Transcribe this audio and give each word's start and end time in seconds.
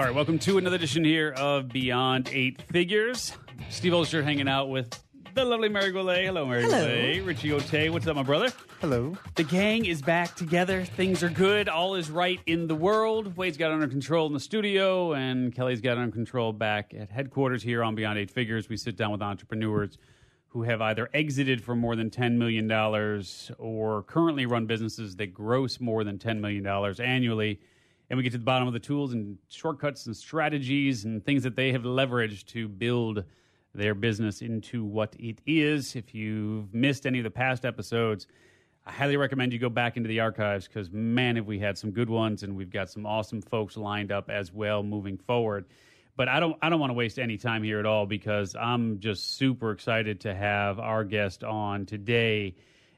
All 0.00 0.06
right, 0.06 0.14
welcome 0.14 0.38
to 0.38 0.56
another 0.56 0.76
edition 0.76 1.04
here 1.04 1.34
of 1.36 1.68
Beyond 1.68 2.30
Eight 2.32 2.62
Figures. 2.62 3.34
Steve 3.68 3.92
Olsher 3.92 4.24
hanging 4.24 4.48
out 4.48 4.70
with 4.70 4.98
the 5.34 5.44
lovely 5.44 5.68
Mary 5.68 5.92
Goulet. 5.92 6.24
Hello, 6.24 6.46
Mary 6.46 6.62
Hello. 6.62 6.86
Goulet. 6.86 7.22
Richie 7.22 7.52
Ote. 7.52 7.92
What's 7.92 8.06
up, 8.06 8.16
my 8.16 8.22
brother? 8.22 8.50
Hello. 8.80 9.14
The 9.34 9.44
gang 9.44 9.84
is 9.84 10.00
back 10.00 10.34
together. 10.36 10.86
Things 10.86 11.22
are 11.22 11.28
good. 11.28 11.68
All 11.68 11.96
is 11.96 12.10
right 12.10 12.40
in 12.46 12.66
the 12.66 12.74
world. 12.74 13.36
Wade's 13.36 13.58
got 13.58 13.72
under 13.72 13.88
control 13.88 14.26
in 14.26 14.32
the 14.32 14.40
studio, 14.40 15.12
and 15.12 15.54
Kelly's 15.54 15.82
got 15.82 15.98
under 15.98 16.10
control 16.10 16.54
back 16.54 16.94
at 16.98 17.10
headquarters 17.10 17.62
here 17.62 17.84
on 17.84 17.94
Beyond 17.94 18.18
Eight 18.18 18.30
Figures. 18.30 18.70
We 18.70 18.78
sit 18.78 18.96
down 18.96 19.12
with 19.12 19.20
entrepreneurs 19.20 19.98
who 20.48 20.62
have 20.62 20.80
either 20.80 21.10
exited 21.12 21.62
for 21.62 21.76
more 21.76 21.94
than 21.94 22.08
$10 22.08 22.38
million 22.38 22.72
or 23.58 24.02
currently 24.04 24.46
run 24.46 24.64
businesses 24.64 25.16
that 25.16 25.34
gross 25.34 25.78
more 25.78 26.04
than 26.04 26.16
$10 26.16 26.40
million 26.40 26.66
annually. 26.98 27.60
And 28.10 28.16
we 28.16 28.24
get 28.24 28.32
to 28.32 28.38
the 28.38 28.44
bottom 28.44 28.66
of 28.66 28.74
the 28.74 28.80
tools 28.80 29.12
and 29.12 29.38
shortcuts 29.48 30.06
and 30.06 30.16
strategies 30.16 31.04
and 31.04 31.24
things 31.24 31.44
that 31.44 31.54
they 31.54 31.70
have 31.70 31.82
leveraged 31.82 32.46
to 32.46 32.68
build 32.68 33.24
their 33.72 33.94
business 33.94 34.42
into 34.42 34.84
what 34.84 35.14
it 35.18 35.40
is. 35.46 35.94
If 35.94 36.12
you've 36.12 36.74
missed 36.74 37.06
any 37.06 37.18
of 37.18 37.24
the 37.24 37.30
past 37.30 37.64
episodes, 37.64 38.26
I 38.84 38.90
highly 38.90 39.16
recommend 39.16 39.52
you 39.52 39.60
go 39.60 39.68
back 39.68 39.96
into 39.96 40.08
the 40.08 40.20
archives 40.20 40.66
because, 40.66 40.90
man, 40.90 41.36
have 41.36 41.46
we 41.46 41.60
had 41.60 41.78
some 41.78 41.92
good 41.92 42.10
ones, 42.10 42.42
and 42.42 42.56
we've 42.56 42.70
got 42.70 42.90
some 42.90 43.06
awesome 43.06 43.42
folks 43.42 43.76
lined 43.76 44.10
up 44.10 44.28
as 44.28 44.52
well 44.52 44.82
moving 44.82 45.16
forward. 45.16 45.66
But 46.16 46.28
I 46.28 46.40
don't, 46.40 46.56
I 46.60 46.68
don't 46.68 46.80
want 46.80 46.90
to 46.90 46.94
waste 46.94 47.18
any 47.18 47.38
time 47.38 47.62
here 47.62 47.78
at 47.78 47.86
all 47.86 48.06
because 48.06 48.56
I'm 48.56 48.98
just 48.98 49.36
super 49.36 49.70
excited 49.70 50.20
to 50.22 50.34
have 50.34 50.80
our 50.80 51.04
guest 51.04 51.44
on 51.44 51.86
today. 51.86 52.56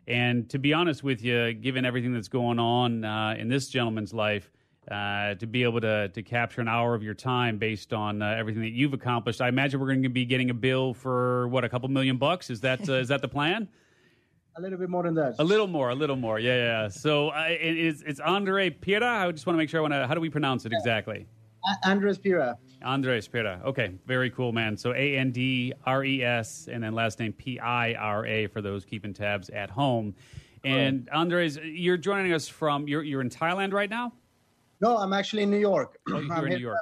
And 0.08 0.48
to 0.50 0.58
be 0.58 0.72
honest 0.72 1.04
with 1.04 1.22
you, 1.22 1.52
given 1.52 1.84
everything 1.84 2.14
that's 2.14 2.28
going 2.28 2.58
on 2.58 3.04
uh, 3.04 3.34
in 3.38 3.48
this 3.48 3.68
gentleman's 3.68 4.14
life, 4.14 4.50
uh, 4.90 5.34
to 5.34 5.46
be 5.46 5.62
able 5.62 5.80
to 5.80 6.08
to 6.08 6.22
capture 6.22 6.60
an 6.60 6.68
hour 6.68 6.94
of 6.94 7.02
your 7.02 7.14
time 7.14 7.58
based 7.58 7.92
on 7.92 8.20
uh, 8.22 8.34
everything 8.36 8.62
that 8.62 8.72
you've 8.72 8.94
accomplished, 8.94 9.40
I 9.40 9.48
imagine 9.48 9.80
we're 9.80 9.86
going 9.86 10.02
to 10.02 10.08
be 10.08 10.24
getting 10.24 10.50
a 10.50 10.54
bill 10.54 10.94
for 10.94 11.48
what 11.48 11.64
a 11.64 11.68
couple 11.68 11.88
million 11.88 12.16
bucks. 12.16 12.50
Is 12.50 12.60
that 12.62 12.88
uh, 12.88 12.94
is 12.94 13.08
that 13.08 13.22
the 13.22 13.28
plan? 13.28 13.68
A 14.54 14.60
little 14.60 14.78
bit 14.78 14.90
more 14.90 15.02
than 15.02 15.14
that. 15.14 15.36
A 15.38 15.44
little 15.44 15.66
more, 15.66 15.88
a 15.88 15.94
little 15.94 16.14
more. 16.14 16.38
Yeah, 16.38 16.56
yeah. 16.56 16.88
So 16.88 17.30
uh, 17.30 17.46
it, 17.48 17.74
it's 17.78 18.02
it's 18.02 18.20
Andre 18.20 18.68
Pira. 18.68 19.06
I 19.06 19.32
just 19.32 19.46
want 19.46 19.54
to 19.54 19.58
make 19.58 19.70
sure 19.70 19.80
I 19.80 19.82
want 19.82 19.94
to. 19.94 20.06
How 20.06 20.12
do 20.12 20.20
we 20.20 20.28
pronounce 20.28 20.66
it 20.66 20.72
exactly? 20.74 21.26
Andres 21.84 22.18
Pira. 22.18 22.58
Andres 22.82 23.28
Pira. 23.28 23.62
Okay, 23.64 23.94
very 24.06 24.28
cool, 24.30 24.52
man. 24.52 24.76
So 24.76 24.92
A 24.92 25.16
N 25.16 25.30
D 25.30 25.72
R 25.86 26.04
E 26.04 26.22
S 26.22 26.68
and 26.70 26.82
then 26.82 26.92
last 26.92 27.18
name 27.18 27.32
P 27.32 27.58
I 27.60 27.94
R 27.94 28.26
A 28.26 28.46
for 28.48 28.60
those 28.60 28.84
keeping 28.84 29.14
tabs 29.14 29.48
at 29.50 29.70
home. 29.70 30.14
And 30.64 31.08
Andres, 31.12 31.56
you're 31.56 31.96
joining 31.96 32.32
us 32.32 32.46
from 32.46 32.86
you're 32.86 33.02
you're 33.02 33.20
in 33.20 33.30
Thailand 33.30 33.72
right 33.72 33.90
now. 33.90 34.12
No, 34.82 34.98
I'm 34.98 35.12
actually 35.12 35.44
in 35.44 35.50
New 35.50 35.60
York. 35.60 35.98
Oh, 36.10 36.18
you're 36.18 36.32
I'm 36.34 36.44
in 36.46 36.54
New 36.54 36.58
York. 36.58 36.78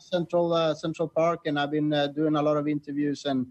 Central 0.00 0.52
uh, 0.52 0.74
Central 0.74 1.08
Park, 1.08 1.40
and 1.46 1.58
I've 1.58 1.70
been 1.70 1.92
uh, 1.92 2.08
doing 2.08 2.34
a 2.36 2.42
lot 2.42 2.56
of 2.56 2.66
interviews 2.68 3.24
and 3.24 3.46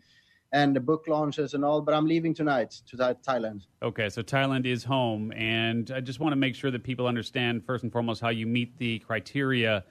and 0.51 0.85
book 0.85 1.05
launches 1.07 1.53
and 1.55 1.63
all. 1.65 1.81
But 1.81 1.95
I'm 1.95 2.05
leaving 2.05 2.33
tonight 2.33 2.71
to 2.89 2.97
Thai- 2.97 3.15
Thailand. 3.27 3.65
Okay, 3.81 4.09
so 4.09 4.21
Thailand 4.21 4.65
is 4.65 4.83
home, 4.83 5.31
and 5.31 5.89
I 5.89 6.01
just 6.01 6.19
want 6.19 6.33
to 6.33 6.35
make 6.35 6.53
sure 6.53 6.69
that 6.69 6.83
people 6.83 7.07
understand 7.07 7.65
first 7.65 7.83
and 7.83 7.91
foremost 7.91 8.21
how 8.21 8.29
you 8.29 8.45
meet 8.45 8.77
the 8.77 8.99
criteria 8.99 9.85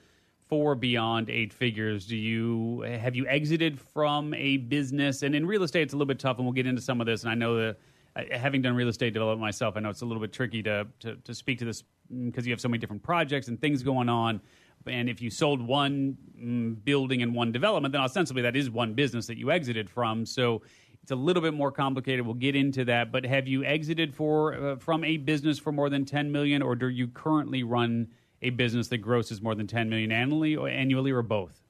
for 0.47 0.75
beyond 0.75 1.31
eight 1.31 1.53
figures. 1.53 2.07
Do 2.07 2.17
you 2.17 2.83
have 2.83 3.17
you 3.17 3.27
exited 3.27 3.81
from 3.81 4.35
a 4.35 4.59
business? 4.59 5.23
And 5.23 5.35
in 5.35 5.47
real 5.47 5.63
estate, 5.63 5.83
it's 5.83 5.95
a 5.95 5.97
little 5.97 6.07
bit 6.07 6.19
tough, 6.21 6.37
and 6.37 6.45
we'll 6.47 6.53
get 6.53 6.67
into 6.67 6.83
some 6.83 7.01
of 7.01 7.07
this. 7.07 7.23
And 7.23 7.31
I 7.31 7.35
know 7.35 7.57
that 7.57 7.79
having 8.31 8.63
done 8.63 8.75
real 8.75 8.89
estate 8.89 9.13
development 9.13 9.41
myself, 9.41 9.77
I 9.77 9.81
know 9.81 9.91
it's 9.91 10.03
a 10.03 10.07
little 10.07 10.21
bit 10.21 10.33
tricky 10.33 10.63
to 10.65 10.87
to, 11.01 11.17
to 11.17 11.35
speak 11.35 11.59
to 11.61 11.65
this 11.65 11.85
because 12.27 12.47
you 12.47 12.53
have 12.53 12.61
so 12.61 12.69
many 12.69 12.79
different 12.79 13.03
projects 13.03 13.49
and 13.49 13.61
things 13.61 13.83
going 13.83 14.09
on. 14.09 14.41
And 14.87 15.09
if 15.09 15.23
you 15.23 15.31
sold 15.31 15.63
one 15.63 16.17
mm, 16.37 16.85
building 16.85 17.23
and 17.23 17.35
one 17.35 17.53
development, 17.53 17.93
then 17.93 18.01
ostensibly 18.01 18.43
that 18.43 18.57
is 18.57 18.69
one 18.69 18.95
business 18.95 19.27
that 19.29 19.39
you 19.39 19.51
exited 19.51 19.89
from. 19.89 20.27
So 20.27 20.63
it's 21.03 21.13
a 21.13 21.17
little 21.17 21.43
bit 21.43 21.55
more 21.55 21.73
complicated. 21.73 22.25
We'll 22.25 22.35
get 22.35 22.57
into 22.57 22.85
that. 22.87 23.13
But 23.13 23.25
have 23.25 23.49
you 23.49 23.65
exited 23.65 24.15
for 24.15 24.55
uh, 24.55 24.77
from 24.77 25.05
a 25.05 25.17
business 25.17 25.59
for 25.59 25.73
more 25.73 25.89
than 25.89 26.05
ten 26.05 26.31
million, 26.31 26.63
or 26.63 26.75
do 26.75 26.89
you 26.89 27.09
currently 27.09 27.63
run 27.63 28.09
a 28.43 28.51
business 28.51 28.89
that 28.89 28.99
grosses 28.99 29.41
more 29.41 29.55
than 29.55 29.67
ten 29.67 29.89
million 29.89 30.13
annually, 30.13 30.57
or 30.57 30.69
annually, 30.69 31.11
or 31.11 31.23
both? 31.23 31.61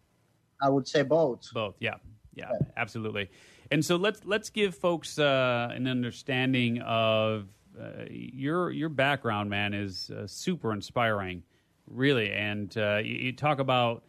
I 0.60 0.68
would 0.68 0.86
say 0.86 1.02
both. 1.02 1.48
Both, 1.52 1.76
yeah, 1.80 1.94
yeah, 2.34 2.50
absolutely. 2.76 3.30
And 3.72 3.82
so 3.82 3.96
let's 3.96 4.20
let's 4.26 4.50
give 4.50 4.74
folks 4.74 5.18
uh, 5.18 5.70
an 5.72 5.86
understanding 5.86 6.82
of 6.82 7.48
uh, 7.80 8.04
your 8.06 8.70
your 8.70 8.90
background, 8.90 9.48
man, 9.48 9.72
is 9.72 10.10
uh, 10.10 10.26
super 10.26 10.74
inspiring, 10.74 11.42
really. 11.86 12.30
And 12.32 12.76
uh, 12.76 12.98
you, 13.02 13.14
you 13.14 13.32
talk 13.32 13.60
about 13.60 14.04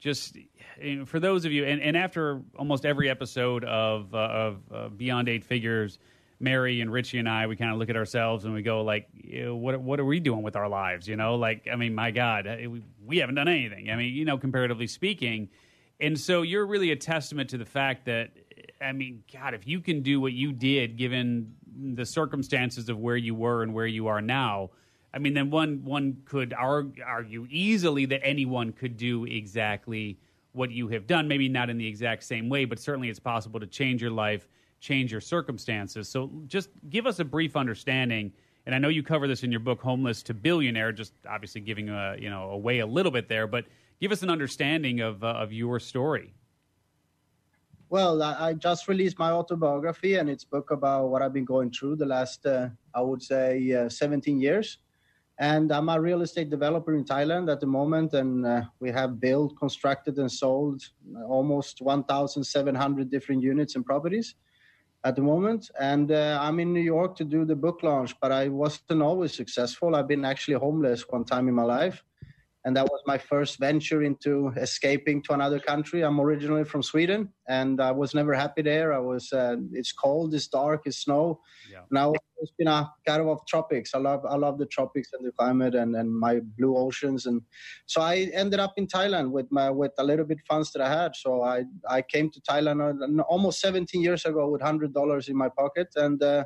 just 0.00 0.36
you 0.82 0.96
know, 0.96 1.06
for 1.06 1.18
those 1.18 1.46
of 1.46 1.52
you, 1.52 1.64
and, 1.64 1.80
and 1.80 1.96
after 1.96 2.42
almost 2.58 2.84
every 2.84 3.08
episode 3.08 3.64
of 3.64 4.14
uh, 4.14 4.18
of 4.18 4.58
uh, 4.70 4.88
Beyond 4.90 5.28
Eight 5.30 5.44
Figures. 5.44 5.98
Mary 6.38 6.82
and 6.82 6.92
Richie 6.92 7.16
and 7.16 7.26
I, 7.26 7.46
we 7.46 7.56
kind 7.56 7.72
of 7.72 7.78
look 7.78 7.88
at 7.88 7.96
ourselves 7.96 8.44
and 8.44 8.52
we 8.52 8.60
go 8.60 8.82
like, 8.82 9.08
what 9.32 9.80
what 9.80 9.98
are 9.98 10.04
we 10.04 10.20
doing 10.20 10.42
with 10.42 10.54
our 10.54 10.68
lives? 10.68 11.08
You 11.08 11.16
know, 11.16 11.36
like 11.36 11.66
I 11.72 11.76
mean, 11.76 11.94
my 11.94 12.10
God, 12.10 12.46
we, 12.46 12.82
we 13.06 13.16
haven't 13.16 13.36
done 13.36 13.48
anything. 13.48 13.88
I 13.88 13.96
mean, 13.96 14.12
you 14.12 14.26
know, 14.26 14.36
comparatively 14.36 14.86
speaking, 14.86 15.48
and 15.98 16.20
so 16.20 16.42
you're 16.42 16.66
really 16.66 16.90
a 16.90 16.96
testament 16.96 17.48
to 17.50 17.58
the 17.58 17.64
fact 17.64 18.04
that, 18.04 18.32
I 18.80 18.92
mean, 18.92 19.22
God, 19.32 19.54
if 19.54 19.66
you 19.66 19.80
can 19.80 20.02
do 20.02 20.20
what 20.20 20.32
you 20.32 20.52
did 20.52 20.96
given 20.96 21.54
the 21.94 22.06
circumstances 22.06 22.88
of 22.88 22.98
where 22.98 23.16
you 23.16 23.34
were 23.34 23.62
and 23.62 23.74
where 23.74 23.86
you 23.86 24.06
are 24.06 24.20
now, 24.20 24.70
I 25.14 25.18
mean, 25.18 25.34
then 25.34 25.50
one 25.50 25.82
one 25.84 26.18
could 26.26 26.52
argue, 26.52 27.46
easily 27.50 28.04
that 28.06 28.20
anyone 28.22 28.72
could 28.72 28.96
do 28.96 29.24
exactly 29.24 30.18
what 30.52 30.70
you 30.70 30.88
have 30.88 31.06
done. 31.06 31.26
Maybe 31.26 31.48
not 31.48 31.70
in 31.70 31.78
the 31.78 31.86
exact 31.86 32.24
same 32.24 32.48
way, 32.48 32.64
but 32.66 32.78
certainly 32.78 33.08
it's 33.08 33.18
possible 33.18 33.58
to 33.60 33.66
change 33.66 34.02
your 34.02 34.10
life, 34.10 34.48
change 34.80 35.12
your 35.12 35.20
circumstances. 35.20 36.08
So 36.08 36.30
just 36.46 36.68
give 36.90 37.06
us 37.06 37.18
a 37.18 37.24
brief 37.24 37.56
understanding. 37.56 38.32
And 38.66 38.74
I 38.74 38.78
know 38.78 38.88
you 38.88 39.02
cover 39.02 39.26
this 39.26 39.42
in 39.42 39.50
your 39.50 39.60
book, 39.60 39.80
Homeless 39.80 40.22
to 40.24 40.34
Billionaire, 40.34 40.92
just 40.92 41.14
obviously 41.28 41.60
giving 41.62 41.88
a, 41.88 42.16
you 42.18 42.28
know 42.28 42.50
away 42.50 42.80
a 42.80 42.86
little 42.86 43.12
bit 43.12 43.28
there, 43.28 43.46
but 43.46 43.64
give 44.00 44.12
us 44.12 44.22
an 44.22 44.28
understanding 44.28 45.00
of 45.00 45.24
uh, 45.24 45.28
of 45.28 45.52
your 45.52 45.80
story. 45.80 46.34
Well, 47.88 48.20
I, 48.20 48.52
just 48.54 48.88
released 48.88 49.16
my 49.16 49.30
autobiography, 49.30 50.16
and 50.16 50.28
it's 50.28 50.42
book 50.42 50.72
about 50.72 51.08
what 51.08 51.22
I've 51.22 51.32
been 51.32 51.44
going 51.44 51.70
through 51.70 51.96
the 51.96 52.06
last, 52.06 52.44
uh, 52.44 52.68
I 52.92 53.00
would 53.00 53.22
say, 53.22 53.72
uh, 53.72 53.88
17 53.88 54.40
years. 54.40 54.78
And 55.38 55.70
I'm 55.70 55.88
a 55.88 56.00
real 56.00 56.22
estate 56.22 56.50
developer 56.50 56.96
in 56.96 57.04
Thailand 57.04 57.52
at 57.52 57.60
the 57.60 57.66
moment, 57.66 58.14
and 58.14 58.44
uh, 58.44 58.62
we 58.80 58.90
have 58.90 59.20
built, 59.20 59.56
constructed, 59.56 60.18
and 60.18 60.32
sold 60.32 60.82
almost 61.28 61.80
1,700 61.80 63.08
different 63.08 63.42
units 63.42 63.76
and 63.76 63.86
properties 63.86 64.34
at 65.04 65.14
the 65.14 65.22
moment. 65.22 65.70
And 65.78 66.10
uh, 66.10 66.40
I'm 66.42 66.58
in 66.58 66.72
New 66.72 66.80
York 66.80 67.14
to 67.18 67.24
do 67.24 67.44
the 67.44 67.54
book 67.54 67.84
launch, 67.84 68.18
but 68.20 68.32
I 68.32 68.48
wasn't 68.48 69.00
always 69.00 69.32
successful. 69.32 69.94
I've 69.94 70.08
been 70.08 70.24
actually 70.24 70.54
homeless 70.54 71.04
one 71.08 71.24
time 71.24 71.46
in 71.46 71.54
my 71.54 71.62
life. 71.62 72.02
And 72.66 72.76
that 72.76 72.86
was 72.90 73.00
my 73.06 73.16
first 73.16 73.60
venture 73.60 74.02
into 74.02 74.48
escaping 74.56 75.22
to 75.22 75.34
another 75.34 75.60
country. 75.60 76.02
I'm 76.02 76.20
originally 76.20 76.64
from 76.64 76.82
Sweden, 76.82 77.28
and 77.48 77.80
I 77.80 77.92
was 77.92 78.12
never 78.12 78.34
happy 78.34 78.62
there. 78.62 78.92
I 78.92 78.98
was. 78.98 79.32
Uh, 79.32 79.58
it's 79.72 79.92
cold, 79.92 80.34
it's 80.34 80.48
dark, 80.48 80.82
it's 80.84 80.98
snow. 80.98 81.40
Yeah. 81.70 81.82
Now 81.92 82.12
it's 82.38 82.50
been 82.58 82.66
a 82.66 82.92
kind 83.06 83.22
of 83.22 83.28
of 83.28 83.46
tropics. 83.46 83.94
I 83.94 83.98
love. 83.98 84.26
I 84.28 84.34
love 84.34 84.58
the 84.58 84.66
tropics 84.66 85.10
and 85.12 85.24
the 85.24 85.30
climate 85.30 85.76
and, 85.76 85.94
and 85.94 86.12
my 86.12 86.40
blue 86.58 86.76
oceans. 86.76 87.26
And 87.26 87.40
so 87.86 88.00
I 88.00 88.30
ended 88.34 88.58
up 88.58 88.74
in 88.76 88.88
Thailand 88.88 89.30
with 89.30 89.46
my 89.52 89.70
with 89.70 89.92
a 89.98 90.04
little 90.04 90.24
bit 90.24 90.40
funds 90.48 90.72
that 90.72 90.82
I 90.82 90.88
had. 90.92 91.14
So 91.14 91.44
I 91.44 91.66
I 91.88 92.02
came 92.02 92.30
to 92.30 92.40
Thailand 92.40 92.80
uh, 92.82 93.22
almost 93.28 93.60
17 93.60 94.02
years 94.02 94.24
ago 94.24 94.50
with 94.50 94.60
hundred 94.60 94.92
dollars 94.92 95.28
in 95.28 95.36
my 95.36 95.50
pocket 95.50 95.88
and. 95.94 96.20
Uh, 96.20 96.44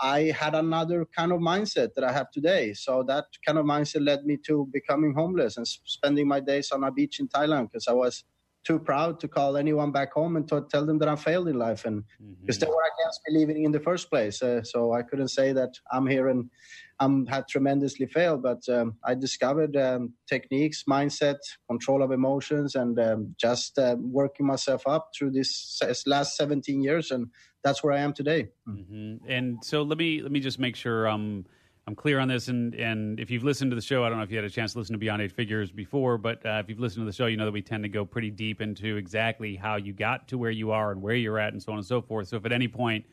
I 0.00 0.34
had 0.38 0.54
another 0.54 1.06
kind 1.16 1.32
of 1.32 1.40
mindset 1.40 1.94
that 1.94 2.04
I 2.04 2.12
have 2.12 2.30
today. 2.30 2.74
So 2.74 3.02
that 3.08 3.24
kind 3.44 3.58
of 3.58 3.64
mindset 3.64 4.04
led 4.04 4.24
me 4.24 4.36
to 4.46 4.68
becoming 4.72 5.14
homeless 5.14 5.56
and 5.56 5.66
spending 5.66 6.28
my 6.28 6.40
days 6.40 6.70
on 6.70 6.84
a 6.84 6.92
beach 6.92 7.20
in 7.20 7.28
Thailand 7.28 7.70
because 7.70 7.88
I 7.88 7.92
was 7.92 8.24
too 8.66 8.78
proud 8.80 9.20
to 9.20 9.28
call 9.28 9.56
anyone 9.56 9.92
back 9.92 10.12
home 10.12 10.34
and 10.36 10.48
to 10.48 10.66
tell 10.68 10.84
them 10.84 10.98
that 10.98 11.08
I 11.08 11.14
failed 11.14 11.46
in 11.46 11.56
life 11.56 11.84
and 11.84 12.02
because 12.40 12.58
they 12.58 12.66
were 12.66 12.82
against 12.98 13.20
me 13.26 13.38
leaving 13.38 13.64
in 13.64 13.70
the 13.70 13.78
first 13.78 14.10
place. 14.10 14.42
Uh, 14.42 14.62
so 14.64 14.92
I 14.92 15.02
couldn't 15.02 15.28
say 15.28 15.52
that 15.52 15.70
I'm 15.92 16.06
here 16.06 16.28
and 16.28 16.50
I'm 16.98 17.26
had 17.26 17.46
tremendously 17.46 18.06
failed, 18.06 18.42
but 18.42 18.62
um, 18.68 18.96
I 19.04 19.14
discovered 19.14 19.76
um, 19.76 20.14
techniques, 20.28 20.84
mindset, 20.88 21.36
control 21.68 22.02
of 22.02 22.10
emotions, 22.10 22.74
and 22.74 22.98
um, 22.98 23.34
just 23.38 23.78
uh, 23.78 23.96
working 24.00 24.46
myself 24.46 24.82
up 24.86 25.10
through 25.16 25.32
this 25.32 25.78
last 26.06 26.36
17 26.36 26.82
years, 26.82 27.10
and 27.10 27.26
that's 27.66 27.82
where 27.82 27.92
I 27.92 27.98
am 27.98 28.12
today. 28.12 28.48
hmm 28.64 29.16
And 29.26 29.58
so 29.64 29.82
let 29.82 29.98
me 29.98 30.22
let 30.22 30.30
me 30.30 30.40
just 30.40 30.58
make 30.58 30.76
sure 30.76 31.06
I'm 31.06 31.44
I'm 31.88 31.94
clear 31.94 32.20
on 32.20 32.28
this. 32.28 32.46
And 32.48 32.74
and 32.74 33.18
if 33.18 33.30
you've 33.30 33.42
listened 33.42 33.72
to 33.72 33.74
the 33.74 33.82
show, 33.82 34.04
I 34.04 34.08
don't 34.08 34.18
know 34.18 34.24
if 34.24 34.30
you 34.30 34.36
had 34.36 34.44
a 34.44 34.50
chance 34.50 34.72
to 34.72 34.78
listen 34.78 34.92
to 34.92 34.98
Beyond 34.98 35.20
Eight 35.22 35.32
Figures 35.32 35.72
before, 35.72 36.16
but 36.16 36.44
uh, 36.46 36.60
if 36.62 36.68
you've 36.68 36.78
listened 36.78 37.02
to 37.02 37.06
the 37.06 37.16
show, 37.16 37.26
you 37.26 37.36
know 37.36 37.44
that 37.44 37.52
we 37.52 37.62
tend 37.62 37.82
to 37.82 37.88
go 37.88 38.04
pretty 38.04 38.30
deep 38.30 38.60
into 38.60 38.96
exactly 38.96 39.56
how 39.56 39.76
you 39.76 39.92
got 39.92 40.28
to 40.28 40.38
where 40.38 40.52
you 40.52 40.70
are 40.70 40.92
and 40.92 41.02
where 41.02 41.16
you're 41.16 41.38
at, 41.38 41.52
and 41.52 41.62
so 41.62 41.72
on 41.72 41.78
and 41.78 41.86
so 41.86 42.00
forth. 42.00 42.28
So 42.28 42.36
if 42.36 42.44
at 42.46 42.52
any 42.52 42.68
point 42.68 43.04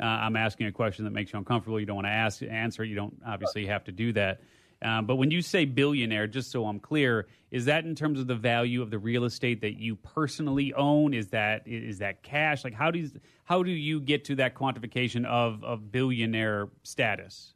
uh, 0.00 0.04
I'm 0.04 0.36
asking 0.36 0.66
a 0.66 0.72
question 0.72 1.04
that 1.04 1.12
makes 1.12 1.32
you 1.32 1.38
uncomfortable, 1.38 1.80
you 1.80 1.86
don't 1.86 1.96
want 1.96 2.06
to 2.06 2.12
ask 2.12 2.42
answer, 2.42 2.84
you 2.84 2.94
don't 2.94 3.14
obviously 3.26 3.64
have 3.66 3.84
to 3.84 3.92
do 3.92 4.12
that. 4.12 4.40
Um, 4.82 5.06
but 5.06 5.16
when 5.16 5.30
you 5.30 5.42
say 5.42 5.64
billionaire, 5.64 6.26
just 6.26 6.50
so 6.50 6.66
I'm 6.66 6.80
clear, 6.80 7.28
is 7.50 7.66
that 7.66 7.84
in 7.84 7.94
terms 7.94 8.18
of 8.18 8.26
the 8.26 8.34
value 8.34 8.82
of 8.82 8.90
the 8.90 8.98
real 8.98 9.24
estate 9.24 9.60
that 9.60 9.78
you 9.78 9.96
personally 9.96 10.74
own? 10.74 11.14
Is 11.14 11.28
that 11.28 11.62
is 11.66 11.98
that 11.98 12.22
cash? 12.22 12.64
Like 12.64 12.74
how 12.74 12.90
do 12.90 12.98
you, 12.98 13.10
how 13.44 13.62
do 13.62 13.70
you 13.70 14.00
get 14.00 14.24
to 14.26 14.34
that 14.36 14.54
quantification 14.54 15.24
of 15.26 15.62
of 15.62 15.92
billionaire 15.92 16.68
status? 16.82 17.54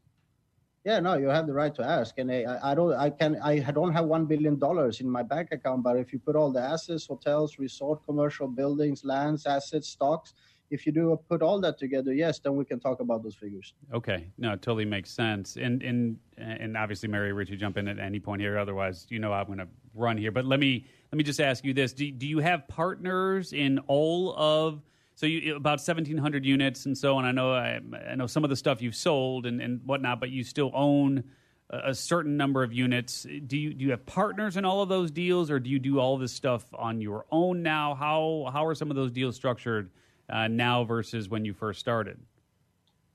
Yeah, 0.85 1.01
no, 1.01 1.15
you 1.19 1.27
have 1.27 1.49
the 1.49 1.53
right 1.53 1.75
to 1.75 1.83
ask, 1.83 2.17
and 2.19 2.31
I, 2.31 2.61
I 2.63 2.73
don't, 2.77 2.93
I 2.93 3.11
can, 3.11 3.41
I 3.43 3.59
don't 3.59 3.93
have 3.93 4.05
one 4.05 4.25
billion 4.25 4.57
dollars 4.57 5.01
in 5.01 5.11
my 5.11 5.25
bank 5.25 5.49
account, 5.51 5.83
but 5.83 5.97
if 5.97 6.13
you 6.13 6.21
put 6.21 6.37
all 6.37 6.53
the 6.53 6.61
assets, 6.61 7.09
hotels, 7.09 7.59
resort, 7.59 8.05
commercial 8.07 8.47
buildings, 8.47 9.05
lands, 9.05 9.47
assets, 9.47 9.89
stocks, 9.89 10.35
if 10.71 10.87
you 10.87 10.93
do 10.93 11.19
put 11.29 11.43
all 11.43 11.61
that 11.61 11.79
together, 11.79 12.13
yes, 12.13 12.39
then 12.39 12.57
we 12.57 12.65
can 12.65 12.81
talk 12.81 13.01
about 13.01 13.23
those 13.23 13.35
figures. 13.35 13.75
Okay, 13.93 14.29
no, 14.39 14.53
it 14.53 14.63
totally 14.63 14.85
makes 14.85 15.11
sense, 15.11 15.57
and 15.57 15.83
and 15.83 16.19
and 16.37 16.77
obviously, 16.77 17.09
Mary 17.09 17.33
Richie, 17.33 17.57
jump 17.57 17.77
in 17.77 17.89
at 17.89 17.99
any 17.99 18.21
point 18.21 18.41
here. 18.41 18.59
Otherwise, 18.59 19.07
you 19.09 19.19
know, 19.19 19.33
I'm 19.33 19.47
going 19.47 19.59
to 19.59 19.69
run 19.95 20.17
here. 20.17 20.31
But 20.31 20.45
let 20.45 20.61
me 20.61 20.87
let 21.13 21.19
me 21.19 21.25
just 21.25 21.41
ask 21.41 21.65
you 21.65 21.73
this: 21.73 21.93
Do, 21.93 22.11
do 22.11 22.27
you 22.27 22.39
have 22.39 22.69
partners 22.69 23.53
in 23.53 23.79
all 23.87 24.35
of 24.37 24.83
so 25.17 25.25
you 25.25 25.57
about 25.57 25.79
1,700 25.79 26.45
units 26.45 26.85
and 26.85 26.97
so 26.97 27.17
on. 27.17 27.25
I 27.25 27.33
know 27.33 27.53
I, 27.53 27.81
I, 28.11 28.15
know 28.17 28.27
some 28.27 28.45
of 28.45 28.51
the 28.51 28.57
stuff 28.57 28.83
you've 28.83 28.95
sold 28.95 29.47
and, 29.47 29.63
and 29.63 29.81
whatnot, 29.87 30.21
but 30.21 30.29
you 30.29 30.45
still 30.45 30.71
own 30.75 31.25
a, 31.71 31.95
certain 31.95 32.37
number 32.37 32.63
of 32.63 32.73
units. 32.73 33.27
Do 33.47 33.57
you 33.57 33.73
do 33.73 33.85
you 33.85 33.91
have 33.93 34.05
partners 34.05 34.59
in 34.59 34.65
all 34.65 34.83
of 34.83 34.89
those 34.89 35.11
deals, 35.11 35.51
or 35.51 35.59
do 35.59 35.71
you 35.71 35.79
do 35.79 35.99
all 35.99 36.19
this 36.19 36.33
stuff 36.33 36.65
on 36.75 37.01
your 37.01 37.25
own 37.33 37.63
now? 37.63 37.95
How 37.95 38.51
how 38.53 38.67
are 38.67 38.75
some 38.75 38.91
of 38.91 38.97
those 38.97 39.11
deals 39.11 39.37
structured 39.37 39.91
uh, 40.29 40.49
now 40.49 40.85
versus 40.85 41.29
when 41.29 41.45
you 41.45 41.55
first 41.55 41.81
started? 41.81 42.19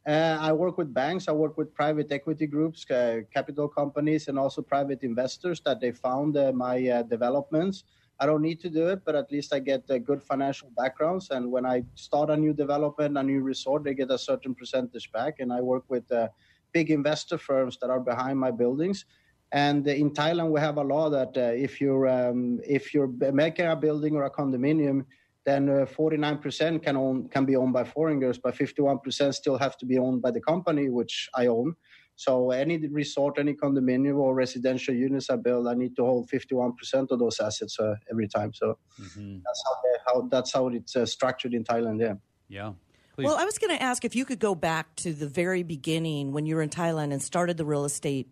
Uh, 0.07 0.37
I 0.39 0.51
work 0.51 0.77
with 0.77 0.93
banks. 0.93 1.27
I 1.27 1.31
work 1.31 1.57
with 1.57 1.73
private 1.75 2.11
equity 2.11 2.47
groups, 2.47 2.89
uh, 2.89 3.21
capital 3.31 3.67
companies, 3.67 4.27
and 4.27 4.39
also 4.39 4.61
private 4.61 5.03
investors 5.03 5.61
that 5.65 5.79
they 5.79 5.91
found 5.91 6.35
uh, 6.37 6.51
my 6.51 6.87
uh, 6.87 7.03
developments. 7.03 7.83
I 8.19 8.25
don't 8.25 8.41
need 8.41 8.59
to 8.61 8.69
do 8.69 8.87
it, 8.87 9.01
but 9.05 9.15
at 9.15 9.31
least 9.31 9.53
I 9.53 9.59
get 9.59 9.83
a 9.89 9.99
good 9.99 10.21
financial 10.21 10.69
backgrounds. 10.77 11.29
And 11.29 11.51
when 11.51 11.65
I 11.65 11.83
start 11.95 12.29
a 12.29 12.37
new 12.37 12.53
development, 12.53 13.17
a 13.17 13.23
new 13.23 13.41
resort, 13.41 13.83
they 13.83 13.93
get 13.93 14.11
a 14.11 14.17
certain 14.17 14.55
percentage 14.55 15.11
back. 15.11 15.39
And 15.39 15.51
I 15.51 15.61
work 15.61 15.83
with 15.87 16.11
uh, 16.11 16.29
big 16.71 16.89
investor 16.91 17.37
firms 17.37 17.77
that 17.81 17.89
are 17.89 17.99
behind 17.99 18.39
my 18.39 18.51
buildings. 18.51 19.05
And 19.51 19.87
in 19.87 20.11
Thailand, 20.11 20.51
we 20.51 20.59
have 20.61 20.77
a 20.77 20.83
law 20.83 21.09
that 21.09 21.35
uh, 21.35 21.53
if 21.67 21.81
you're 21.81 22.07
um, 22.07 22.59
if 22.63 22.93
you're 22.93 23.11
making 23.33 23.65
a 23.65 23.75
building 23.75 24.15
or 24.15 24.23
a 24.23 24.31
condominium, 24.31 25.05
then 25.45 25.69
uh, 25.69 25.85
49% 25.85 26.83
can 26.83 26.97
own 26.97 27.27
can 27.29 27.45
be 27.45 27.55
owned 27.55 27.73
by 27.73 27.83
foreigners, 27.83 28.37
but 28.37 28.55
51% 28.55 29.33
still 29.33 29.57
have 29.57 29.77
to 29.77 29.85
be 29.85 29.97
owned 29.97 30.21
by 30.21 30.31
the 30.31 30.41
company, 30.41 30.89
which 30.89 31.29
I 31.35 31.47
own. 31.47 31.75
So 32.15 32.51
any 32.51 32.77
resort, 32.87 33.39
any 33.39 33.53
condominium 33.55 34.17
or 34.17 34.35
residential 34.35 34.93
units 34.93 35.31
I 35.31 35.37
build, 35.37 35.67
I 35.67 35.73
need 35.73 35.95
to 35.95 36.03
hold 36.05 36.29
51% 36.29 36.73
of 37.09 37.17
those 37.17 37.39
assets 37.39 37.79
uh, 37.79 37.95
every 38.11 38.27
time. 38.27 38.53
So 38.53 38.77
mm-hmm. 39.01 39.37
that's 39.43 39.63
how, 39.65 39.75
they, 39.83 39.99
how, 40.05 40.27
that's 40.29 40.53
how 40.53 40.67
it's 40.67 40.95
uh, 40.95 41.05
structured 41.07 41.55
in 41.55 41.63
Thailand. 41.63 41.99
Yeah. 41.99 42.13
Yeah. 42.47 42.73
Please. 43.15 43.25
Well, 43.25 43.37
I 43.37 43.45
was 43.45 43.57
going 43.57 43.75
to 43.75 43.81
ask 43.81 44.05
if 44.05 44.15
you 44.15 44.25
could 44.25 44.39
go 44.39 44.53
back 44.53 44.95
to 44.97 45.13
the 45.13 45.27
very 45.27 45.63
beginning 45.63 46.31
when 46.31 46.45
you 46.45 46.55
were 46.55 46.61
in 46.61 46.69
Thailand 46.69 47.11
and 47.11 47.21
started 47.21 47.57
the 47.57 47.65
real 47.65 47.85
estate 47.85 48.29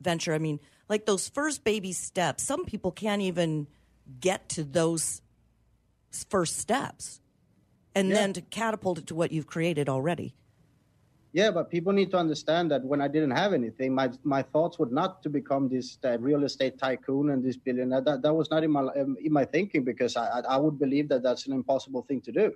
venture. 0.00 0.34
I 0.34 0.38
mean, 0.38 0.60
like 0.88 1.06
those 1.06 1.28
first 1.28 1.64
baby 1.64 1.92
steps. 1.92 2.42
Some 2.42 2.64
people 2.64 2.92
can't 2.92 3.22
even 3.22 3.66
get 4.20 4.48
to 4.50 4.64
those 4.64 5.20
first 6.28 6.58
steps, 6.58 7.20
and 7.94 8.08
yeah. 8.08 8.14
then 8.14 8.32
to 8.34 8.40
catapult 8.40 8.98
it 8.98 9.06
to 9.08 9.14
what 9.14 9.32
you've 9.32 9.46
created 9.46 9.88
already. 9.88 10.34
Yeah, 11.32 11.50
but 11.50 11.70
people 11.70 11.94
need 11.94 12.10
to 12.10 12.18
understand 12.18 12.70
that 12.72 12.84
when 12.84 13.00
I 13.00 13.08
didn't 13.08 13.30
have 13.30 13.54
anything, 13.54 13.94
my 13.94 14.10
my 14.22 14.42
thoughts 14.42 14.78
would 14.78 14.92
not 14.92 15.22
to 15.22 15.30
become 15.30 15.68
this 15.68 15.98
uh, 16.04 16.18
real 16.18 16.44
estate 16.44 16.78
tycoon 16.78 17.30
and 17.30 17.42
this 17.42 17.56
billionaire. 17.56 18.02
That 18.02 18.22
that 18.22 18.34
was 18.34 18.50
not 18.50 18.64
in 18.64 18.70
my 18.70 18.82
um, 18.82 19.16
in 19.18 19.32
my 19.32 19.46
thinking 19.46 19.82
because 19.82 20.14
I 20.16 20.40
I 20.40 20.58
would 20.58 20.78
believe 20.78 21.08
that 21.08 21.22
that's 21.22 21.46
an 21.46 21.54
impossible 21.54 22.02
thing 22.02 22.20
to 22.22 22.32
do. 22.32 22.52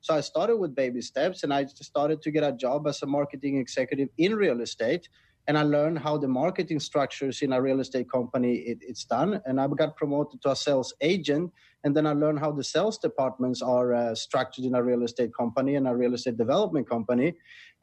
So 0.00 0.14
I 0.14 0.20
started 0.20 0.56
with 0.56 0.74
baby 0.74 1.02
steps, 1.02 1.42
and 1.42 1.52
I 1.52 1.66
started 1.66 2.22
to 2.22 2.30
get 2.30 2.44
a 2.44 2.52
job 2.52 2.86
as 2.86 3.02
a 3.02 3.06
marketing 3.06 3.58
executive 3.58 4.08
in 4.16 4.36
real 4.36 4.60
estate 4.60 5.08
and 5.50 5.58
I 5.58 5.62
learned 5.62 5.98
how 5.98 6.16
the 6.16 6.28
marketing 6.28 6.80
structures 6.80 7.42
in 7.42 7.52
a 7.52 7.60
real 7.60 7.80
estate 7.80 8.10
company 8.10 8.54
it, 8.58 8.78
it's 8.82 9.04
done. 9.04 9.40
And 9.46 9.60
I 9.60 9.66
got 9.66 9.96
promoted 9.96 10.40
to 10.42 10.52
a 10.52 10.56
sales 10.56 10.94
agent, 11.00 11.52
and 11.84 11.96
then 11.96 12.06
I 12.06 12.12
learned 12.12 12.40
how 12.40 12.52
the 12.52 12.64
sales 12.64 12.98
departments 12.98 13.62
are 13.62 13.94
uh, 13.94 14.14
structured 14.14 14.64
in 14.64 14.74
a 14.74 14.82
real 14.82 15.02
estate 15.02 15.30
company 15.36 15.76
and 15.76 15.88
a 15.88 15.96
real 15.96 16.14
estate 16.14 16.36
development 16.36 16.88
company 16.88 17.34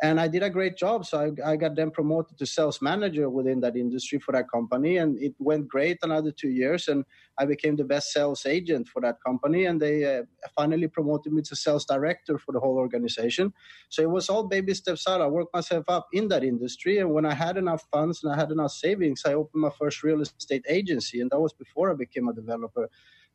and 0.04 0.20
I 0.20 0.28
did 0.28 0.44
a 0.44 0.50
great 0.50 0.78
job. 0.78 1.06
So 1.06 1.34
I, 1.44 1.54
I, 1.54 1.56
got 1.56 1.76
then 1.76 1.90
promoted 1.90 2.38
to 2.38 2.46
sales 2.46 2.82
manager 2.82 3.30
within 3.30 3.60
that 3.62 3.76
industry 3.76 4.20
for 4.20 4.32
that 4.32 4.50
company, 4.50 4.98
and 4.98 5.20
it 5.20 5.34
went 5.40 5.68
great 5.68 5.98
another 6.04 6.32
two 6.32 6.50
years, 6.50 6.88
and 6.88 7.04
I 7.40 7.46
became 7.46 7.76
the 7.76 7.84
best 7.84 8.12
sales 8.12 8.46
agent 8.46 8.88
for 8.88 9.02
that 9.02 9.18
company, 9.26 9.66
and 9.66 9.82
they 9.82 10.20
uh, 10.20 10.24
finally 10.56 10.88
promoted 10.88 11.34
me 11.34 11.42
to 11.44 11.56
sales 11.56 11.86
director 11.86 12.38
for 12.38 12.52
the 12.52 12.60
whole 12.60 12.78
organization. 12.78 13.54
So 13.90 14.04
it 14.04 14.10
was 14.10 14.30
all 14.30 14.44
baby 14.44 14.74
steps 14.76 15.08
out. 15.08 15.22
I 15.22 15.28
worked 15.28 15.54
myself 15.54 15.86
up 15.88 16.08
in 16.14 16.28
that 16.28 16.44
industry, 16.44 17.00
and 17.00 17.12
when 17.12 17.26
I 17.26 17.34
had 17.34 17.58
enough 17.58 17.84
funds 17.92 18.24
and 18.24 18.32
I 18.32 18.36
had 18.36 18.52
enough 18.52 18.72
savings, 18.72 19.24
I 19.26 19.34
opened 19.34 19.64
my 19.64 19.72
first 19.80 20.04
real 20.04 20.22
estate 20.22 20.66
agency, 20.70 21.22
and 21.22 21.32
that 21.32 21.40
was 21.40 21.54
before 21.54 21.92
I 21.92 21.96
became 21.96 22.28
a 22.28 22.34
developer. 22.34 22.88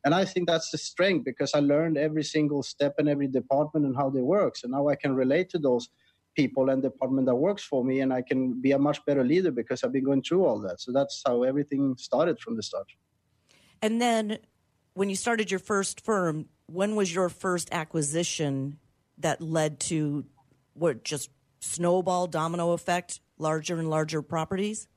And 0.05 0.13
I 0.13 0.25
think 0.25 0.47
that's 0.47 0.69
the 0.69 0.77
strength 0.77 1.23
because 1.23 1.53
I 1.53 1.59
learned 1.59 1.97
every 1.97 2.23
single 2.23 2.61
step 2.61 2.95
in 2.99 3.07
every 3.07 3.27
department 3.27 3.85
and 3.85 3.95
how 3.95 4.09
they 4.09 4.21
work. 4.21 4.57
So 4.57 4.67
now 4.67 4.89
I 4.89 4.95
can 4.95 5.15
relate 5.15 5.49
to 5.51 5.59
those 5.59 5.89
people 6.35 6.69
and 6.69 6.81
department 6.81 7.27
that 7.27 7.35
works 7.35 7.63
for 7.63 7.83
me 7.83 7.99
and 7.99 8.11
i 8.11 8.21
can 8.21 8.59
be 8.59 8.71
a 8.71 8.79
much 8.79 9.03
better 9.05 9.23
leader 9.23 9.51
because 9.51 9.83
i've 9.83 9.91
been 9.91 10.03
going 10.03 10.21
through 10.21 10.45
all 10.45 10.59
that. 10.59 10.79
So 10.79 10.91
that's 10.91 11.21
how 11.25 11.43
everything 11.43 11.95
started 11.97 12.39
from 12.39 12.55
the 12.55 12.63
start. 12.63 12.87
And 13.81 14.01
then 14.01 14.39
when 14.93 15.09
you 15.09 15.15
started 15.15 15.51
your 15.51 15.59
first 15.59 16.01
firm 16.01 16.47
when 16.67 16.95
was 16.95 17.13
your 17.13 17.29
first 17.29 17.69
acquisition 17.71 18.79
that 19.17 19.41
led 19.41 19.79
to 19.79 20.25
what 20.73 21.03
just 21.03 21.29
snowball 21.59 22.27
domino 22.27 22.71
effect 22.71 23.19
larger 23.37 23.77
and 23.77 23.89
larger 23.89 24.21
properties? 24.21 24.87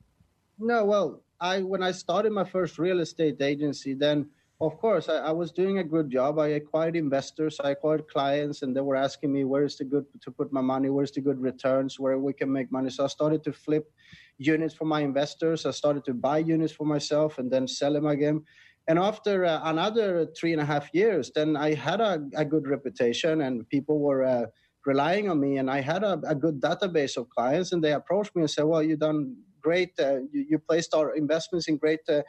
No 0.58 0.84
well 0.84 1.22
i 1.40 1.60
when 1.60 1.82
i 1.82 1.92
started 1.92 2.32
my 2.32 2.44
first 2.44 2.78
real 2.78 3.00
estate 3.00 3.42
agency 3.42 3.92
then 3.92 4.30
of 4.60 4.78
course, 4.78 5.08
I, 5.08 5.16
I, 5.16 5.32
was 5.32 5.52
doing 5.52 5.78
a 5.78 5.84
good 5.84 6.10
job. 6.10 6.38
I 6.38 6.48
acquired 6.48 6.96
investors, 6.96 7.60
I 7.62 7.70
acquired 7.70 8.08
clients, 8.08 8.62
and 8.62 8.74
they 8.74 8.80
were 8.80 8.96
asking 8.96 9.32
me 9.32 9.44
where 9.44 9.64
is 9.64 9.76
the 9.76 9.84
good 9.84 10.06
to 10.22 10.30
put 10.30 10.50
my 10.50 10.62
money, 10.62 10.88
where's 10.88 11.12
the 11.12 11.20
good 11.20 11.38
returns, 11.38 12.00
where 12.00 12.18
we 12.18 12.32
can 12.32 12.50
make 12.50 12.72
money. 12.72 12.88
So 12.88 13.04
I 13.04 13.08
started 13.08 13.44
to 13.44 13.52
flip 13.52 13.92
units 14.38 14.74
for 14.74 14.86
my 14.86 15.00
investors. 15.00 15.66
I 15.66 15.72
started 15.72 16.04
to 16.06 16.14
buy 16.14 16.38
units 16.38 16.72
for 16.72 16.86
myself 16.86 17.38
and 17.38 17.50
then 17.50 17.68
sell 17.68 17.92
them 17.92 18.06
again. 18.06 18.44
And 18.88 18.98
after 18.98 19.44
uh, 19.44 19.60
another 19.64 20.26
three 20.38 20.52
and 20.52 20.62
a 20.62 20.64
half 20.64 20.88
years, 20.94 21.30
then 21.34 21.56
I 21.56 21.74
had 21.74 22.00
a, 22.00 22.22
a 22.34 22.44
good 22.44 22.66
reputation, 22.66 23.42
and 23.42 23.68
people 23.68 23.98
were 23.98 24.24
uh, 24.24 24.46
relying 24.86 25.28
on 25.28 25.38
me. 25.38 25.58
And 25.58 25.70
I 25.70 25.80
had 25.80 26.02
a, 26.02 26.20
a, 26.26 26.34
good 26.34 26.60
database 26.60 27.16
of 27.16 27.28
clients, 27.28 27.72
and 27.72 27.82
they 27.82 27.92
approached 27.92 28.34
me 28.36 28.42
and 28.42 28.50
said, 28.50 28.64
"Well, 28.64 28.82
you've 28.82 29.00
done 29.00 29.36
great. 29.66 29.90
Uh, 29.98 30.18
you, 30.32 30.46
you, 30.50 30.58
placed 30.58 30.94
our 30.94 31.16
investments 31.16 31.66
in 31.66 31.76
great 31.76 32.04
uh, 32.08 32.22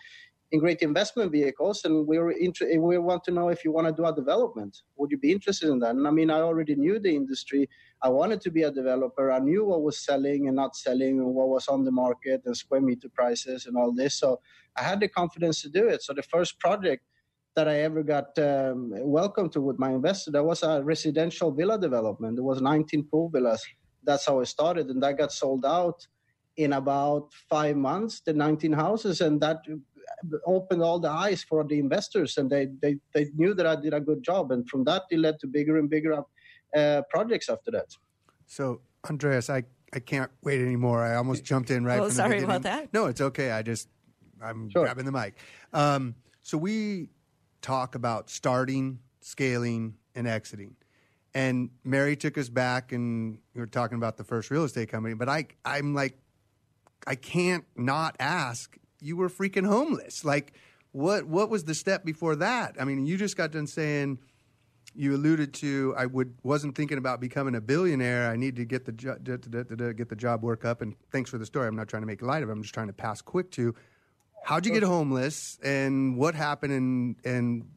in 0.51 0.59
great 0.59 0.81
investment 0.81 1.31
vehicles, 1.31 1.83
and 1.83 2.07
we 2.07 2.19
were 2.19 2.31
inter- 2.31 2.67
we 2.79 2.97
want 2.97 3.23
to 3.25 3.31
know 3.31 3.49
if 3.49 3.65
you 3.65 3.71
want 3.71 3.87
to 3.87 3.93
do 3.93 4.05
a 4.05 4.15
development. 4.15 4.77
Would 4.97 5.11
you 5.11 5.17
be 5.17 5.31
interested 5.31 5.69
in 5.69 5.79
that? 5.79 5.91
And 5.95 6.07
I 6.07 6.11
mean, 6.11 6.29
I 6.29 6.39
already 6.39 6.75
knew 6.75 6.99
the 6.99 7.15
industry. 7.15 7.69
I 8.01 8.09
wanted 8.09 8.39
to 8.41 8.51
be 8.51 8.63
a 8.63 8.71
developer. 8.71 9.31
I 9.31 9.39
knew 9.39 9.65
what 9.65 9.83
was 9.83 9.99
selling 9.99 10.47
and 10.47 10.55
not 10.55 10.75
selling, 10.75 11.19
and 11.19 11.33
what 11.35 11.49
was 11.49 11.67
on 11.67 11.83
the 11.83 11.91
market, 11.91 12.43
and 12.45 12.55
square 12.55 12.81
meter 12.81 13.09
prices, 13.09 13.65
and 13.65 13.75
all 13.75 13.93
this. 13.93 14.19
So 14.19 14.39
I 14.77 14.83
had 14.83 15.01
the 15.01 15.09
confidence 15.09 15.61
to 15.63 15.69
do 15.69 15.87
it. 15.89 16.01
So 16.03 16.13
the 16.13 16.23
first 16.23 16.59
project 16.59 17.03
that 17.55 17.67
I 17.67 17.81
ever 17.81 18.03
got 18.03 18.37
um, 18.39 18.91
welcome 18.95 19.49
to 19.49 19.61
with 19.61 19.79
my 19.79 19.91
investor, 19.91 20.31
that 20.31 20.43
was 20.43 20.63
a 20.63 20.81
residential 20.83 21.51
villa 21.51 21.79
development. 21.79 22.37
There 22.37 22.43
was 22.43 22.61
19 22.61 23.05
pool 23.11 23.29
villas. 23.29 23.65
That's 24.03 24.25
how 24.25 24.39
it 24.39 24.45
started, 24.45 24.87
and 24.87 25.03
that 25.03 25.17
got 25.17 25.33
sold 25.33 25.65
out 25.65 26.07
in 26.55 26.73
about 26.73 27.31
five 27.49 27.75
months, 27.75 28.21
the 28.21 28.33
19 28.33 28.73
houses, 28.73 29.21
and 29.21 29.41
that 29.41 29.59
opened 30.45 30.81
all 30.81 30.99
the 30.99 31.09
eyes 31.09 31.43
for 31.43 31.63
the 31.63 31.79
investors, 31.79 32.37
and 32.37 32.49
they, 32.49 32.67
they, 32.81 32.97
they 33.13 33.27
knew 33.35 33.53
that 33.53 33.65
I 33.65 33.75
did 33.75 33.93
a 33.93 33.99
good 33.99 34.23
job. 34.23 34.51
And 34.51 34.67
from 34.69 34.83
that, 34.85 35.03
it 35.11 35.19
led 35.19 35.39
to 35.39 35.47
bigger 35.47 35.77
and 35.77 35.89
bigger 35.89 36.23
uh, 36.75 37.01
projects 37.09 37.49
after 37.49 37.71
that. 37.71 37.95
So, 38.45 38.81
Andreas, 39.09 39.49
I, 39.49 39.63
I 39.93 39.99
can't 39.99 40.31
wait 40.43 40.61
anymore. 40.61 41.03
I 41.03 41.15
almost 41.15 41.43
jumped 41.43 41.71
in 41.71 41.85
right. 41.85 41.99
Oh, 41.99 42.09
sorry 42.09 42.43
about 42.43 42.63
that. 42.63 42.93
No, 42.93 43.05
it's 43.05 43.21
okay. 43.21 43.51
I 43.51 43.61
just 43.61 43.89
I'm 44.41 44.69
sure. 44.69 44.83
grabbing 44.83 45.05
the 45.05 45.11
mic. 45.11 45.37
Um, 45.73 46.15
so 46.41 46.57
we 46.57 47.09
talk 47.61 47.95
about 47.95 48.29
starting, 48.29 48.99
scaling, 49.21 49.95
and 50.15 50.27
exiting. 50.27 50.75
And 51.33 51.69
Mary 51.83 52.15
took 52.15 52.37
us 52.37 52.49
back, 52.49 52.91
and 52.91 53.37
we 53.53 53.61
were 53.61 53.67
talking 53.67 53.97
about 53.97 54.17
the 54.17 54.23
first 54.23 54.49
real 54.49 54.63
estate 54.63 54.89
company. 54.89 55.13
But 55.13 55.29
I, 55.29 55.47
I'm 55.63 55.93
like, 55.93 56.17
I 57.05 57.15
can't 57.15 57.65
not 57.75 58.15
ask 58.19 58.77
you 58.99 59.17
were 59.17 59.29
freaking 59.29 59.65
homeless. 59.65 60.25
Like, 60.25 60.53
what 60.91 61.25
what 61.27 61.49
was 61.49 61.65
the 61.65 61.75
step 61.75 62.05
before 62.05 62.35
that? 62.37 62.75
I 62.79 62.85
mean, 62.85 63.05
you 63.05 63.17
just 63.17 63.37
got 63.37 63.51
done 63.51 63.67
saying 63.67 64.19
you 64.95 65.15
alluded 65.15 65.53
to 65.53 65.93
I 65.97 66.05
would 66.05 66.33
wasn't 66.43 66.75
thinking 66.75 66.97
about 66.97 67.19
becoming 67.19 67.55
a 67.55 67.61
billionaire. 67.61 68.29
I 68.29 68.35
need 68.35 68.55
to 68.55 68.65
get 68.65 68.85
the 68.85 68.91
jo- 68.91 69.17
get 69.19 70.09
the 70.09 70.15
job 70.15 70.43
work 70.43 70.65
up. 70.65 70.81
And 70.81 70.95
thanks 71.11 71.29
for 71.29 71.37
the 71.37 71.45
story. 71.45 71.67
I'm 71.67 71.75
not 71.75 71.87
trying 71.87 72.01
to 72.01 72.07
make 72.07 72.21
light 72.21 72.43
of 72.43 72.49
it. 72.49 72.51
I'm 72.51 72.61
just 72.61 72.73
trying 72.73 72.87
to 72.87 72.93
pass 72.93 73.21
quick 73.21 73.51
to 73.51 73.75
how'd 74.43 74.65
you 74.65 74.73
get 74.73 74.83
homeless 74.83 75.59
and 75.63 76.17
what 76.17 76.33
happened 76.33 76.73
and 76.73 77.15
and 77.23 77.69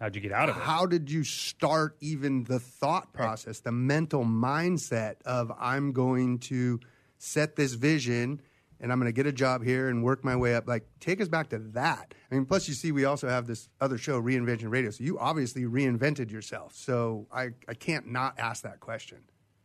how'd 0.00 0.14
you 0.14 0.20
get 0.20 0.32
out 0.32 0.48
of 0.48 0.56
it? 0.56 0.62
How 0.62 0.86
did 0.86 1.10
you 1.10 1.24
start 1.24 1.96
even 2.00 2.44
the 2.44 2.58
thought 2.58 3.12
process, 3.12 3.60
the 3.60 3.72
mental 3.72 4.24
mindset 4.24 5.22
of 5.24 5.52
I'm 5.58 5.92
going 5.92 6.38
to 6.40 6.80
set 7.18 7.54
this 7.54 7.74
vision 7.74 8.40
and 8.80 8.90
I'm 8.90 8.98
going 8.98 9.08
to 9.08 9.12
get 9.12 9.26
a 9.26 9.32
job 9.32 9.62
here 9.62 9.88
and 9.88 10.02
work 10.02 10.24
my 10.24 10.34
way 10.34 10.54
up. 10.54 10.66
Like, 10.66 10.86
take 11.00 11.20
us 11.20 11.28
back 11.28 11.50
to 11.50 11.58
that. 11.58 12.14
I 12.30 12.34
mean, 12.34 12.46
plus, 12.46 12.66
you 12.66 12.74
see, 12.74 12.92
we 12.92 13.04
also 13.04 13.28
have 13.28 13.46
this 13.46 13.68
other 13.80 13.98
show, 13.98 14.20
Reinvention 14.20 14.70
Radio. 14.70 14.90
So 14.90 15.04
you 15.04 15.18
obviously 15.18 15.64
reinvented 15.64 16.30
yourself. 16.30 16.74
So 16.74 17.26
I, 17.32 17.50
I 17.68 17.74
can't 17.74 18.06
not 18.06 18.38
ask 18.38 18.62
that 18.62 18.80
question. 18.80 19.18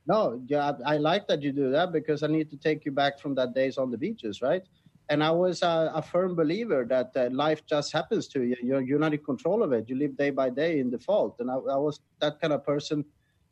No, 0.08 0.42
yeah, 0.46 0.74
I 0.86 0.98
like 0.98 1.28
that 1.28 1.42
you 1.42 1.52
do 1.52 1.72
that 1.72 1.92
because 1.92 2.22
I 2.22 2.28
need 2.28 2.52
to 2.52 2.58
take 2.58 2.86
you 2.86 2.92
back 2.92 3.20
from 3.20 3.34
that 3.36 3.56
days 3.56 3.78
on 3.78 3.90
the 3.90 3.98
beaches, 3.98 4.42
right? 4.42 4.62
And 5.10 5.24
I 5.24 5.32
was 5.32 5.62
a, 5.62 5.92
a 5.96 6.02
firm 6.02 6.36
believer 6.36 6.86
that 6.90 7.12
uh, 7.16 7.30
life 7.32 7.66
just 7.66 7.92
happens 7.92 8.28
to 8.30 8.44
you. 8.44 8.56
You're, 8.62 8.82
you're 8.82 9.00
not 9.00 9.14
in 9.14 9.24
control 9.24 9.64
of 9.64 9.72
it. 9.72 9.88
You 9.88 9.98
live 9.98 10.18
day 10.18 10.32
by 10.32 10.50
day 10.50 10.80
in 10.80 10.90
default. 10.90 11.40
And 11.40 11.50
I, 11.50 11.56
I 11.56 11.78
was 11.78 12.00
that 12.20 12.42
kind 12.42 12.54
of 12.54 12.66
person 12.66 13.06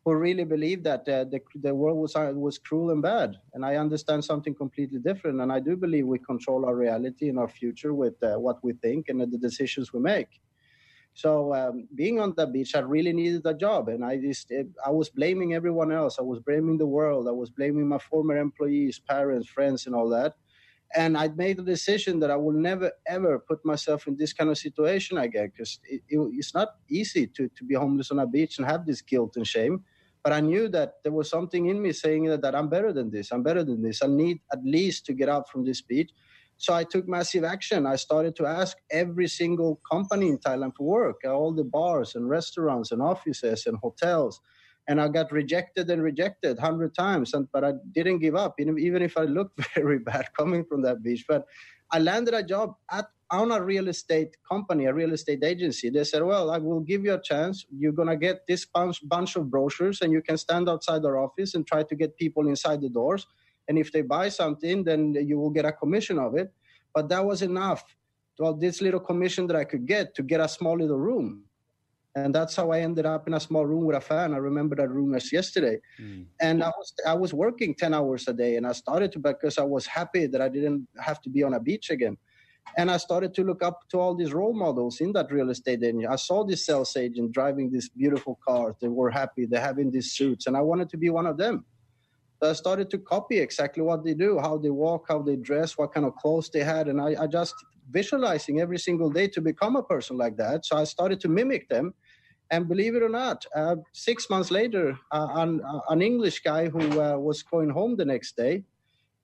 who 0.03 0.13
really 0.15 0.43
believed 0.43 0.83
that 0.83 1.07
uh, 1.07 1.23
the, 1.23 1.39
the 1.61 1.73
world 1.73 1.97
was, 1.97 2.15
uh, 2.15 2.31
was 2.35 2.57
cruel 2.57 2.91
and 2.91 3.01
bad. 3.01 3.35
And 3.53 3.65
I 3.65 3.77
understand 3.77 4.25
something 4.25 4.53
completely 4.53 4.99
different. 4.99 5.39
And 5.41 5.51
I 5.51 5.59
do 5.59 5.77
believe 5.77 6.05
we 6.05 6.19
control 6.19 6.65
our 6.65 6.75
reality 6.75 7.29
and 7.29 7.39
our 7.39 7.47
future 7.47 7.93
with 7.93 8.21
uh, 8.21 8.35
what 8.35 8.57
we 8.63 8.73
think 8.73 9.07
and 9.07 9.21
the 9.21 9.37
decisions 9.37 9.93
we 9.93 10.01
make. 10.01 10.27
So 11.15 11.53
um, 11.53 11.87
being 11.93 12.19
on 12.19 12.33
the 12.35 12.47
beach, 12.47 12.73
I 12.75 12.79
really 12.79 13.13
needed 13.13 13.45
a 13.45 13.53
job, 13.53 13.87
and 13.87 14.03
I 14.03 14.17
just 14.17 14.51
I 14.83 14.89
was 14.89 15.09
blaming 15.09 15.53
everyone 15.53 15.91
else. 15.91 16.17
I 16.17 16.23
was 16.23 16.39
blaming 16.39 16.79
the 16.79 16.87
world. 16.87 17.27
I 17.27 17.31
was 17.31 17.51
blaming 17.51 17.87
my 17.87 17.99
former 17.99 18.35
employees, 18.35 18.97
parents, 18.97 19.47
friends, 19.47 19.85
and 19.85 19.93
all 19.93 20.09
that. 20.09 20.33
And 20.95 21.15
I 21.15 21.27
made 21.27 21.59
a 21.59 21.63
decision 21.63 22.19
that 22.21 22.31
I 22.31 22.35
will 22.35 22.57
never 22.69 22.91
ever 23.05 23.37
put 23.37 23.63
myself 23.63 24.07
in 24.07 24.17
this 24.17 24.33
kind 24.33 24.49
of 24.49 24.57
situation 24.57 25.19
again, 25.19 25.51
because 25.51 25.79
it, 25.83 26.01
it, 26.09 26.19
it's 26.33 26.55
not 26.55 26.69
easy 26.89 27.27
to 27.27 27.47
to 27.57 27.63
be 27.63 27.75
homeless 27.75 28.09
on 28.09 28.17
a 28.17 28.25
beach 28.25 28.57
and 28.57 28.65
have 28.65 28.83
this 28.87 29.03
guilt 29.03 29.35
and 29.35 29.45
shame. 29.45 29.83
But 30.23 30.33
I 30.33 30.39
knew 30.39 30.69
that 30.69 30.95
there 31.03 31.11
was 31.11 31.29
something 31.29 31.67
in 31.67 31.81
me 31.81 31.91
saying 31.91 32.25
that, 32.25 32.41
that 32.41 32.55
I'm 32.55 32.69
better 32.69 32.93
than 32.93 33.11
this. 33.11 33.31
I'm 33.31 33.43
better 33.43 33.63
than 33.63 33.81
this. 33.81 34.01
I 34.01 34.07
need 34.07 34.39
at 34.51 34.59
least 34.63 35.05
to 35.07 35.13
get 35.13 35.27
out 35.27 35.49
from 35.49 35.65
this 35.65 35.81
beach. 35.81 36.11
So 36.57 36.73
I 36.73 36.85
took 36.85 37.07
massive 37.07 37.43
action. 37.43 37.85
I 37.85 37.97
started 37.97 38.35
to 38.37 38.45
ask 38.45 38.77
every 38.89 39.27
single 39.27 39.81
company 39.91 40.29
in 40.29 40.37
Thailand 40.37 40.75
for 40.77 40.85
work, 40.87 41.21
all 41.25 41.51
the 41.53 41.65
bars 41.65 42.15
and 42.15 42.29
restaurants 42.29 42.91
and 42.91 43.01
offices 43.01 43.65
and 43.65 43.77
hotels. 43.77 44.39
And 44.87 45.01
I 45.01 45.07
got 45.07 45.31
rejected 45.31 45.89
and 45.89 46.01
rejected 46.01 46.59
hundred 46.59 46.93
times, 46.93 47.33
and, 47.33 47.47
but 47.51 47.63
I 47.63 47.73
didn't 47.93 48.19
give 48.19 48.35
up, 48.35 48.55
even 48.59 49.01
if 49.01 49.17
I 49.17 49.23
looked 49.23 49.59
very 49.75 49.99
bad 49.99 50.27
coming 50.37 50.63
from 50.63 50.81
that 50.83 51.03
beach. 51.03 51.25
But 51.27 51.45
I 51.91 51.99
landed 51.99 52.33
a 52.33 52.43
job 52.43 52.75
at 52.91 53.07
on 53.31 53.51
a 53.51 53.61
real 53.61 53.87
estate 53.87 54.35
company, 54.47 54.85
a 54.85 54.93
real 54.93 55.13
estate 55.13 55.43
agency. 55.43 55.89
They 55.89 56.03
said, 56.03 56.23
"Well, 56.23 56.49
I 56.51 56.57
will 56.57 56.81
give 56.81 57.03
you 57.03 57.13
a 57.13 57.21
chance. 57.21 57.65
You're 57.69 57.91
gonna 57.99 58.17
get 58.17 58.45
this 58.47 58.65
bunch, 58.65 59.07
bunch 59.07 59.35
of 59.35 59.49
brochures, 59.49 60.01
and 60.01 60.11
you 60.11 60.21
can 60.21 60.37
stand 60.37 60.69
outside 60.69 61.03
our 61.05 61.17
office 61.17 61.55
and 61.55 61.65
try 61.65 61.83
to 61.83 61.95
get 61.95 62.17
people 62.17 62.47
inside 62.47 62.81
the 62.81 62.89
doors. 62.89 63.25
And 63.67 63.77
if 63.77 63.91
they 63.91 64.01
buy 64.01 64.29
something, 64.29 64.83
then 64.83 65.13
you 65.13 65.39
will 65.39 65.49
get 65.49 65.65
a 65.65 65.71
commission 65.71 66.19
of 66.19 66.35
it." 66.35 66.51
But 66.93 67.09
that 67.09 67.25
was 67.25 67.41
enough. 67.41 67.83
Well, 68.39 68.53
this 68.53 68.81
little 68.81 68.99
commission 68.99 69.47
that 69.47 69.55
I 69.55 69.63
could 69.63 69.85
get 69.85 70.15
to 70.15 70.23
get 70.23 70.39
a 70.39 70.47
small 70.47 70.77
little 70.77 70.99
room 70.99 71.45
and 72.15 72.33
that's 72.33 72.55
how 72.55 72.71
I 72.71 72.81
ended 72.81 73.05
up 73.05 73.27
in 73.27 73.33
a 73.33 73.39
small 73.39 73.65
room 73.65 73.85
with 73.85 73.95
a 73.95 74.01
fan. 74.01 74.33
I 74.33 74.37
remember 74.37 74.75
that 74.75 74.89
room 74.89 75.15
as 75.15 75.31
yesterday, 75.31 75.79
mm. 75.99 76.25
and 76.39 76.63
I 76.63 76.67
was 76.67 76.93
I 77.07 77.13
was 77.13 77.33
working 77.33 77.73
ten 77.73 77.93
hours 77.93 78.27
a 78.27 78.33
day, 78.33 78.55
and 78.57 78.67
I 78.67 78.73
started 78.73 79.11
to 79.13 79.19
because 79.19 79.57
I 79.57 79.63
was 79.63 79.85
happy 79.87 80.27
that 80.27 80.41
I 80.41 80.49
didn't 80.49 80.87
have 80.99 81.21
to 81.21 81.29
be 81.29 81.43
on 81.43 81.55
a 81.55 81.59
beach 81.59 81.89
again, 81.89 82.17
and 82.77 82.89
I 82.89 82.97
started 82.97 83.33
to 83.35 83.43
look 83.43 83.61
up 83.61 83.87
to 83.89 83.99
all 83.99 84.15
these 84.15 84.33
role 84.33 84.53
models 84.53 84.99
in 85.01 85.11
that 85.13 85.31
real 85.31 85.49
estate 85.49 85.83
industry. 85.83 86.07
I 86.07 86.15
saw 86.15 86.43
this 86.43 86.65
sales 86.65 86.95
agent 86.97 87.31
driving 87.31 87.71
these 87.71 87.89
beautiful 87.89 88.39
cars. 88.45 88.75
They 88.81 88.87
were 88.87 89.11
happy. 89.11 89.45
They're 89.45 89.61
having 89.61 89.91
these 89.91 90.11
suits, 90.11 90.47
and 90.47 90.57
I 90.57 90.61
wanted 90.61 90.89
to 90.89 90.97
be 90.97 91.09
one 91.09 91.25
of 91.27 91.37
them. 91.37 91.65
So 92.41 92.49
I 92.49 92.53
started 92.53 92.89
to 92.89 92.97
copy 92.97 93.39
exactly 93.39 93.83
what 93.83 94.03
they 94.03 94.13
do, 94.13 94.39
how 94.39 94.57
they 94.57 94.69
walk, 94.69 95.05
how 95.07 95.21
they 95.21 95.35
dress, 95.35 95.77
what 95.77 95.93
kind 95.93 96.05
of 96.05 96.15
clothes 96.15 96.49
they 96.49 96.63
had, 96.63 96.87
and 96.87 96.99
I, 96.99 97.15
I 97.23 97.27
just 97.27 97.55
visualizing 97.89 98.59
every 98.59 98.79
single 98.79 99.09
day 99.09 99.27
to 99.27 99.41
become 99.41 99.75
a 99.75 99.83
person 99.83 100.17
like 100.17 100.37
that. 100.37 100.65
So 100.65 100.77
I 100.77 100.83
started 100.83 101.19
to 101.21 101.29
mimic 101.29 101.69
them 101.69 101.93
and 102.51 102.67
believe 102.67 102.95
it 102.95 103.03
or 103.03 103.09
not, 103.09 103.45
uh, 103.55 103.77
six 103.93 104.29
months 104.29 104.51
later, 104.51 104.97
uh, 105.11 105.27
an, 105.35 105.61
uh, 105.61 105.79
an, 105.89 106.01
English 106.01 106.41
guy 106.41 106.67
who 106.67 107.01
uh, 107.01 107.17
was 107.17 107.41
going 107.41 107.69
home 107.69 107.95
the 107.95 108.05
next 108.05 108.35
day, 108.35 108.63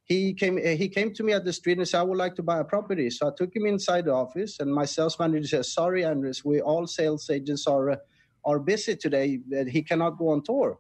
he 0.10 0.34
came 0.34 0.58
he 0.58 0.90
came 0.90 1.14
to 1.14 1.24
me 1.24 1.34
at 1.34 1.46
the 1.46 1.54
street 1.54 1.78
and 1.78 1.88
said, 1.88 2.00
"I 2.00 2.04
would 2.04 2.18
like 2.18 2.36
to 2.38 2.44
buy 2.44 2.60
a 2.60 2.64
property." 2.64 3.12
So 3.12 3.28
I 3.28 3.32
took 3.38 3.56
him 3.56 3.68
inside 3.68 4.06
the 4.06 4.14
office, 4.14 4.60
and 4.60 4.74
my 4.74 4.86
sales 4.86 5.20
manager 5.20 5.48
said, 5.48 5.66
"Sorry, 5.66 6.04
Andres, 6.04 6.44
we 6.44 6.60
all 6.62 6.88
sales 6.88 7.30
agents 7.30 7.68
are 7.68 7.92
uh, 7.92 7.98
are 8.44 8.60
busy 8.60 8.96
today. 8.96 9.40
He 9.70 9.84
cannot 9.84 10.18
go 10.18 10.30
on 10.30 10.42
tour." 10.44 10.80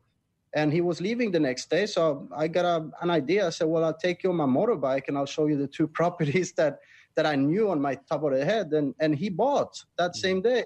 And 0.55 0.73
he 0.73 0.81
was 0.81 0.99
leaving 0.99 1.31
the 1.31 1.39
next 1.39 1.69
day, 1.69 1.85
so 1.85 2.27
I 2.35 2.47
got 2.47 2.65
a, 2.65 2.89
an 3.03 3.11
idea. 3.11 3.45
I 3.45 3.51
said, 3.51 3.67
"Well, 3.67 3.83
I'll 3.85 4.01
take 4.07 4.23
you 4.23 4.31
on 4.31 4.37
my 4.37 4.47
motorbike, 4.47 5.07
and 5.07 5.15
I'll 5.15 5.33
show 5.37 5.45
you 5.45 5.57
the 5.57 5.67
two 5.67 5.87
properties 5.99 6.53
that 6.53 6.79
that 7.15 7.27
I 7.27 7.35
knew 7.35 7.69
on 7.69 7.79
my 7.79 7.95
top 8.09 8.23
of 8.23 8.33
the 8.33 8.43
head." 8.43 8.73
And 8.73 8.95
and 8.99 9.15
he 9.15 9.29
bought 9.29 9.73
that 9.99 10.15
same 10.15 10.41
day 10.41 10.63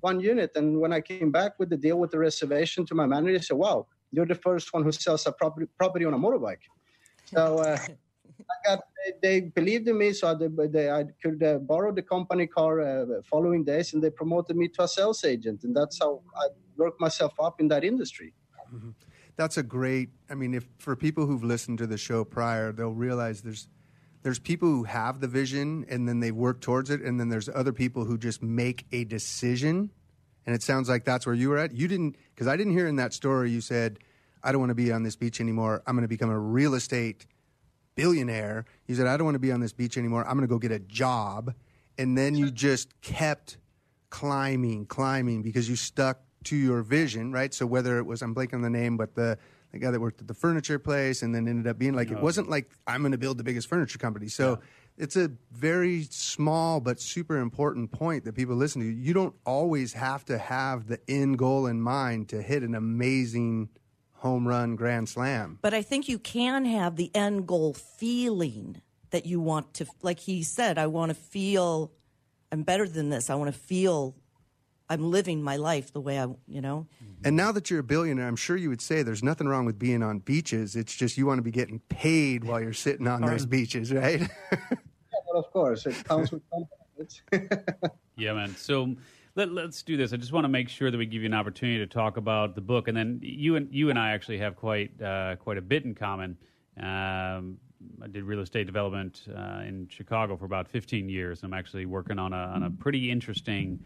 one 0.00 0.20
unit. 0.20 0.52
And 0.54 0.80
when 0.80 0.92
I 0.94 1.02
came 1.02 1.30
back 1.30 1.58
with 1.58 1.68
the 1.68 1.76
deal 1.76 1.98
with 1.98 2.12
the 2.12 2.18
reservation 2.18 2.86
to 2.86 2.94
my 2.94 3.04
manager, 3.04 3.36
he 3.36 3.42
said, 3.42 3.58
"Wow, 3.58 3.88
you're 4.10 4.32
the 4.34 4.42
first 4.48 4.72
one 4.72 4.84
who 4.84 4.92
sells 4.92 5.26
a 5.26 5.32
property 5.32 5.66
property 5.76 6.06
on 6.06 6.14
a 6.14 6.18
motorbike." 6.18 6.64
So 7.26 7.58
uh, 7.58 7.78
got 8.64 8.84
they, 9.04 9.12
they, 9.22 9.40
believed 9.40 9.88
in 9.88 9.98
me, 9.98 10.12
so 10.12 10.34
they, 10.34 10.48
they, 10.66 10.90
I 10.90 11.04
could 11.22 11.42
uh, 11.42 11.58
borrow 11.58 11.92
the 11.92 12.02
company 12.02 12.46
car 12.46 12.80
uh, 12.80 13.22
following 13.24 13.64
days, 13.64 13.94
and 13.94 14.02
they 14.02 14.10
promoted 14.10 14.56
me 14.56 14.68
to 14.68 14.82
a 14.82 14.88
sales 14.88 15.24
agent, 15.24 15.64
and 15.64 15.74
that's 15.74 15.98
how 16.00 16.22
I 16.36 16.48
worked 16.76 17.00
myself 17.00 17.32
up 17.40 17.60
in 17.60 17.68
that 17.68 17.84
industry. 17.84 18.32
Mm-hmm. 18.74 18.90
That's 19.36 19.58
a 19.58 19.62
great. 19.62 20.10
I 20.30 20.34
mean, 20.34 20.54
if 20.54 20.66
for 20.78 20.96
people 20.96 21.26
who've 21.26 21.44
listened 21.44 21.78
to 21.78 21.86
the 21.86 21.98
show 21.98 22.24
prior, 22.24 22.72
they'll 22.72 22.90
realize 22.90 23.42
there's 23.42 23.68
there's 24.26 24.40
people 24.40 24.68
who 24.68 24.82
have 24.82 25.20
the 25.20 25.28
vision 25.28 25.86
and 25.88 26.08
then 26.08 26.18
they 26.18 26.32
work 26.32 26.60
towards 26.60 26.90
it 26.90 27.00
and 27.00 27.20
then 27.20 27.28
there's 27.28 27.48
other 27.48 27.72
people 27.72 28.04
who 28.04 28.18
just 28.18 28.42
make 28.42 28.84
a 28.90 29.04
decision 29.04 29.88
and 30.46 30.54
it 30.54 30.64
sounds 30.64 30.88
like 30.88 31.04
that's 31.04 31.26
where 31.26 31.34
you 31.36 31.48
were 31.48 31.58
at 31.58 31.72
you 31.72 31.86
didn't 31.86 32.16
because 32.34 32.48
i 32.48 32.56
didn't 32.56 32.72
hear 32.72 32.88
in 32.88 32.96
that 32.96 33.12
story 33.12 33.52
you 33.52 33.60
said 33.60 34.00
i 34.42 34.50
don't 34.50 34.60
want 34.60 34.70
to 34.70 34.74
be 34.74 34.90
on 34.90 35.04
this 35.04 35.14
beach 35.14 35.40
anymore 35.40 35.80
i'm 35.86 35.94
going 35.94 36.02
to 36.02 36.08
become 36.08 36.28
a 36.28 36.38
real 36.38 36.74
estate 36.74 37.24
billionaire 37.96 38.64
you 38.86 38.94
said 38.94 39.06
i 39.06 39.16
don't 39.16 39.24
want 39.24 39.34
to 39.34 39.40
be 39.40 39.50
on 39.50 39.60
this 39.60 39.72
beach 39.72 39.98
anymore 39.98 40.24
i'm 40.28 40.36
going 40.36 40.46
to 40.46 40.52
go 40.52 40.58
get 40.58 40.70
a 40.70 40.78
job 40.78 41.52
and 41.98 42.16
then 42.16 42.34
you 42.36 42.50
just 42.50 43.00
kept 43.00 43.58
climbing 44.10 44.86
climbing 44.86 45.42
because 45.42 45.68
you 45.68 45.74
stuck 45.74 46.20
to 46.44 46.56
your 46.56 46.82
vision 46.82 47.32
right 47.32 47.52
so 47.52 47.66
whether 47.66 47.98
it 47.98 48.04
was 48.04 48.22
i'm 48.22 48.34
blanking 48.34 48.54
on 48.54 48.62
the 48.62 48.70
name 48.70 48.96
but 48.96 49.14
the 49.14 49.36
the 49.72 49.84
guy 49.84 49.90
that 49.90 50.00
worked 50.00 50.20
at 50.20 50.28
the 50.28 50.34
furniture 50.34 50.78
place 50.78 51.22
and 51.22 51.34
then 51.34 51.48
ended 51.48 51.66
up 51.66 51.78
being 51.78 51.94
like, 51.94 52.10
it 52.10 52.20
wasn't 52.20 52.48
like 52.48 52.70
I'm 52.86 53.02
going 53.02 53.12
to 53.12 53.18
build 53.18 53.38
the 53.38 53.44
biggest 53.44 53.68
furniture 53.68 53.98
company. 53.98 54.28
So 54.28 54.50
yeah. 54.50 55.04
it's 55.04 55.16
a 55.16 55.30
very 55.52 56.04
small 56.10 56.80
but 56.80 57.00
super 57.00 57.38
important 57.38 57.92
point 57.92 58.24
that 58.24 58.34
people 58.34 58.56
listen 58.56 58.80
to. 58.80 58.86
You 58.86 59.12
don't 59.12 59.34
always 59.44 59.92
have 59.92 60.24
to 60.26 60.38
have 60.38 60.86
the 60.86 60.98
end 61.08 61.38
goal 61.38 61.66
in 61.66 61.80
mind 61.80 62.28
to 62.30 62.42
hit 62.42 62.62
an 62.62 62.74
amazing 62.74 63.68
home 64.26 64.46
run 64.46 64.74
grand 64.74 65.08
slam. 65.08 65.58
But 65.62 65.72
I 65.72 65.82
think 65.82 66.08
you 66.08 66.18
can 66.18 66.64
have 66.64 66.96
the 66.96 67.10
end 67.14 67.46
goal 67.46 67.74
feeling 67.74 68.82
that 69.10 69.24
you 69.24 69.40
want 69.40 69.74
to, 69.74 69.86
like 70.02 70.18
he 70.18 70.42
said, 70.42 70.78
I 70.78 70.88
want 70.88 71.10
to 71.10 71.14
feel 71.14 71.92
I'm 72.50 72.62
better 72.62 72.88
than 72.88 73.08
this. 73.08 73.30
I 73.30 73.36
want 73.36 73.52
to 73.52 73.58
feel 73.58 74.16
I'm 74.88 75.10
living 75.10 75.42
my 75.42 75.56
life 75.56 75.92
the 75.92 76.00
way 76.00 76.18
I, 76.18 76.26
you 76.46 76.60
know. 76.60 76.86
And 77.24 77.36
now 77.36 77.52
that 77.52 77.70
you're 77.70 77.80
a 77.80 77.84
billionaire, 77.84 78.26
I'm 78.26 78.36
sure 78.36 78.56
you 78.56 78.68
would 78.68 78.80
say 78.80 79.02
there's 79.02 79.22
nothing 79.22 79.46
wrong 79.46 79.64
with 79.64 79.78
being 79.78 80.02
on 80.02 80.18
beaches. 80.18 80.74
It's 80.74 80.94
just 80.94 81.16
you 81.16 81.26
want 81.26 81.38
to 81.38 81.42
be 81.42 81.50
getting 81.50 81.80
paid 81.88 82.44
while 82.44 82.60
you're 82.60 82.72
sitting 82.72 83.06
on 83.06 83.22
those 83.22 83.46
beaches, 83.46 83.92
right? 83.92 84.20
yeah, 84.20 84.58
well, 85.28 85.42
of 85.42 85.50
course, 85.52 85.86
it 85.86 86.02
comes 86.04 86.32
with 86.32 86.42
confidence. 86.50 87.22
yeah, 88.16 88.32
man. 88.32 88.54
So 88.56 88.96
let, 89.36 89.50
us 89.50 89.82
do 89.82 89.96
this. 89.96 90.12
I 90.12 90.16
just 90.16 90.32
want 90.32 90.44
to 90.44 90.48
make 90.48 90.68
sure 90.68 90.90
that 90.90 90.96
we 90.96 91.06
give 91.06 91.22
you 91.22 91.26
an 91.26 91.34
opportunity 91.34 91.78
to 91.78 91.86
talk 91.86 92.16
about 92.16 92.54
the 92.54 92.60
book, 92.60 92.88
and 92.88 92.96
then 92.96 93.20
you 93.22 93.56
and 93.56 93.72
you 93.72 93.90
and 93.90 93.98
I 93.98 94.10
actually 94.10 94.38
have 94.38 94.56
quite 94.56 95.00
uh, 95.00 95.36
quite 95.36 95.58
a 95.58 95.62
bit 95.62 95.84
in 95.84 95.94
common. 95.94 96.36
Um, 96.80 97.58
I 98.02 98.08
did 98.08 98.24
real 98.24 98.40
estate 98.40 98.66
development 98.66 99.22
uh, 99.28 99.62
in 99.66 99.86
Chicago 99.90 100.36
for 100.36 100.46
about 100.46 100.66
15 100.66 101.08
years. 101.08 101.42
I'm 101.42 101.52
actually 101.52 101.86
working 101.86 102.18
on 102.18 102.32
a 102.32 102.36
on 102.36 102.62
a 102.62 102.70
pretty 102.70 103.10
interesting 103.10 103.84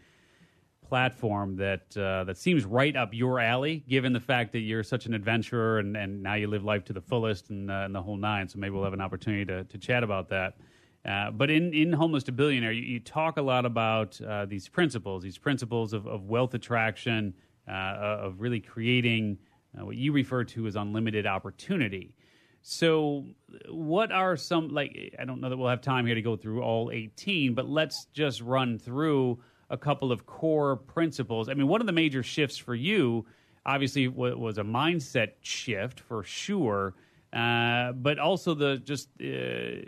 platform 0.87 1.55
that 1.57 1.95
uh, 1.97 2.23
that 2.23 2.37
seems 2.37 2.65
right 2.65 2.95
up 2.95 3.13
your 3.13 3.39
alley, 3.39 3.83
given 3.87 4.13
the 4.13 4.19
fact 4.19 4.51
that 4.53 4.59
you're 4.59 4.83
such 4.83 5.05
an 5.05 5.13
adventurer 5.13 5.79
and, 5.79 5.95
and 5.95 6.23
now 6.23 6.33
you 6.33 6.47
live 6.47 6.63
life 6.63 6.83
to 6.85 6.93
the 6.93 7.01
fullest 7.01 7.49
and, 7.49 7.69
uh, 7.69 7.83
and 7.85 7.95
the 7.95 8.01
whole 8.01 8.17
nine. 8.17 8.47
So 8.47 8.59
maybe 8.59 8.71
we'll 8.71 8.83
have 8.83 8.93
an 8.93 9.01
opportunity 9.01 9.45
to, 9.45 9.63
to 9.63 9.77
chat 9.77 10.03
about 10.03 10.29
that. 10.29 10.55
Uh, 11.03 11.31
but 11.31 11.49
in, 11.49 11.73
in 11.73 11.91
Homeless 11.93 12.23
to 12.25 12.31
Billionaire, 12.31 12.71
you, 12.71 12.83
you 12.83 12.99
talk 12.99 13.37
a 13.37 13.41
lot 13.41 13.65
about 13.65 14.19
uh, 14.21 14.45
these 14.45 14.67
principles, 14.67 15.23
these 15.23 15.37
principles 15.37 15.93
of, 15.93 16.05
of 16.05 16.25
wealth 16.25 16.53
attraction, 16.53 17.33
uh, 17.67 17.71
of 17.71 18.39
really 18.39 18.59
creating 18.59 19.37
uh, 19.79 19.85
what 19.85 19.95
you 19.95 20.11
refer 20.11 20.43
to 20.43 20.67
as 20.67 20.75
unlimited 20.75 21.25
opportunity. 21.25 22.15
So, 22.61 23.25
what 23.69 24.11
are 24.11 24.37
some 24.37 24.69
like? 24.69 25.15
I 25.17 25.25
don't 25.25 25.41
know 25.41 25.49
that 25.49 25.57
we'll 25.57 25.69
have 25.69 25.81
time 25.81 26.05
here 26.05 26.13
to 26.13 26.21
go 26.21 26.35
through 26.35 26.61
all 26.61 26.91
18, 26.91 27.55
but 27.55 27.67
let's 27.67 28.05
just 28.13 28.41
run 28.41 28.77
through 28.77 29.39
a 29.71 29.77
couple 29.77 30.11
of 30.11 30.27
core 30.27 30.75
principles. 30.75 31.49
I 31.49 31.55
mean, 31.55 31.67
one 31.67 31.81
of 31.81 31.87
the 31.87 31.93
major 31.93 32.21
shifts 32.21 32.57
for 32.57 32.75
you, 32.75 33.25
obviously, 33.65 34.07
was 34.07 34.59
a 34.59 34.63
mindset 34.63 35.31
shift 35.41 36.01
for 36.01 36.23
sure, 36.23 36.93
uh, 37.33 37.93
but 37.93 38.19
also 38.19 38.53
the 38.53 38.77
just 38.77 39.09
uh, 39.19 39.81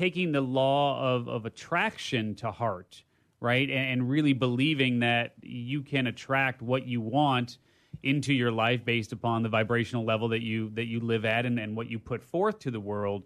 taking 0.00 0.32
the 0.32 0.40
law 0.40 1.14
of, 1.14 1.28
of 1.28 1.44
attraction 1.44 2.34
to 2.34 2.50
heart, 2.50 3.02
right, 3.38 3.68
and, 3.68 3.90
and 3.90 4.08
really 4.08 4.32
believing 4.32 5.00
that 5.00 5.34
you 5.42 5.82
can 5.82 6.06
attract 6.06 6.62
what 6.62 6.86
you 6.86 7.02
want 7.02 7.58
into 8.02 8.32
your 8.32 8.50
life 8.50 8.82
based 8.82 9.12
upon 9.12 9.42
the 9.42 9.48
vibrational 9.50 10.02
level 10.02 10.28
that 10.30 10.40
you 10.40 10.70
that 10.70 10.86
you 10.86 11.00
live 11.00 11.26
at 11.26 11.44
and, 11.44 11.60
and 11.60 11.76
what 11.76 11.90
you 11.90 11.98
put 11.98 12.24
forth 12.24 12.58
to 12.60 12.70
the 12.70 12.80
world. 12.80 13.24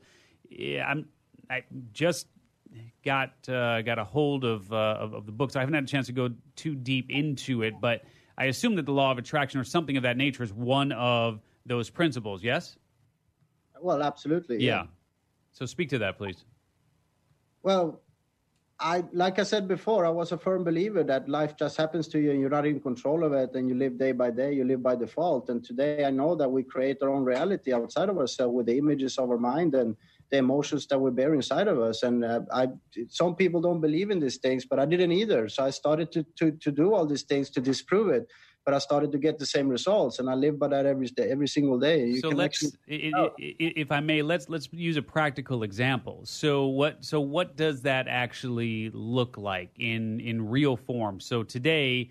Yeah, 0.51 0.85
I'm 0.89 1.07
I 1.49 1.63
just 1.93 2.27
got 3.05 3.49
uh, 3.49 3.83
got 3.83 4.01
a 4.01 4.05
hold 4.05 4.45
of, 4.45 4.73
uh, 4.73 4.97
of, 4.99 5.15
of 5.15 5.27
the 5.27 5.33
book, 5.33 5.53
so 5.53 5.61
I 5.61 5.63
haven't 5.63 5.75
had 5.75 5.85
a 5.85 5.87
chance 5.87 6.09
to 6.09 6.13
go 6.13 6.31
too 6.57 6.75
deep 6.75 7.09
into 7.09 7.63
it. 7.63 7.75
But 7.81 8.03
I 8.37 8.47
assume 8.47 8.75
that 8.77 8.87
the 8.87 8.93
law 8.93 9.13
of 9.13 9.19
attraction 9.19 9.61
or 9.61 9.65
something 9.65 9.97
of 9.97 10.03
that 10.03 10.17
nature 10.17 10.43
is 10.43 10.53
one 10.53 10.91
of 10.91 11.41
those 11.67 11.89
principles. 11.89 12.43
Yes. 12.43 12.77
Well, 13.81 14.03
absolutely. 14.03 14.57
Yeah. 14.57 14.73
yeah. 14.73 14.87
So 15.53 15.67
speak 15.67 15.91
to 15.91 15.99
that, 15.99 16.19
please. 16.19 16.45
Well, 17.65 18.03
I 18.79 19.05
like 19.13 19.39
I 19.39 19.43
said 19.45 19.67
before, 19.67 20.05
I 20.05 20.11
was 20.11 20.33
a 20.33 20.37
firm 20.37 20.65
believer 20.65 21.03
that 21.05 21.31
life 21.31 21.57
just 21.57 21.79
happens 21.79 22.07
to 22.09 22.19
you 22.19 22.31
and 22.31 22.41
you're 22.41 22.51
not 22.51 22.67
in 22.67 22.79
control 22.79 23.25
of 23.25 23.33
it 23.33 23.55
and 23.55 23.69
you 23.69 23.75
live 23.75 23.99
day 23.99 24.13
by 24.13 24.31
day, 24.31 24.53
you 24.53 24.65
live 24.65 24.83
by 24.83 24.97
default. 24.97 25.49
And 25.49 25.65
today 25.65 26.05
I 26.05 26.11
know 26.11 26.35
that 26.35 26.51
we 26.51 26.63
create 26.63 26.99
our 27.01 27.09
own 27.09 27.25
reality 27.25 27.73
outside 27.73 28.11
of 28.11 28.19
ourselves 28.19 28.53
with 28.55 28.67
the 28.67 28.77
images 28.77 29.17
of 29.17 29.31
our 29.31 29.39
mind 29.39 29.75
and 29.75 29.97
the 30.31 30.37
emotions 30.37 30.87
that 30.89 30.99
we 30.99 31.11
bear 31.11 31.33
inside 31.33 31.67
of 31.67 31.81
us. 31.81 32.03
And 32.03 32.23
uh, 32.23 32.41
I, 32.53 32.69
some 33.09 33.35
people 33.35 33.63
don't 33.63 33.81
believe 33.81 34.11
in 34.11 34.21
these 34.21 34.37
things, 34.37 34.67
but 34.67 34.79
I 34.79 34.85
didn't 34.85 35.13
either. 35.13 35.49
So 35.49 35.65
I 35.65 35.71
started 35.71 36.13
to, 36.13 36.27
to, 36.37 36.51
to 36.51 36.71
do 36.71 36.93
all 36.93 37.07
these 37.07 37.23
things 37.23 37.49
to 37.51 37.63
disprove 37.63 38.11
it 38.11 38.29
but 38.65 38.73
I 38.73 38.79
started 38.79 39.13
to 39.13 39.19
get 39.19 39.39
the 39.39 39.47
same 39.47 39.69
results, 39.69 40.19
and 40.19 40.31
I 40.31 40.35
live 40.35 40.59
by 40.59 40.69
that 40.69 40.87
every 40.87 41.07
day, 41.09 41.31
every 41.31 41.49
single 41.49 41.79
day. 41.79 42.07
You 42.07 42.21
so 42.21 42.29
let's, 42.31 42.65
actually, 42.65 43.13
oh. 43.15 43.31
if 43.39 43.93
I 43.93 44.01
may, 44.01 44.23
let's 44.23 44.49
let's 44.49 44.69
use 44.73 44.97
a 44.97 45.03
practical 45.03 45.63
example. 45.63 46.23
So 46.25 46.67
what 46.67 47.05
so 47.05 47.21
what 47.21 47.57
does 47.57 47.83
that 47.83 48.09
actually 48.09 48.91
look 48.91 49.37
like 49.37 49.71
in 49.79 50.21
in 50.21 50.49
real 50.49 50.77
form? 50.77 51.21
So 51.21 51.43
today. 51.43 52.11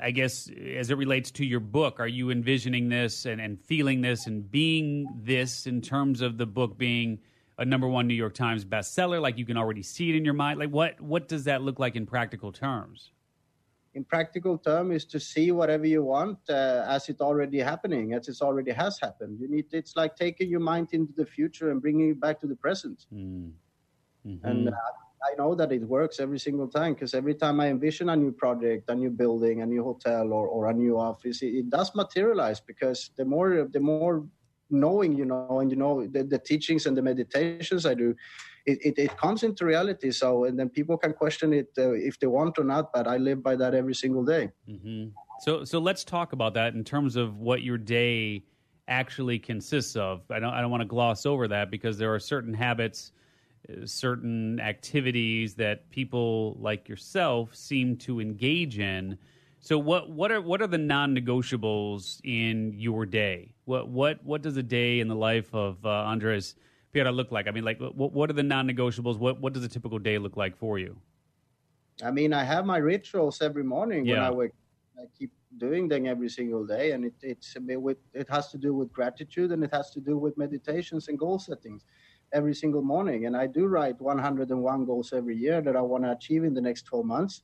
I 0.00 0.12
guess 0.12 0.48
as 0.76 0.90
it 0.90 0.96
relates 0.96 1.32
to 1.32 1.44
your 1.44 1.58
book, 1.58 1.98
are 1.98 2.06
you 2.06 2.30
envisioning 2.30 2.88
this 2.88 3.26
and, 3.26 3.40
and 3.40 3.60
feeling 3.60 4.00
this 4.00 4.28
and 4.28 4.48
being 4.48 5.06
this 5.20 5.66
in 5.66 5.82
terms 5.82 6.20
of 6.20 6.38
the 6.38 6.46
book 6.46 6.78
being 6.78 7.18
a 7.58 7.64
number 7.64 7.88
one 7.88 8.06
New 8.06 8.14
York 8.14 8.34
Times 8.34 8.64
bestseller? 8.64 9.20
Like 9.20 9.36
you 9.36 9.44
can 9.44 9.56
already 9.56 9.82
see 9.82 10.10
it 10.10 10.16
in 10.16 10.24
your 10.24 10.32
mind. 10.32 10.60
Like 10.60 10.70
what 10.70 11.00
what 11.00 11.26
does 11.26 11.44
that 11.44 11.62
look 11.62 11.80
like 11.80 11.96
in 11.96 12.06
practical 12.06 12.52
terms? 12.52 13.10
In 13.94 14.04
practical 14.04 14.58
term 14.58 14.90
is 14.90 15.04
to 15.04 15.20
see 15.20 15.52
whatever 15.52 15.86
you 15.86 16.02
want 16.02 16.38
uh, 16.48 16.84
as 16.88 17.08
it's 17.08 17.20
already 17.20 17.60
happening 17.60 18.12
as 18.12 18.28
it 18.28 18.36
already 18.42 18.72
has 18.72 18.98
happened 19.00 19.38
you 19.40 19.48
need 19.48 19.66
it's 19.72 19.96
like 19.96 20.16
taking 20.16 20.48
your 20.50 20.60
mind 20.60 20.88
into 20.92 21.12
the 21.16 21.26
future 21.26 21.70
and 21.70 21.80
bringing 21.80 22.10
it 22.10 22.20
back 22.20 22.40
to 22.40 22.46
the 22.46 22.56
present 22.56 23.06
mm. 23.12 23.50
mm-hmm. 24.26 24.46
and 24.46 24.68
uh, 24.68 24.72
i 25.30 25.34
know 25.38 25.54
that 25.54 25.70
it 25.72 25.82
works 25.82 26.18
every 26.18 26.38
single 26.38 26.68
time 26.68 26.92
because 26.94 27.14
every 27.14 27.34
time 27.34 27.60
i 27.60 27.68
envision 27.68 28.08
a 28.08 28.16
new 28.16 28.32
project 28.32 28.90
a 28.90 28.94
new 28.94 29.10
building 29.10 29.62
a 29.62 29.66
new 29.66 29.82
hotel 29.82 30.32
or, 30.32 30.46
or 30.48 30.66
a 30.66 30.74
new 30.74 30.98
office 30.98 31.42
it, 31.42 31.54
it 31.54 31.70
does 31.70 31.94
materialize 31.94 32.60
because 32.60 33.10
the 33.16 33.24
more 33.24 33.68
the 33.72 33.80
more 33.80 34.24
knowing 34.70 35.12
you 35.12 35.24
know 35.24 35.60
and 35.60 35.70
you 35.70 35.76
know 35.76 36.06
the, 36.06 36.24
the 36.24 36.38
teachings 36.38 36.86
and 36.86 36.96
the 36.96 37.02
meditations 37.02 37.86
i 37.86 37.94
do 37.94 38.14
it, 38.66 38.78
it, 38.84 38.98
it, 38.98 39.16
comes 39.16 39.42
into 39.42 39.64
reality. 39.64 40.10
So, 40.10 40.44
and 40.44 40.58
then 40.58 40.68
people 40.68 40.96
can 40.96 41.12
question 41.12 41.52
it 41.52 41.68
uh, 41.78 41.92
if 41.92 42.18
they 42.18 42.26
want 42.26 42.58
or 42.58 42.64
not, 42.64 42.92
but 42.92 43.06
I 43.06 43.18
live 43.18 43.42
by 43.42 43.56
that 43.56 43.74
every 43.74 43.94
single 43.94 44.24
day. 44.24 44.50
Mm-hmm. 44.68 45.08
So, 45.40 45.64
so 45.64 45.78
let's 45.78 46.04
talk 46.04 46.32
about 46.32 46.54
that 46.54 46.74
in 46.74 46.84
terms 46.84 47.16
of 47.16 47.38
what 47.38 47.62
your 47.62 47.78
day 47.78 48.44
actually 48.88 49.38
consists 49.38 49.96
of. 49.96 50.22
I 50.30 50.38
don't, 50.38 50.52
I 50.52 50.60
don't 50.60 50.70
want 50.70 50.82
to 50.82 50.86
gloss 50.86 51.26
over 51.26 51.48
that 51.48 51.70
because 51.70 51.98
there 51.98 52.14
are 52.14 52.18
certain 52.18 52.54
habits, 52.54 53.12
uh, 53.68 53.86
certain 53.86 54.60
activities 54.60 55.54
that 55.54 55.90
people 55.90 56.56
like 56.60 56.88
yourself 56.88 57.54
seem 57.54 57.96
to 57.98 58.20
engage 58.20 58.78
in. 58.78 59.18
So, 59.60 59.78
what, 59.78 60.10
what 60.10 60.30
are 60.30 60.42
what 60.42 60.60
are 60.60 60.66
the 60.66 60.76
non-negotiables 60.76 62.20
in 62.22 62.74
your 62.76 63.06
day? 63.06 63.54
What 63.64 63.88
what 63.88 64.22
what 64.22 64.42
does 64.42 64.58
a 64.58 64.62
day 64.62 65.00
in 65.00 65.08
the 65.08 65.14
life 65.14 65.54
of 65.54 65.84
uh, 65.86 65.88
Andres 65.88 66.54
Pira 66.94 67.10
look 67.10 67.32
like? 67.32 67.48
I 67.48 67.50
mean, 67.50 67.64
like, 67.64 67.80
what, 67.80 68.12
what 68.12 68.30
are 68.30 68.34
the 68.34 68.42
non-negotiables? 68.42 69.18
What 69.18 69.40
what 69.40 69.52
does 69.52 69.64
a 69.64 69.68
typical 69.68 69.98
day 69.98 70.16
look 70.16 70.36
like 70.36 70.56
for 70.56 70.78
you? 70.78 70.96
I 72.02 72.10
mean, 72.10 72.32
I 72.32 72.44
have 72.44 72.64
my 72.64 72.78
rituals 72.78 73.42
every 73.42 73.64
morning 73.64 74.06
yeah. 74.06 74.14
when 74.14 74.22
I 74.22 74.30
wake. 74.30 74.52
I 74.96 75.06
keep 75.18 75.32
doing 75.58 75.88
them 75.88 76.06
every 76.06 76.28
single 76.28 76.64
day, 76.64 76.92
and 76.92 77.04
it 77.04 77.14
it's 77.20 77.56
with 77.60 77.98
it 78.12 78.28
has 78.30 78.50
to 78.52 78.58
do 78.58 78.72
with 78.72 78.92
gratitude 78.92 79.50
and 79.50 79.62
it 79.64 79.72
has 79.72 79.90
to 79.90 80.00
do 80.00 80.16
with 80.16 80.38
meditations 80.38 81.08
and 81.08 81.18
goal 81.18 81.38
settings 81.38 81.84
every 82.32 82.54
single 82.54 82.82
morning. 82.82 83.26
And 83.26 83.36
I 83.36 83.46
do 83.48 83.66
write 83.66 84.00
101 84.00 84.84
goals 84.84 85.12
every 85.12 85.36
year 85.36 85.60
that 85.62 85.76
I 85.76 85.80
want 85.80 86.04
to 86.04 86.12
achieve 86.12 86.44
in 86.44 86.54
the 86.54 86.60
next 86.60 86.82
12 86.82 87.04
months. 87.04 87.42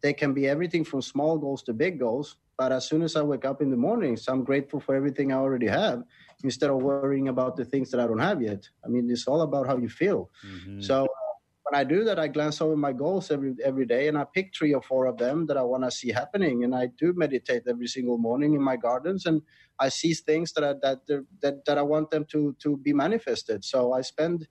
They 0.00 0.12
can 0.12 0.32
be 0.32 0.48
everything 0.48 0.84
from 0.84 1.02
small 1.02 1.38
goals 1.38 1.62
to 1.64 1.72
big 1.72 1.98
goals. 1.98 2.36
But 2.56 2.72
as 2.72 2.86
soon 2.86 3.02
as 3.02 3.14
I 3.16 3.22
wake 3.22 3.44
up 3.44 3.62
in 3.62 3.70
the 3.70 3.76
mornings, 3.76 4.28
I'm 4.28 4.44
grateful 4.44 4.80
for 4.80 4.94
everything 4.94 5.32
I 5.32 5.36
already 5.36 5.68
have 5.68 6.04
instead 6.42 6.70
of 6.70 6.82
worrying 6.82 7.28
about 7.28 7.56
the 7.56 7.64
things 7.64 7.90
that 7.90 8.00
I 8.00 8.06
don't 8.06 8.18
have 8.18 8.42
yet. 8.42 8.68
I 8.84 8.88
mean, 8.88 9.10
it's 9.10 9.26
all 9.26 9.42
about 9.42 9.66
how 9.66 9.78
you 9.78 9.88
feel. 9.88 10.30
Mm-hmm. 10.46 10.80
So 10.80 11.04
uh, 11.04 11.32
when 11.64 11.80
I 11.80 11.84
do 11.84 12.04
that, 12.04 12.18
I 12.18 12.28
glance 12.28 12.60
over 12.60 12.76
my 12.76 12.92
goals 12.92 13.30
every 13.30 13.54
every 13.64 13.86
day, 13.86 14.08
and 14.08 14.18
I 14.18 14.24
pick 14.24 14.52
three 14.54 14.74
or 14.74 14.82
four 14.82 15.06
of 15.06 15.16
them 15.18 15.46
that 15.46 15.56
I 15.56 15.62
want 15.62 15.84
to 15.84 15.90
see 15.90 16.10
happening. 16.10 16.64
And 16.64 16.74
I 16.74 16.86
do 16.98 17.12
meditate 17.14 17.62
every 17.68 17.86
single 17.86 18.18
morning 18.18 18.54
in 18.54 18.62
my 18.62 18.76
gardens, 18.76 19.26
and 19.26 19.42
I 19.78 19.88
see 19.88 20.14
things 20.14 20.52
that 20.54 20.64
I, 20.64 20.74
that 20.82 21.00
that 21.40 21.64
that 21.66 21.78
I 21.78 21.82
want 21.82 22.10
them 22.10 22.24
to 22.32 22.54
to 22.60 22.76
be 22.76 22.92
manifested. 22.92 23.64
So 23.64 23.92
I 23.92 24.02
spend 24.02 24.48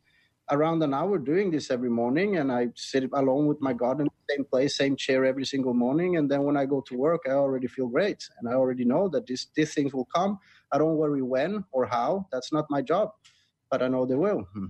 around 0.52 0.84
an 0.84 0.94
hour 0.94 1.18
doing 1.18 1.50
this 1.50 1.72
every 1.72 1.90
morning 1.90 2.38
and 2.38 2.52
I 2.52 2.68
sit 2.76 3.10
alone 3.14 3.48
with 3.48 3.62
my 3.62 3.74
garden, 3.74 4.08
same 4.30 4.44
place, 4.44 4.78
same 4.78 4.96
chair 4.96 5.24
every 5.26 5.46
single 5.46 5.74
morning. 5.74 6.18
And 6.18 6.30
then 6.30 6.44
when 6.44 6.58
I 6.58 6.66
go 6.66 6.82
to 6.82 6.98
work, 6.98 7.22
I 7.28 7.32
already 7.32 7.68
feel 7.68 7.88
great. 7.88 8.28
And 8.38 8.50
I 8.50 8.54
already 8.54 8.84
know 8.84 9.08
that 9.10 9.26
this, 9.28 9.48
these 9.56 9.74
things 9.74 9.94
will 9.94 10.10
come. 10.14 10.40
I 10.72 10.78
don't 10.78 10.98
worry 10.98 11.22
when 11.22 11.64
or 11.72 11.86
how. 11.86 12.28
That's 12.32 12.52
not 12.54 12.66
my 12.70 12.82
job, 12.82 13.12
but 13.70 13.82
I 13.82 13.88
know 13.88 14.06
they 14.06 14.16
will. 14.16 14.48
Hmm. 14.54 14.68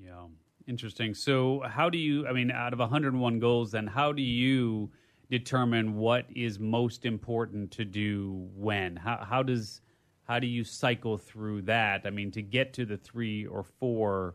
Yeah. 0.00 0.26
Interesting. 0.66 1.14
So, 1.14 1.62
how 1.66 1.88
do 1.88 1.96
you, 1.96 2.26
I 2.26 2.32
mean, 2.32 2.50
out 2.50 2.72
of 2.72 2.78
101 2.78 3.38
goals, 3.38 3.72
then 3.72 3.86
how 3.86 4.12
do 4.12 4.22
you 4.22 4.90
determine 5.30 5.96
what 5.96 6.26
is 6.34 6.58
most 6.58 7.06
important 7.06 7.70
to 7.72 7.84
do 7.84 8.48
when? 8.54 8.96
How, 8.96 9.24
how 9.24 9.42
does, 9.42 9.80
how 10.24 10.38
do 10.38 10.46
you 10.46 10.64
cycle 10.64 11.16
through 11.16 11.62
that? 11.62 12.02
I 12.04 12.10
mean, 12.10 12.30
to 12.32 12.42
get 12.42 12.74
to 12.74 12.84
the 12.84 12.98
three 12.98 13.46
or 13.46 13.62
four 13.62 14.34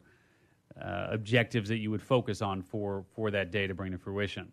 uh, 0.81 1.07
objectives 1.11 1.69
that 1.69 1.77
you 1.77 1.91
would 1.91 2.01
focus 2.01 2.41
on 2.41 2.63
for 2.63 3.05
for 3.15 3.29
that 3.29 3.51
day 3.51 3.67
to 3.67 3.75
bring 3.75 3.91
to 3.91 3.99
fruition? 3.99 4.51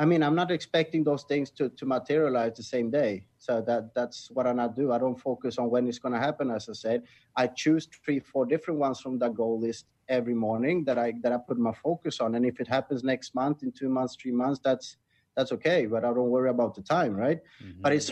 I 0.00 0.06
mean, 0.06 0.22
I'm 0.22 0.34
not 0.34 0.50
expecting 0.50 1.04
those 1.04 1.24
things 1.24 1.50
to, 1.50 1.68
to 1.68 1.84
materialize 1.84 2.56
the 2.56 2.62
same 2.62 2.90
day. 2.90 3.26
So 3.36 3.60
that 3.66 3.94
that's 3.94 4.30
what 4.30 4.46
I 4.46 4.52
not 4.52 4.74
do. 4.74 4.92
I 4.92 4.98
don't 4.98 5.20
focus 5.20 5.58
on 5.58 5.68
when 5.68 5.86
it's 5.86 5.98
going 5.98 6.14
to 6.14 6.18
happen. 6.18 6.50
As 6.50 6.70
I 6.70 6.72
said, 6.72 7.02
I 7.36 7.48
choose 7.48 7.86
three, 8.02 8.18
four 8.18 8.46
different 8.46 8.80
ones 8.80 8.98
from 8.98 9.18
that 9.18 9.34
goal 9.34 9.60
list 9.60 9.84
every 10.08 10.32
morning 10.32 10.84
that 10.84 10.98
I 10.98 11.12
that 11.22 11.32
I 11.32 11.36
put 11.36 11.58
my 11.58 11.74
focus 11.74 12.18
on. 12.18 12.34
And 12.34 12.46
if 12.46 12.60
it 12.60 12.66
happens 12.66 13.04
next 13.04 13.34
month, 13.34 13.62
in 13.62 13.72
two 13.72 13.90
months, 13.90 14.16
three 14.16 14.32
months, 14.32 14.58
that's 14.64 14.96
that's 15.36 15.52
okay. 15.52 15.84
But 15.84 16.06
I 16.06 16.14
don't 16.14 16.30
worry 16.30 16.48
about 16.48 16.74
the 16.74 16.82
time, 16.82 17.14
right? 17.14 17.40
Mm-hmm. 17.62 17.82
But 17.82 17.92
it's 17.92 18.10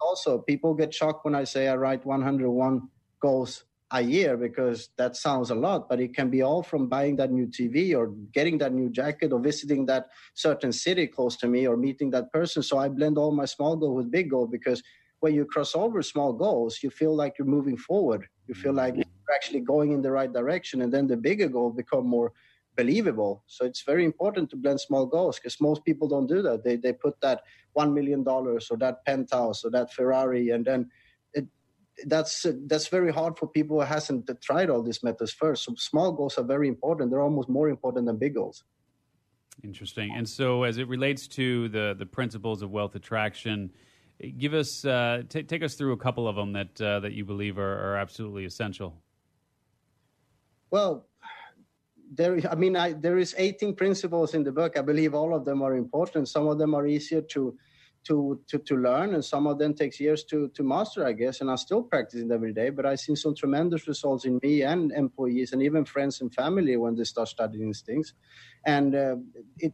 also 0.00 0.38
people 0.40 0.74
get 0.74 0.92
shocked 0.92 1.24
when 1.24 1.36
I 1.36 1.44
say 1.44 1.68
I 1.68 1.76
write 1.76 2.04
101 2.04 2.88
goals 3.20 3.62
a 3.90 4.02
year 4.02 4.36
because 4.36 4.90
that 4.98 5.16
sounds 5.16 5.50
a 5.50 5.54
lot, 5.54 5.88
but 5.88 6.00
it 6.00 6.14
can 6.14 6.28
be 6.28 6.42
all 6.42 6.62
from 6.62 6.88
buying 6.88 7.16
that 7.16 7.32
new 7.32 7.46
TV 7.46 7.96
or 7.96 8.08
getting 8.32 8.58
that 8.58 8.74
new 8.74 8.90
jacket 8.90 9.32
or 9.32 9.40
visiting 9.40 9.86
that 9.86 10.08
certain 10.34 10.72
city 10.72 11.06
close 11.06 11.36
to 11.36 11.48
me 11.48 11.66
or 11.66 11.76
meeting 11.76 12.10
that 12.10 12.30
person. 12.32 12.62
So 12.62 12.78
I 12.78 12.88
blend 12.88 13.16
all 13.16 13.32
my 13.32 13.46
small 13.46 13.76
goal 13.76 13.94
with 13.94 14.10
big 14.10 14.30
goal 14.30 14.46
because 14.46 14.82
when 15.20 15.34
you 15.34 15.44
cross 15.46 15.74
over 15.74 16.02
small 16.02 16.32
goals, 16.32 16.80
you 16.82 16.90
feel 16.90 17.14
like 17.14 17.34
you're 17.38 17.48
moving 17.48 17.76
forward. 17.76 18.26
You 18.46 18.54
feel 18.54 18.72
like 18.74 18.94
you're 18.94 19.34
actually 19.34 19.60
going 19.60 19.92
in 19.92 20.02
the 20.02 20.10
right 20.10 20.32
direction, 20.32 20.82
and 20.82 20.92
then 20.92 21.06
the 21.06 21.16
bigger 21.16 21.48
goal 21.48 21.70
become 21.70 22.06
more 22.06 22.32
believable. 22.76 23.42
So 23.46 23.64
it's 23.64 23.82
very 23.82 24.04
important 24.04 24.48
to 24.50 24.56
blend 24.56 24.80
small 24.80 25.04
goals 25.06 25.38
because 25.38 25.60
most 25.60 25.84
people 25.84 26.08
don't 26.08 26.28
do 26.28 26.40
that. 26.42 26.62
They 26.62 26.76
they 26.76 26.92
put 26.92 27.20
that 27.22 27.42
one 27.72 27.92
million 27.92 28.22
dollars 28.22 28.68
or 28.70 28.76
that 28.78 29.04
penthouse 29.04 29.64
or 29.64 29.70
that 29.70 29.92
Ferrari, 29.92 30.50
and 30.50 30.64
then 30.64 30.88
that's 32.06 32.46
that's 32.66 32.88
very 32.88 33.12
hard 33.12 33.38
for 33.38 33.46
people 33.46 33.80
who 33.80 33.86
hasn't 33.86 34.30
tried 34.42 34.70
all 34.70 34.82
these 34.82 35.02
methods 35.02 35.32
first. 35.32 35.64
So 35.64 35.74
small 35.76 36.12
goals 36.12 36.38
are 36.38 36.44
very 36.44 36.68
important. 36.68 37.10
They're 37.10 37.20
almost 37.20 37.48
more 37.48 37.68
important 37.68 38.06
than 38.06 38.18
big 38.18 38.34
goals. 38.34 38.64
Interesting. 39.64 40.12
And 40.14 40.28
so, 40.28 40.62
as 40.62 40.78
it 40.78 40.88
relates 40.88 41.26
to 41.28 41.68
the 41.68 41.94
the 41.98 42.06
principles 42.06 42.62
of 42.62 42.70
wealth 42.70 42.94
attraction, 42.94 43.70
Give 44.36 44.52
us 44.52 44.84
uh, 44.84 45.22
t- 45.28 45.44
take 45.44 45.62
us 45.62 45.74
through 45.74 45.92
a 45.92 45.96
couple 45.96 46.26
of 46.26 46.34
them 46.34 46.52
that 46.52 46.80
uh, 46.80 46.98
that 47.00 47.12
you 47.12 47.24
believe 47.24 47.56
are, 47.56 47.92
are 47.92 47.96
absolutely 47.96 48.44
essential. 48.46 49.00
Well, 50.72 51.06
there 52.14 52.40
i 52.50 52.54
mean 52.54 52.74
I, 52.74 52.94
there 52.94 53.18
is 53.18 53.34
18 53.36 53.74
principles 53.74 54.32
in 54.32 54.42
the 54.42 54.50
book 54.50 54.78
i 54.78 54.80
believe 54.80 55.14
all 55.14 55.34
of 55.34 55.44
them 55.44 55.60
are 55.60 55.74
important 55.74 56.26
some 56.26 56.46
of 56.46 56.56
them 56.56 56.74
are 56.74 56.86
easier 56.86 57.20
to 57.20 57.54
to 58.04 58.40
to, 58.48 58.58
to 58.58 58.76
learn 58.76 59.14
and 59.14 59.24
some 59.24 59.46
of 59.46 59.58
them 59.58 59.74
takes 59.74 60.00
years 60.00 60.24
to 60.24 60.48
to 60.48 60.62
master 60.62 61.06
i 61.06 61.12
guess 61.12 61.40
and 61.40 61.50
i'm 61.50 61.56
still 61.56 61.82
practicing 61.82 62.30
every 62.30 62.52
day 62.52 62.70
but 62.70 62.86
i've 62.86 63.00
seen 63.00 63.16
some 63.16 63.34
tremendous 63.34 63.86
results 63.86 64.24
in 64.24 64.38
me 64.42 64.62
and 64.62 64.92
employees 64.92 65.52
and 65.52 65.62
even 65.62 65.84
friends 65.84 66.20
and 66.20 66.34
family 66.34 66.76
when 66.76 66.94
they 66.94 67.04
start 67.04 67.28
studying 67.28 67.66
these 67.66 67.82
things 67.82 68.14
and 68.66 68.94
uh, 68.94 69.16
it 69.58 69.72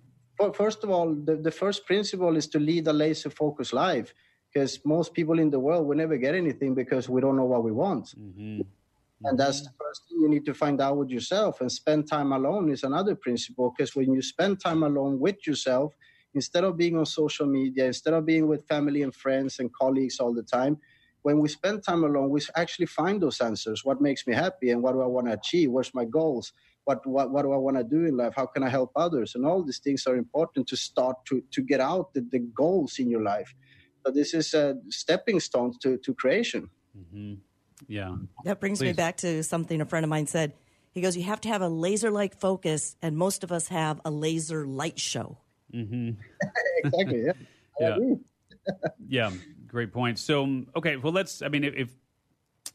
first 0.53 0.83
of 0.83 0.91
all 0.91 1.15
the, 1.15 1.37
the 1.37 1.51
first 1.51 1.87
principle 1.87 2.37
is 2.37 2.49
to 2.49 2.59
lead 2.59 2.87
a 2.89 2.93
laser 2.93 3.31
focused 3.31 3.73
life 3.73 4.13
because 4.53 4.81
most 4.85 5.15
people 5.15 5.39
in 5.39 5.51
the 5.51 5.59
world 5.59 5.87
will 5.87 5.97
never 5.97 6.17
get 6.17 6.35
anything 6.35 6.75
because 6.75 7.09
we 7.09 7.21
don't 7.21 7.37
know 7.37 7.45
what 7.45 7.63
we 7.63 7.73
want 7.73 8.15
mm-hmm. 8.19 8.61
And 9.25 9.39
that's 9.39 9.63
the 9.63 9.71
first 9.81 10.03
thing 10.07 10.21
you 10.21 10.29
need 10.29 10.45
to 10.45 10.55
find 10.55 10.81
out 10.81 10.99
with 10.99 11.09
yourself. 11.09 11.61
And 11.61 11.73
spend 11.73 12.09
time 12.09 12.33
alone 12.33 12.71
is 12.71 12.85
another 12.85 13.15
principle 13.15 13.73
because 13.75 13.97
when 13.97 14.13
you 14.13 14.21
spend 14.21 14.61
time 14.61 14.83
alone 14.83 15.19
with 15.19 15.47
yourself, 15.47 15.95
instead 16.35 16.65
of 16.65 16.77
being 16.77 16.97
on 16.97 17.07
social 17.07 17.47
media, 17.47 17.87
instead 17.87 18.15
of 18.15 18.27
being 18.27 18.47
with 18.47 18.67
family 18.67 19.03
and 19.03 19.15
friends 19.15 19.59
and 19.59 19.73
colleagues 19.73 20.21
all 20.21 20.35
the 20.35 20.43
time, 20.43 20.79
when 21.23 21.41
we 21.41 21.49
spend 21.49 21.83
time 21.83 22.05
alone, 22.05 22.29
we 22.29 22.41
actually 22.55 22.87
find 22.87 23.23
those 23.23 23.41
answers. 23.41 23.85
What 23.85 24.01
makes 24.01 24.27
me 24.27 24.35
happy 24.35 24.71
and 24.71 24.83
what 24.83 24.93
do 24.93 25.01
I 25.01 25.07
want 25.07 25.27
to 25.27 25.33
achieve? 25.33 25.71
What's 25.71 25.95
my 25.95 26.05
goals? 26.05 26.53
What, 26.85 27.07
what, 27.07 27.31
what 27.31 27.43
do 27.43 27.53
I 27.53 27.57
want 27.57 27.79
to 27.79 27.85
do 27.85 28.05
in 28.05 28.17
life? 28.19 28.35
How 28.37 28.45
can 28.45 28.63
I 28.63 28.69
help 28.69 28.93
others? 28.95 29.35
And 29.35 29.47
all 29.47 29.63
these 29.63 29.79
things 29.79 30.07
are 30.07 30.17
important 30.17 30.67
to 30.69 30.77
start 30.77 31.17
to, 31.29 31.43
to 31.53 31.63
get 31.63 31.81
out 31.81 32.13
the, 32.13 32.27
the 32.31 32.41
goals 32.41 32.99
in 32.99 33.09
your 33.09 33.23
life. 33.23 33.55
So 34.05 34.13
this 34.13 34.35
is 34.35 34.53
a 34.53 34.77
stepping 34.91 35.41
stone 35.41 35.73
to, 35.81 35.97
to 35.97 36.15
creation. 36.15 36.69
Mm-hmm. 36.97 37.35
Yeah. 37.89 38.17
That 38.45 38.61
brings 38.61 38.81
Please. 38.81 38.89
me 38.89 38.93
back 38.93 39.17
to 39.19 39.43
something 39.43 39.81
a 39.81 39.87
friend 39.87 40.05
of 40.05 40.11
mine 40.11 40.27
said. 40.27 40.53
He 40.91 41.01
goes, 41.01 41.17
You 41.17 41.25
have 41.25 41.41
to 41.43 41.49
have 41.49 41.63
a 41.63 41.69
laser 41.69 42.11
like 42.11 42.39
focus, 42.39 42.97
and 43.03 43.17
most 43.17 43.43
of 43.45 43.51
us 43.51 43.69
have 43.69 44.01
a 44.05 44.11
laser 44.11 44.67
light 44.67 45.01
show. 45.01 45.39
Mm-hmm. 45.73 46.11
exactly. 46.85 47.25
Yeah. 47.25 47.33
yeah. 47.99 48.15
yeah. 49.09 49.31
Great 49.67 49.93
point. 49.93 50.19
So, 50.19 50.65
okay. 50.77 50.97
Well, 50.97 51.13
let's, 51.13 51.43
I 51.43 51.49
mean, 51.49 51.65
if, 51.65 51.91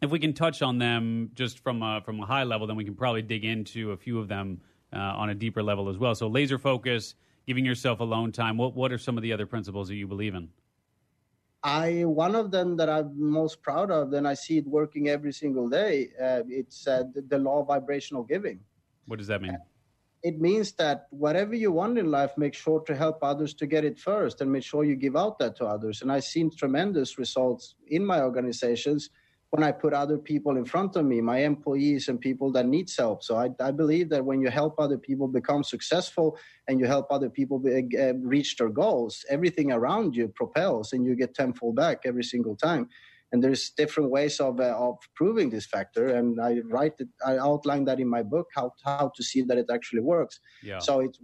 if 0.02 0.10
we 0.10 0.20
can 0.20 0.34
touch 0.34 0.62
on 0.62 0.78
them 0.78 1.32
just 1.34 1.60
from 1.60 1.82
a, 1.82 2.02
from 2.04 2.20
a 2.20 2.26
high 2.26 2.44
level, 2.44 2.68
then 2.68 2.76
we 2.76 2.84
can 2.84 2.96
probably 2.96 3.22
dig 3.22 3.46
into 3.46 3.92
a 3.92 3.98
few 3.98 4.20
of 4.20 4.28
them 4.28 4.62
uh, 4.94 4.98
on 4.98 5.30
a 5.30 5.36
deeper 5.36 5.64
level 5.64 5.90
as 5.90 5.98
well. 5.98 6.16
So, 6.16 6.28
laser 6.28 6.58
focus, 6.58 7.16
giving 7.48 7.66
yourself 7.66 8.00
alone 8.00 8.32
time. 8.32 8.58
What, 8.58 8.76
what 8.76 8.92
are 8.92 8.98
some 8.98 9.18
of 9.18 9.24
the 9.24 9.34
other 9.34 9.46
principles 9.46 9.88
that 9.88 9.96
you 9.96 10.08
believe 10.08 10.36
in? 10.36 10.50
I 11.64 12.06
one 12.06 12.36
of 12.36 12.52
them 12.52 12.78
that 12.78 12.90
I'm 12.90 13.12
most 13.18 13.62
proud 13.62 13.92
of, 13.92 14.14
and 14.14 14.28
I 14.28 14.34
see 14.34 14.58
it 14.58 14.66
working 14.66 15.10
every 15.10 15.34
single 15.34 15.68
day. 15.68 16.10
Uh, 16.22 16.44
it's 16.48 16.88
uh, 16.88 17.04
the, 17.14 17.22
the, 17.22 17.38
law 17.38 17.60
of 17.60 17.68
vibrational 17.68 18.24
giving. 18.24 18.62
What 19.08 19.20
does 19.20 19.28
that 19.28 19.42
mean? 19.42 19.58
It 20.24 20.40
means 20.40 20.74
that 20.74 21.08
whatever 21.12 21.56
you 21.56 21.72
want 21.72 21.98
in 21.98 22.12
life, 22.12 22.32
make 22.38 22.54
sure 22.54 22.82
to 22.82 22.96
help 22.96 23.20
others 23.22 23.54
to 23.56 23.66
get 23.68 23.86
it 23.86 23.98
first, 24.00 24.42
and 24.42 24.52
make 24.52 24.64
sure 24.64 24.84
you 24.84 24.96
give 24.96 25.16
out 25.16 25.40
that 25.40 25.56
to 25.58 25.66
others. 25.66 26.02
And 26.02 26.12
I've 26.12 26.26
seen 26.26 26.52
tremendous 26.56 27.18
results 27.18 27.76
in 27.88 28.06
my 28.06 28.22
organizations 28.22 29.10
when 29.52 29.64
I 29.64 29.72
put 29.72 29.94
other 29.94 30.18
people 30.18 30.58
in 30.58 30.66
front 30.66 30.96
of 30.96 31.06
me, 31.06 31.22
my 31.22 31.40
employees 31.40 32.08
and 32.08 32.20
people 32.20 32.52
that 32.52 32.68
need 32.68 32.90
help. 32.96 33.24
So 33.24 33.36
I, 33.36 33.50
I 33.60 33.72
believe 33.72 34.10
that 34.10 34.24
when 34.24 34.42
you 34.42 34.50
help 34.50 34.76
other 34.78 34.98
people 34.98 35.28
become 35.28 35.64
successful 35.64 36.38
and 36.68 36.80
you 36.80 36.86
help 36.86 37.08
other 37.10 37.30
people 37.30 37.58
be, 37.58 37.98
uh, 37.98 38.14
reach 38.16 38.58
their 38.58 38.70
goals, 38.70 39.26
everything 39.30 39.72
around 39.72 40.16
you 40.16 40.28
propels 40.28 40.94
and 40.94 41.04
you 41.04 41.16
get 41.16 41.34
tenfold 41.34 41.76
back 41.76 42.02
every 42.06 42.24
single 42.24 42.56
time. 42.56 42.90
And 43.32 43.44
there's 43.44 43.70
different 43.70 44.10
ways 44.10 44.40
of, 44.40 44.60
uh, 44.60 44.76
of 44.78 44.98
proving 45.16 45.50
this 45.50 45.66
factor. 45.66 46.08
And 46.08 46.42
I 46.42 46.60
write 46.66 46.94
it, 47.00 47.10
I 47.26 47.38
outline 47.38 47.86
that 47.86 48.00
in 48.00 48.10
my 48.10 48.24
book, 48.24 48.48
how, 48.56 48.74
how 48.84 49.12
to 49.16 49.24
see 49.24 49.42
that 49.44 49.58
it 49.58 49.68
actually 49.72 50.02
works. 50.02 50.40
Yeah. 50.64 50.80
So 50.80 51.02
it's 51.02 51.20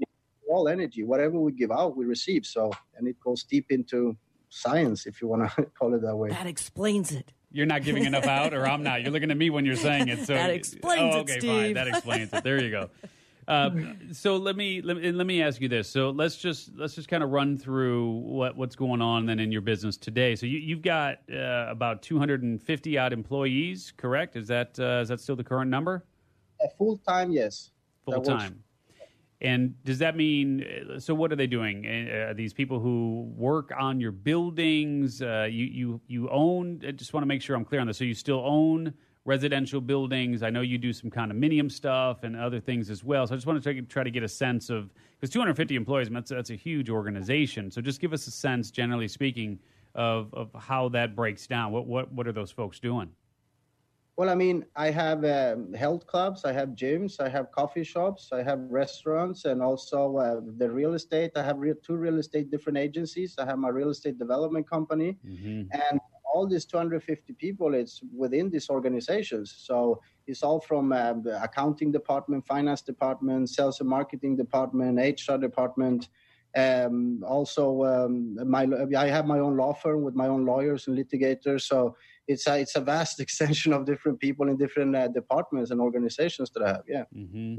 all 0.47 0.67
energy, 0.67 1.03
whatever 1.03 1.39
we 1.39 1.51
give 1.51 1.71
out, 1.71 1.97
we 1.97 2.05
receive. 2.05 2.45
So, 2.45 2.71
and 2.95 3.07
it 3.07 3.15
goes 3.19 3.43
deep 3.43 3.67
into 3.69 4.15
science, 4.49 5.07
if 5.07 5.21
you 5.21 5.27
want 5.27 5.51
to 5.51 5.63
call 5.79 5.93
it 5.95 6.01
that 6.01 6.15
way. 6.15 6.29
That 6.29 6.47
explains 6.47 7.11
it 7.11 7.33
you're 7.55 7.65
not 7.65 7.83
giving 7.83 8.03
enough 8.03 8.25
out, 8.25 8.53
or 8.53 8.67
I'm 8.67 8.83
not. 8.83 9.01
You're 9.01 9.11
looking 9.11 9.31
at 9.31 9.37
me 9.37 9.49
when 9.49 9.65
you're 9.65 9.77
saying 9.77 10.09
it. 10.09 10.27
So 10.27 10.33
that 10.33 10.49
explains 10.49 11.15
oh, 11.15 11.19
okay, 11.19 11.35
it, 11.35 11.39
Steve. 11.39 11.51
fine. 11.51 11.73
That 11.75 11.87
explains 11.87 12.33
it. 12.33 12.43
There 12.43 12.61
you 12.61 12.69
go. 12.69 12.89
Uh, 13.47 13.69
so 14.11 14.37
let 14.37 14.55
me, 14.55 14.81
let 14.81 14.97
me 14.97 15.11
let 15.11 15.27
me 15.27 15.41
ask 15.41 15.61
you 15.61 15.69
this. 15.69 15.87
So 15.87 16.09
let's 16.09 16.35
just 16.35 16.71
let's 16.75 16.95
just 16.95 17.07
kind 17.07 17.23
of 17.23 17.29
run 17.29 17.57
through 17.57 18.09
what 18.09 18.57
what's 18.57 18.75
going 18.75 19.01
on 19.01 19.27
then 19.27 19.39
in 19.39 19.51
your 19.51 19.61
business 19.61 19.97
today. 19.97 20.35
So 20.35 20.47
you, 20.47 20.75
have 20.75 20.81
got 20.81 21.19
uh, 21.31 21.67
about 21.69 22.01
250 22.01 22.97
odd 22.97 23.13
employees, 23.13 23.93
correct? 23.97 24.35
Is 24.35 24.47
that 24.47 24.79
uh, 24.79 25.01
is 25.01 25.09
that 25.09 25.19
still 25.19 25.35
the 25.35 25.43
current 25.43 25.69
number? 25.69 26.03
full 26.77 26.97
time, 26.97 27.31
yes. 27.31 27.71
Full 28.05 28.21
time. 28.21 28.63
And 29.41 29.75
does 29.83 29.99
that 29.99 30.15
mean? 30.15 30.65
So, 30.97 31.13
what 31.13 31.31
are 31.31 31.35
they 31.35 31.45
doing? 31.45 31.85
Uh, 31.85 32.33
these 32.35 32.53
people 32.53 32.79
who 32.79 33.31
work 33.35 33.71
on 33.77 33.99
your 33.99 34.11
buildings, 34.11 35.21
uh, 35.21 35.47
you 35.49 35.65
you 35.65 36.01
you 36.07 36.29
own. 36.29 36.81
I 36.87 36.91
just 36.91 37.13
want 37.13 37.23
to 37.23 37.27
make 37.27 37.41
sure 37.41 37.55
I'm 37.55 37.65
clear 37.65 37.81
on 37.81 37.87
this. 37.87 37.97
So, 37.97 38.05
you 38.05 38.13
still 38.13 38.41
own 38.45 38.93
residential 39.25 39.81
buildings. 39.81 40.43
I 40.43 40.49
know 40.49 40.61
you 40.61 40.77
do 40.77 40.93
some 40.93 41.09
condominium 41.09 41.71
stuff 41.71 42.23
and 42.23 42.35
other 42.35 42.59
things 42.59 42.89
as 42.89 43.03
well. 43.03 43.27
So, 43.27 43.33
I 43.33 43.37
just 43.37 43.47
want 43.47 43.61
to 43.61 43.81
try 43.81 44.03
to 44.03 44.11
get 44.11 44.23
a 44.23 44.27
sense 44.27 44.69
of 44.69 44.93
because 45.19 45.31
250 45.31 45.75
employees, 45.75 46.09
that's 46.09 46.29
that's 46.29 46.51
a 46.51 46.55
huge 46.55 46.89
organization. 46.89 47.71
So, 47.71 47.81
just 47.81 47.99
give 47.99 48.13
us 48.13 48.27
a 48.27 48.31
sense, 48.31 48.71
generally 48.71 49.07
speaking, 49.07 49.59
of 49.95 50.33
of 50.33 50.49
how 50.53 50.89
that 50.89 51.15
breaks 51.15 51.47
down. 51.47 51.71
What 51.71 51.87
what 51.87 52.11
what 52.13 52.27
are 52.27 52.33
those 52.33 52.51
folks 52.51 52.79
doing? 52.79 53.09
Well, 54.17 54.29
I 54.29 54.35
mean, 54.35 54.63
I 54.77 54.91
have 54.91 55.25
um, 55.25 55.73
health 55.73 56.07
clubs, 56.07 56.45
I 56.45 56.53
have 56.53 56.69
gyms, 56.69 57.19
I 57.19 57.27
have 57.27 57.51
coffee 57.51 57.83
shops, 57.83 58.29
I 58.31 58.43
have 58.43 58.59
restaurants, 58.69 59.43
and 59.43 59.61
also 59.61 60.15
uh, 60.15 60.39
the 60.57 60.71
real 60.71 60.93
estate. 60.93 61.31
I 61.35 61.43
have 61.43 61.57
re- 61.57 61.73
two 61.85 61.97
real 61.97 62.17
estate 62.17 62.49
different 62.49 62.77
agencies. 62.77 63.35
I 63.37 63.45
have 63.45 63.59
my 63.59 63.67
real 63.67 63.89
estate 63.89 64.17
development 64.17 64.69
company, 64.69 65.17
mm-hmm. 65.27 65.63
and 65.73 65.99
all 66.35 66.45
these 66.45 66.65
250 66.65 67.31
people, 67.33 67.73
it's 67.73 68.01
within 68.13 68.49
these 68.49 68.69
organizations. 68.69 69.55
So 69.57 70.01
it's 70.27 70.43
all 70.43 70.59
from 70.59 70.91
uh, 70.91 71.13
accounting 71.41 71.93
department, 71.93 72.45
finance 72.45 72.81
department, 72.81 73.49
sales 73.49 73.79
and 73.79 73.87
marketing 73.87 74.35
department, 74.35 74.99
HR 74.99 75.37
department. 75.37 76.09
Um, 76.57 77.23
also, 77.25 77.63
um, 77.85 78.37
my 78.49 78.67
I 78.97 79.07
have 79.07 79.25
my 79.25 79.39
own 79.39 79.55
law 79.55 79.73
firm 79.73 80.03
with 80.03 80.15
my 80.15 80.27
own 80.27 80.45
lawyers 80.45 80.87
and 80.87 80.97
litigators. 80.97 81.61
So 81.61 81.95
it's 82.27 82.47
a 82.47 82.59
it's 82.59 82.75
a 82.75 82.81
vast 82.81 83.19
extension 83.25 83.71
of 83.71 83.85
different 83.85 84.19
people 84.19 84.49
in 84.49 84.57
different 84.57 84.93
uh, 84.93 85.07
departments 85.07 85.71
and 85.71 85.79
organizations 85.79 86.49
that 86.53 86.63
I 86.63 86.67
have. 86.67 86.85
Yeah. 86.87 87.05
Mm-hmm. 87.15 87.55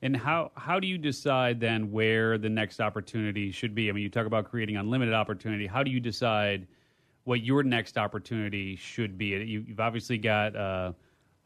And 0.00 0.16
how 0.16 0.50
how 0.54 0.80
do 0.80 0.86
you 0.86 0.98
decide 0.98 1.60
then 1.60 1.90
where 1.90 2.38
the 2.38 2.52
next 2.60 2.80
opportunity 2.80 3.50
should 3.50 3.74
be? 3.74 3.90
I 3.90 3.92
mean, 3.92 4.02
you 4.02 4.10
talk 4.18 4.26
about 4.26 4.44
creating 4.50 4.76
unlimited 4.76 5.14
opportunity. 5.14 5.66
How 5.66 5.82
do 5.82 5.90
you 5.90 6.00
decide 6.00 6.66
what 7.24 7.42
your 7.42 7.62
next 7.62 7.98
opportunity 7.98 8.76
should 8.76 9.18
be? 9.18 9.26
You, 9.26 9.64
have 9.68 9.80
obviously 9.80 10.18
got 10.18 10.56
uh, 10.56 10.92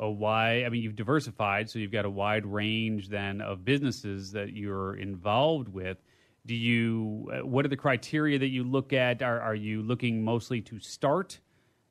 a 0.01 0.11
wide. 0.11 0.65
I 0.65 0.69
mean, 0.69 0.83
you've 0.83 0.97
diversified, 0.97 1.71
so 1.71 1.79
you've 1.79 1.93
got 1.93 2.05
a 2.05 2.11
wide 2.11 2.47
range 2.47 3.09
then 3.09 3.41
of 3.41 3.65
businesses 3.65 4.33
that 4.33 4.53
you're 4.53 4.97
involved 4.97 5.69
with. 5.69 5.99
Do 6.47 6.55
you? 6.55 7.31
Uh, 7.33 7.47
what 7.47 7.65
are 7.65 7.69
the 7.69 7.77
criteria 7.77 8.39
that 8.39 8.49
you 8.49 8.65
look 8.65 8.93
at? 8.93 9.23
Are 9.23 9.41
are 9.41 9.55
you 9.55 9.83
looking 9.83 10.23
mostly 10.23 10.61
to 10.63 10.79
start? 10.79 11.41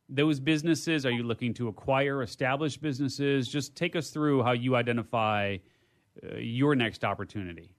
those 0.10 0.40
businesses? 0.40 1.06
Are 1.06 1.12
you 1.12 1.24
looking 1.24 1.54
to 1.56 1.68
acquire 1.68 2.24
established 2.24 2.82
businesses? 2.82 3.48
Just 3.48 3.76
take 3.76 3.96
us 3.96 4.10
through 4.10 4.44
how 4.44 4.54
you 4.54 4.76
identify 4.76 5.58
uh, 6.24 6.38
your 6.38 6.76
next 6.76 7.04
opportunity. 7.04 7.77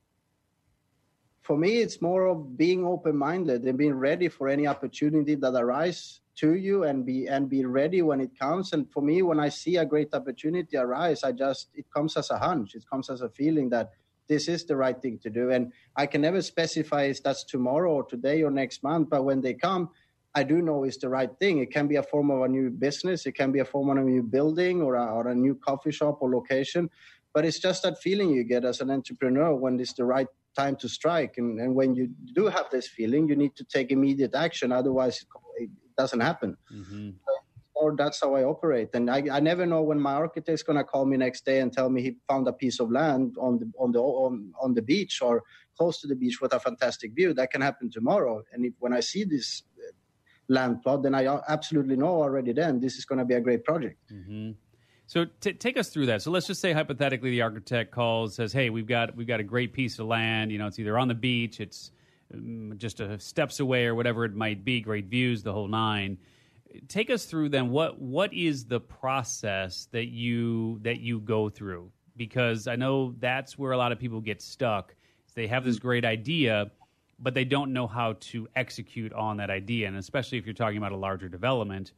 For 1.48 1.56
me, 1.56 1.78
it's 1.78 2.02
more 2.02 2.26
of 2.26 2.58
being 2.58 2.84
open-minded 2.84 3.62
and 3.62 3.78
being 3.78 3.94
ready 3.94 4.28
for 4.28 4.48
any 4.48 4.66
opportunity 4.66 5.34
that 5.36 5.54
arises 5.54 6.20
to 6.40 6.52
you, 6.56 6.84
and 6.84 7.06
be 7.06 7.26
and 7.26 7.48
be 7.48 7.64
ready 7.64 8.02
when 8.02 8.20
it 8.20 8.38
comes. 8.38 8.74
And 8.74 8.84
for 8.92 9.02
me, 9.02 9.22
when 9.22 9.40
I 9.40 9.48
see 9.48 9.76
a 9.78 9.86
great 9.86 10.12
opportunity 10.12 10.76
arise, 10.76 11.24
I 11.24 11.32
just 11.32 11.70
it 11.72 11.86
comes 11.90 12.18
as 12.18 12.30
a 12.30 12.38
hunch. 12.38 12.74
It 12.74 12.84
comes 12.92 13.08
as 13.08 13.22
a 13.22 13.30
feeling 13.30 13.70
that 13.70 13.92
this 14.28 14.46
is 14.46 14.66
the 14.66 14.76
right 14.76 15.00
thing 15.00 15.18
to 15.20 15.30
do. 15.30 15.50
And 15.50 15.72
I 15.96 16.04
can 16.04 16.20
never 16.20 16.42
specify 16.42 17.04
if 17.04 17.22
that's 17.22 17.44
tomorrow 17.44 17.92
or 17.94 18.04
today 18.04 18.42
or 18.42 18.50
next 18.50 18.82
month. 18.82 19.08
But 19.08 19.24
when 19.24 19.40
they 19.40 19.54
come, 19.54 19.88
I 20.34 20.42
do 20.42 20.60
know 20.60 20.84
it's 20.84 20.98
the 20.98 21.08
right 21.08 21.30
thing. 21.40 21.60
It 21.60 21.72
can 21.72 21.88
be 21.88 21.96
a 21.96 22.02
form 22.02 22.30
of 22.30 22.42
a 22.42 22.48
new 22.48 22.68
business, 22.68 23.24
it 23.24 23.32
can 23.32 23.52
be 23.52 23.60
a 23.60 23.64
form 23.64 23.88
of 23.88 23.96
a 23.96 24.10
new 24.10 24.22
building 24.22 24.82
or 24.82 24.96
a, 24.96 25.06
or 25.06 25.28
a 25.28 25.34
new 25.34 25.54
coffee 25.54 25.92
shop 25.92 26.18
or 26.20 26.30
location. 26.30 26.90
But 27.32 27.46
it's 27.46 27.58
just 27.58 27.84
that 27.84 28.02
feeling 28.02 28.28
you 28.28 28.44
get 28.44 28.66
as 28.66 28.82
an 28.82 28.90
entrepreneur 28.90 29.54
when 29.54 29.80
it's 29.80 29.94
the 29.94 30.04
right 30.04 30.28
time 30.56 30.76
to 30.76 30.88
strike. 30.88 31.34
And, 31.38 31.60
and 31.60 31.74
when 31.74 31.94
you 31.94 32.10
do 32.34 32.46
have 32.46 32.66
this 32.70 32.88
feeling, 32.88 33.28
you 33.28 33.36
need 33.36 33.54
to 33.56 33.64
take 33.64 33.90
immediate 33.90 34.34
action. 34.34 34.72
Otherwise, 34.72 35.24
it 35.56 35.70
doesn't 35.96 36.20
happen. 36.20 36.56
Mm-hmm. 36.72 37.10
Or 37.74 37.94
that's 37.96 38.20
how 38.20 38.34
I 38.34 38.42
operate. 38.42 38.88
And 38.94 39.08
I, 39.08 39.22
I 39.30 39.38
never 39.38 39.64
know 39.64 39.82
when 39.82 40.00
my 40.00 40.14
architect's 40.14 40.64
going 40.64 40.78
to 40.78 40.84
call 40.84 41.06
me 41.06 41.16
next 41.16 41.44
day 41.44 41.60
and 41.60 41.72
tell 41.72 41.88
me 41.88 42.02
he 42.02 42.16
found 42.28 42.48
a 42.48 42.52
piece 42.52 42.80
of 42.80 42.90
land 42.90 43.36
on 43.40 43.58
the 43.60 43.70
on 43.78 43.92
the 43.92 44.00
on, 44.00 44.52
on 44.60 44.74
the 44.74 44.82
beach 44.82 45.22
or 45.22 45.44
close 45.76 46.00
to 46.00 46.08
the 46.08 46.16
beach 46.16 46.40
with 46.40 46.54
a 46.54 46.58
fantastic 46.58 47.14
view. 47.14 47.32
That 47.32 47.52
can 47.52 47.60
happen 47.60 47.88
tomorrow. 47.88 48.42
And 48.52 48.66
if, 48.66 48.72
when 48.80 48.92
I 48.92 48.98
see 48.98 49.22
this 49.22 49.62
land 50.48 50.82
plot, 50.82 51.04
then 51.04 51.14
I 51.14 51.38
absolutely 51.48 51.94
know 51.94 52.22
already 52.22 52.52
then 52.52 52.80
this 52.80 52.96
is 52.96 53.04
going 53.04 53.20
to 53.20 53.24
be 53.24 53.34
a 53.34 53.40
great 53.40 53.62
project. 53.62 53.98
Mm-hmm. 54.12 54.52
So 55.08 55.24
t- 55.40 55.54
take 55.54 55.78
us 55.78 55.88
through 55.88 56.04
that. 56.06 56.20
So 56.20 56.30
let's 56.30 56.46
just 56.46 56.60
say 56.60 56.74
hypothetically 56.74 57.30
the 57.30 57.40
architect 57.40 57.90
calls 57.92 58.34
says, 58.34 58.52
"Hey, 58.52 58.68
we've 58.68 58.86
got 58.86 59.16
we've 59.16 59.26
got 59.26 59.40
a 59.40 59.42
great 59.42 59.72
piece 59.72 59.98
of 59.98 60.06
land. 60.06 60.52
You 60.52 60.58
know, 60.58 60.66
it's 60.66 60.78
either 60.78 60.98
on 60.98 61.08
the 61.08 61.14
beach, 61.14 61.60
it's 61.60 61.92
um, 62.34 62.74
just 62.76 63.00
a 63.00 63.18
steps 63.18 63.58
away, 63.58 63.86
or 63.86 63.94
whatever 63.94 64.26
it 64.26 64.34
might 64.34 64.66
be. 64.66 64.82
Great 64.82 65.06
views, 65.06 65.42
the 65.42 65.52
whole 65.52 65.66
nine. 65.66 66.18
Take 66.88 67.08
us 67.08 67.24
through 67.24 67.48
then. 67.48 67.70
What 67.70 67.98
what 67.98 68.34
is 68.34 68.66
the 68.66 68.80
process 68.80 69.88
that 69.92 70.08
you 70.08 70.78
that 70.82 71.00
you 71.00 71.20
go 71.20 71.48
through? 71.48 71.90
Because 72.18 72.66
I 72.66 72.76
know 72.76 73.14
that's 73.18 73.56
where 73.56 73.72
a 73.72 73.78
lot 73.78 73.92
of 73.92 73.98
people 73.98 74.20
get 74.20 74.42
stuck. 74.42 74.94
They 75.34 75.46
have 75.46 75.64
this 75.64 75.78
great 75.78 76.04
idea, 76.04 76.70
but 77.18 77.32
they 77.32 77.44
don't 77.46 77.72
know 77.72 77.86
how 77.86 78.16
to 78.20 78.46
execute 78.56 79.14
on 79.14 79.38
that 79.38 79.48
idea, 79.48 79.88
and 79.88 79.96
especially 79.96 80.36
if 80.36 80.44
you're 80.44 80.52
talking 80.52 80.76
about 80.76 80.92
a 80.92 80.96
larger 80.96 81.30
development 81.30 81.92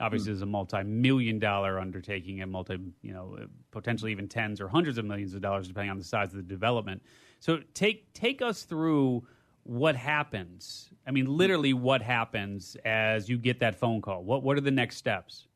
Obviously, 0.00 0.30
mm. 0.30 0.34
it's 0.34 0.42
a 0.42 0.46
multi-million 0.46 1.38
dollar 1.38 1.78
undertaking 1.78 2.40
and 2.42 2.50
multi, 2.50 2.78
you 3.02 3.12
know, 3.12 3.38
potentially 3.70 4.10
even 4.10 4.26
tens 4.26 4.60
or 4.60 4.68
hundreds 4.68 4.98
of 4.98 5.04
millions 5.04 5.34
of 5.34 5.40
dollars, 5.40 5.68
depending 5.68 5.90
on 5.90 5.98
the 5.98 6.04
size 6.04 6.30
of 6.30 6.36
the 6.36 6.42
development. 6.42 7.00
So 7.38 7.60
take 7.74 8.12
take 8.12 8.42
us 8.42 8.62
through 8.64 9.26
what 9.62 9.96
happens. 9.96 10.90
I 11.06 11.10
mean, 11.10 11.26
literally, 11.26 11.74
what 11.74 12.02
happens 12.02 12.76
as 12.84 13.28
you 13.28 13.38
get 13.38 13.60
that 13.60 13.76
phone 13.76 14.02
call? 14.02 14.24
What 14.24 14.42
what 14.42 14.56
are 14.56 14.62
the 14.62 14.70
next 14.70 14.96
steps? 14.96 15.46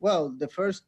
Well, 0.00 0.30
the 0.30 0.48
first, 0.48 0.84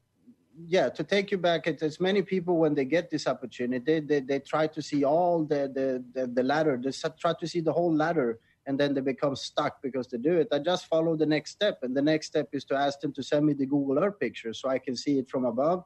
yeah, 0.67 0.89
to 0.89 1.05
take 1.05 1.31
you 1.31 1.37
back, 1.37 1.67
it's 1.67 2.01
many 2.01 2.23
people 2.23 2.57
when 2.57 2.75
they 2.75 2.87
get 2.87 3.11
this 3.11 3.27
opportunity, 3.27 3.85
they 3.85 4.01
they, 4.01 4.21
they 4.21 4.39
try 4.39 4.67
to 4.67 4.81
see 4.81 5.05
all 5.05 5.45
the 5.45 5.71
the 5.75 6.05
the, 6.15 6.27
the 6.27 6.43
ladder, 6.43 6.81
they 6.83 6.91
try 7.21 7.35
to 7.39 7.47
see 7.47 7.61
the 7.61 7.73
whole 7.73 7.95
ladder 7.95 8.39
and 8.67 8.79
then 8.79 8.95
they 8.95 9.01
become 9.01 9.35
stuck 9.35 9.83
because 9.83 10.09
they 10.09 10.19
do 10.19 10.39
it. 10.39 10.49
I 10.53 10.59
just 10.59 10.87
follow 10.87 11.17
the 11.17 11.27
next 11.27 11.51
step, 11.51 11.79
and 11.83 11.97
the 11.97 12.03
next 12.03 12.27
step 12.29 12.49
is 12.53 12.65
to 12.67 12.75
ask 12.75 13.01
them 13.01 13.13
to 13.15 13.23
send 13.23 13.47
me 13.47 13.55
the 13.55 13.67
Google 13.67 14.03
Earth 14.03 14.19
picture 14.19 14.53
so 14.53 14.69
I 14.69 14.79
can 14.79 14.97
see 14.97 15.19
it 15.19 15.29
from 15.29 15.45
above, 15.45 15.85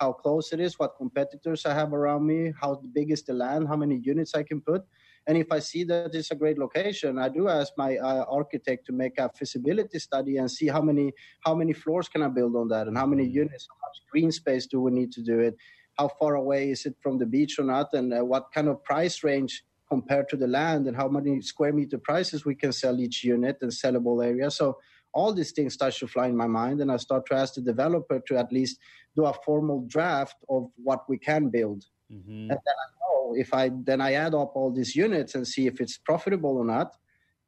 how 0.00 0.12
close 0.12 0.52
it 0.52 0.60
is, 0.60 0.78
what 0.78 0.96
competitors 0.96 1.66
I 1.66 1.74
have 1.74 1.92
around 1.92 2.26
me, 2.26 2.52
how 2.60 2.80
big 2.92 3.10
is 3.10 3.22
the 3.22 3.32
land, 3.32 3.66
how 3.68 3.76
many 3.76 3.96
units 3.96 4.34
I 4.34 4.42
can 4.42 4.60
put. 4.60 4.82
And 5.26 5.36
if 5.36 5.52
I 5.52 5.58
see 5.58 5.84
that 5.84 6.14
it's 6.14 6.30
a 6.30 6.34
great 6.34 6.58
location, 6.58 7.18
I 7.18 7.28
do 7.28 7.48
ask 7.48 7.72
my 7.76 7.98
uh, 7.98 8.24
architect 8.30 8.86
to 8.86 8.92
make 8.92 9.18
a 9.18 9.28
feasibility 9.28 9.98
study 9.98 10.38
and 10.38 10.50
see 10.50 10.68
how 10.68 10.80
many 10.80 11.12
how 11.44 11.54
many 11.54 11.74
floors 11.74 12.08
can 12.08 12.22
I 12.22 12.28
build 12.28 12.56
on 12.56 12.68
that, 12.68 12.86
and 12.86 12.96
how 12.96 13.06
many 13.06 13.24
mm-hmm. 13.24 13.44
units, 13.44 13.68
how 13.68 13.76
much 13.86 13.96
green 14.10 14.32
space 14.32 14.66
do 14.66 14.80
we 14.80 14.90
need 14.90 15.12
to 15.12 15.22
do 15.22 15.40
it, 15.40 15.54
how 15.98 16.08
far 16.08 16.36
away 16.36 16.70
is 16.70 16.86
it 16.86 16.94
from 17.02 17.18
the 17.18 17.26
beach 17.26 17.58
or 17.58 17.64
not, 17.64 17.92
and 17.92 18.14
uh, 18.14 18.24
what 18.24 18.52
kind 18.54 18.68
of 18.68 18.82
price 18.84 19.22
range 19.22 19.64
compared 19.88 20.28
to 20.28 20.36
the 20.36 20.46
land 20.46 20.86
and 20.86 20.96
how 20.96 21.08
many 21.08 21.40
square 21.40 21.72
meter 21.72 21.98
prices 21.98 22.44
we 22.44 22.54
can 22.54 22.72
sell 22.72 23.00
each 23.00 23.24
unit 23.24 23.58
and 23.62 23.70
sellable 23.70 24.24
area. 24.24 24.50
So 24.50 24.78
all 25.14 25.32
these 25.32 25.52
things 25.52 25.74
start 25.74 25.94
to 25.94 26.06
fly 26.06 26.26
in 26.26 26.36
my 26.36 26.46
mind, 26.46 26.80
and 26.80 26.92
I 26.92 26.96
start 26.98 27.26
to 27.26 27.34
ask 27.34 27.54
the 27.54 27.60
developer 27.60 28.20
to 28.28 28.36
at 28.36 28.52
least 28.52 28.78
do 29.16 29.24
a 29.24 29.32
formal 29.44 29.84
draft 29.86 30.36
of 30.48 30.70
what 30.76 31.08
we 31.08 31.18
can 31.18 31.48
build. 31.48 31.84
Mm-hmm. 32.12 32.50
And 32.50 32.50
then 32.50 32.76
I 32.84 32.86
know 33.00 33.34
if 33.36 33.52
I 33.54 33.70
then 33.84 34.00
I 34.00 34.12
add 34.14 34.34
up 34.34 34.52
all 34.54 34.70
these 34.70 34.94
units 34.94 35.34
and 35.34 35.46
see 35.46 35.66
if 35.66 35.80
it's 35.80 35.98
profitable 35.98 36.56
or 36.56 36.64
not. 36.64 36.96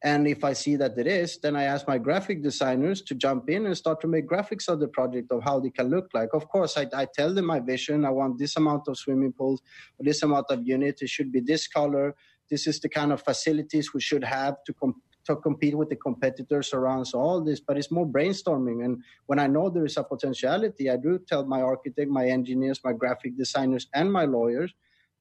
And 0.03 0.27
if 0.27 0.43
I 0.43 0.53
see 0.53 0.75
that 0.77 0.97
it 0.97 1.05
is, 1.05 1.37
then 1.43 1.55
I 1.55 1.65
ask 1.65 1.87
my 1.87 1.99
graphic 1.99 2.41
designers 2.41 3.03
to 3.03 3.13
jump 3.13 3.51
in 3.51 3.67
and 3.67 3.77
start 3.77 4.01
to 4.01 4.07
make 4.07 4.27
graphics 4.27 4.67
of 4.67 4.79
the 4.79 4.87
project 4.87 5.31
of 5.31 5.43
how 5.43 5.59
they 5.59 5.69
can 5.69 5.89
look 5.91 6.07
like. 6.15 6.29
Of 6.33 6.49
course, 6.49 6.75
I, 6.75 6.87
I 6.91 7.05
tell 7.05 7.31
them 7.35 7.45
my 7.45 7.59
vision. 7.59 8.03
I 8.03 8.09
want 8.09 8.39
this 8.39 8.57
amount 8.57 8.87
of 8.87 8.97
swimming 8.97 9.31
pools, 9.31 9.61
this 9.99 10.23
amount 10.23 10.47
of 10.49 10.65
units. 10.65 11.03
It 11.03 11.09
should 11.09 11.31
be 11.31 11.39
this 11.39 11.67
color 11.67 12.15
this 12.51 12.67
is 12.67 12.79
the 12.79 12.89
kind 12.89 13.11
of 13.11 13.23
facilities 13.23 13.93
we 13.93 14.01
should 14.01 14.23
have 14.23 14.63
to 14.65 14.73
com- 14.73 15.01
to 15.25 15.35
compete 15.37 15.75
with 15.77 15.89
the 15.89 15.95
competitors 15.95 16.73
around 16.73 17.05
so 17.05 17.19
all 17.19 17.41
this 17.41 17.59
but 17.59 17.77
it's 17.77 17.91
more 17.91 18.05
brainstorming. 18.05 18.85
And 18.85 19.01
when 19.25 19.39
i 19.39 19.47
know 19.47 19.69
there 19.69 19.85
is 19.85 19.97
a 19.97 20.03
potentiality 20.03 20.89
i 20.89 20.97
do 20.97 21.19
tell 21.27 21.45
my 21.45 21.61
architect 21.61 22.09
my 22.09 22.27
engineers 22.27 22.81
my 22.83 22.93
graphic 22.93 23.37
designers 23.37 23.87
and 23.93 24.11
my 24.11 24.25
lawyers 24.25 24.73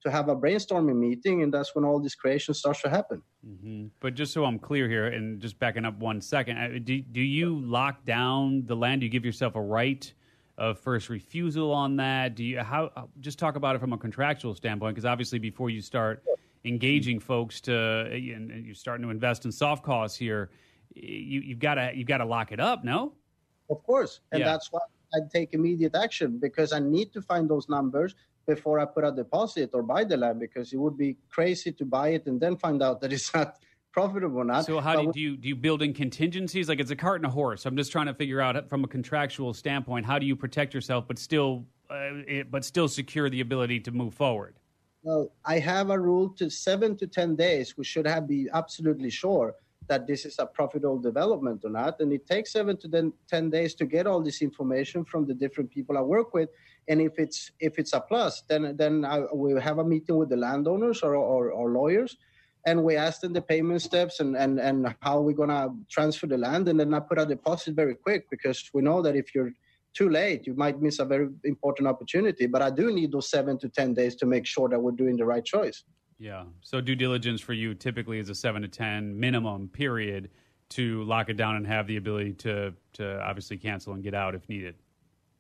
to 0.02 0.10
have 0.10 0.28
a 0.28 0.36
brainstorming 0.36 0.96
meeting 0.96 1.42
and 1.42 1.52
that's 1.52 1.74
when 1.74 1.84
all 1.84 2.00
this 2.00 2.14
creation 2.14 2.54
starts 2.54 2.80
to 2.80 2.88
happen. 2.88 3.22
Mm-hmm. 3.46 3.86
but 4.00 4.14
just 4.14 4.32
so 4.32 4.44
i'm 4.44 4.58
clear 4.58 4.88
here 4.88 5.06
and 5.06 5.40
just 5.40 5.58
backing 5.58 5.84
up 5.84 5.98
one 5.98 6.20
second 6.20 6.56
uh, 6.58 6.78
do, 6.82 7.00
do 7.00 7.20
you 7.20 7.60
lock 7.60 8.04
down 8.04 8.64
the 8.66 8.76
land? 8.76 9.00
Do 9.00 9.06
you 9.06 9.10
give 9.10 9.24
yourself 9.24 9.54
a 9.54 9.62
right 9.62 10.12
of 10.58 10.78
first 10.78 11.08
refusal 11.08 11.72
on 11.72 11.96
that? 11.96 12.34
Do 12.34 12.44
you 12.44 12.60
how 12.60 13.08
just 13.20 13.38
talk 13.38 13.56
about 13.56 13.76
it 13.76 13.78
from 13.78 13.92
a 13.92 13.98
contractual 13.98 14.54
standpoint 14.54 14.94
because 14.94 15.06
obviously 15.06 15.38
before 15.38 15.70
you 15.70 15.80
start 15.80 16.22
engaging 16.64 17.18
folks 17.18 17.60
to 17.60 17.72
and 18.12 18.66
you're 18.66 18.74
starting 18.74 19.04
to 19.04 19.10
invest 19.10 19.44
in 19.44 19.52
soft 19.52 19.82
costs 19.82 20.16
here 20.16 20.50
you, 20.94 21.40
you've 21.40 21.58
got 21.58 21.74
to 21.74 21.90
you've 21.94 22.06
got 22.06 22.18
to 22.18 22.24
lock 22.24 22.52
it 22.52 22.60
up 22.60 22.84
no 22.84 23.12
of 23.70 23.82
course 23.84 24.20
and 24.32 24.40
yeah. 24.40 24.46
that's 24.46 24.70
why 24.70 24.80
i 25.14 25.18
take 25.32 25.54
immediate 25.54 25.94
action 25.94 26.38
because 26.38 26.72
i 26.72 26.78
need 26.78 27.12
to 27.12 27.22
find 27.22 27.48
those 27.48 27.68
numbers 27.68 28.14
before 28.46 28.78
i 28.78 28.84
put 28.84 29.04
a 29.04 29.12
deposit 29.12 29.70
or 29.72 29.82
buy 29.82 30.04
the 30.04 30.16
land 30.16 30.38
because 30.38 30.72
it 30.72 30.76
would 30.76 30.98
be 30.98 31.16
crazy 31.30 31.72
to 31.72 31.84
buy 31.84 32.08
it 32.08 32.26
and 32.26 32.40
then 32.40 32.56
find 32.56 32.82
out 32.82 33.00
that 33.00 33.12
it's 33.12 33.32
not 33.34 33.56
profitable 33.92 34.38
or 34.38 34.44
not. 34.44 34.64
So 34.64 34.80
how 34.80 34.96
do 34.96 35.02
you, 35.02 35.12
do 35.12 35.20
you, 35.20 35.36
do 35.36 35.48
you 35.48 35.56
build 35.56 35.82
in 35.82 35.92
contingencies? 35.92 36.68
Like 36.68 36.80
it's 36.80 36.90
a 36.90 36.96
cart 36.96 37.16
and 37.16 37.26
a 37.26 37.30
horse. 37.30 37.66
I'm 37.66 37.76
just 37.76 37.92
trying 37.92 38.06
to 38.06 38.14
figure 38.14 38.40
out 38.40 38.68
from 38.68 38.84
a 38.84 38.88
contractual 38.88 39.52
standpoint 39.52 40.06
how 40.06 40.18
do 40.18 40.26
you 40.26 40.36
protect 40.36 40.74
yourself 40.74 41.06
but 41.08 41.18
still 41.18 41.64
uh, 41.90 42.22
it, 42.26 42.50
but 42.50 42.64
still 42.64 42.86
secure 42.86 43.28
the 43.28 43.40
ability 43.40 43.80
to 43.80 43.90
move 43.90 44.14
forward. 44.14 44.59
Well, 45.02 45.32
I 45.46 45.58
have 45.60 45.90
a 45.90 45.98
rule 45.98 46.28
to 46.30 46.50
seven 46.50 46.96
to 46.98 47.06
10 47.06 47.36
days. 47.36 47.76
We 47.78 47.84
should 47.84 48.06
have 48.06 48.28
be 48.28 48.48
absolutely 48.52 49.10
sure 49.10 49.54
that 49.88 50.06
this 50.06 50.24
is 50.24 50.38
a 50.38 50.46
profitable 50.46 50.98
development 50.98 51.62
or 51.64 51.70
not. 51.70 52.00
And 52.00 52.12
it 52.12 52.26
takes 52.26 52.52
seven 52.52 52.76
to 52.78 53.12
10 53.28 53.50
days 53.50 53.74
to 53.76 53.86
get 53.86 54.06
all 54.06 54.20
this 54.20 54.42
information 54.42 55.04
from 55.04 55.26
the 55.26 55.34
different 55.34 55.70
people 55.70 55.96
I 55.96 56.02
work 56.02 56.34
with. 56.34 56.50
And 56.86 57.00
if 57.00 57.18
it's 57.18 57.50
if 57.60 57.78
it's 57.78 57.92
a 57.92 58.00
plus, 58.00 58.42
then 58.48 58.76
then 58.76 59.04
I, 59.04 59.20
we 59.34 59.58
have 59.60 59.78
a 59.78 59.84
meeting 59.84 60.16
with 60.16 60.28
the 60.28 60.36
landowners 60.36 61.02
or, 61.02 61.14
or, 61.14 61.50
or 61.50 61.70
lawyers, 61.70 62.16
and 62.66 62.84
we 62.84 62.96
ask 62.96 63.20
them 63.20 63.32
the 63.32 63.42
payment 63.42 63.82
steps 63.82 64.20
and, 64.20 64.36
and, 64.36 64.60
and 64.60 64.94
how 65.00 65.20
we're 65.20 65.40
gonna 65.42 65.68
transfer 65.88 66.26
the 66.26 66.38
land. 66.38 66.68
And 66.68 66.78
then 66.78 66.92
I 66.94 67.00
put 67.00 67.18
a 67.18 67.26
deposit 67.26 67.74
very 67.74 67.94
quick 67.94 68.28
because 68.30 68.70
we 68.74 68.82
know 68.82 69.02
that 69.02 69.16
if 69.16 69.34
you're 69.34 69.52
too 69.94 70.08
late, 70.08 70.46
you 70.46 70.54
might 70.54 70.80
miss 70.80 70.98
a 70.98 71.04
very 71.04 71.28
important 71.44 71.88
opportunity. 71.88 72.46
But 72.46 72.62
I 72.62 72.70
do 72.70 72.92
need 72.92 73.12
those 73.12 73.30
seven 73.30 73.58
to 73.58 73.68
10 73.68 73.94
days 73.94 74.14
to 74.16 74.26
make 74.26 74.46
sure 74.46 74.68
that 74.68 74.78
we're 74.78 74.92
doing 74.92 75.16
the 75.16 75.24
right 75.24 75.44
choice. 75.44 75.84
Yeah. 76.18 76.44
So 76.60 76.80
due 76.80 76.94
diligence 76.94 77.40
for 77.40 77.54
you 77.54 77.74
typically 77.74 78.18
is 78.18 78.28
a 78.28 78.34
seven 78.34 78.62
to 78.62 78.68
10 78.68 79.18
minimum 79.18 79.68
period 79.68 80.30
to 80.70 81.02
lock 81.04 81.28
it 81.28 81.36
down 81.36 81.56
and 81.56 81.66
have 81.66 81.86
the 81.86 81.96
ability 81.96 82.34
to, 82.34 82.72
to 82.94 83.20
obviously 83.22 83.56
cancel 83.56 83.94
and 83.94 84.02
get 84.02 84.14
out 84.14 84.34
if 84.34 84.48
needed. 84.48 84.76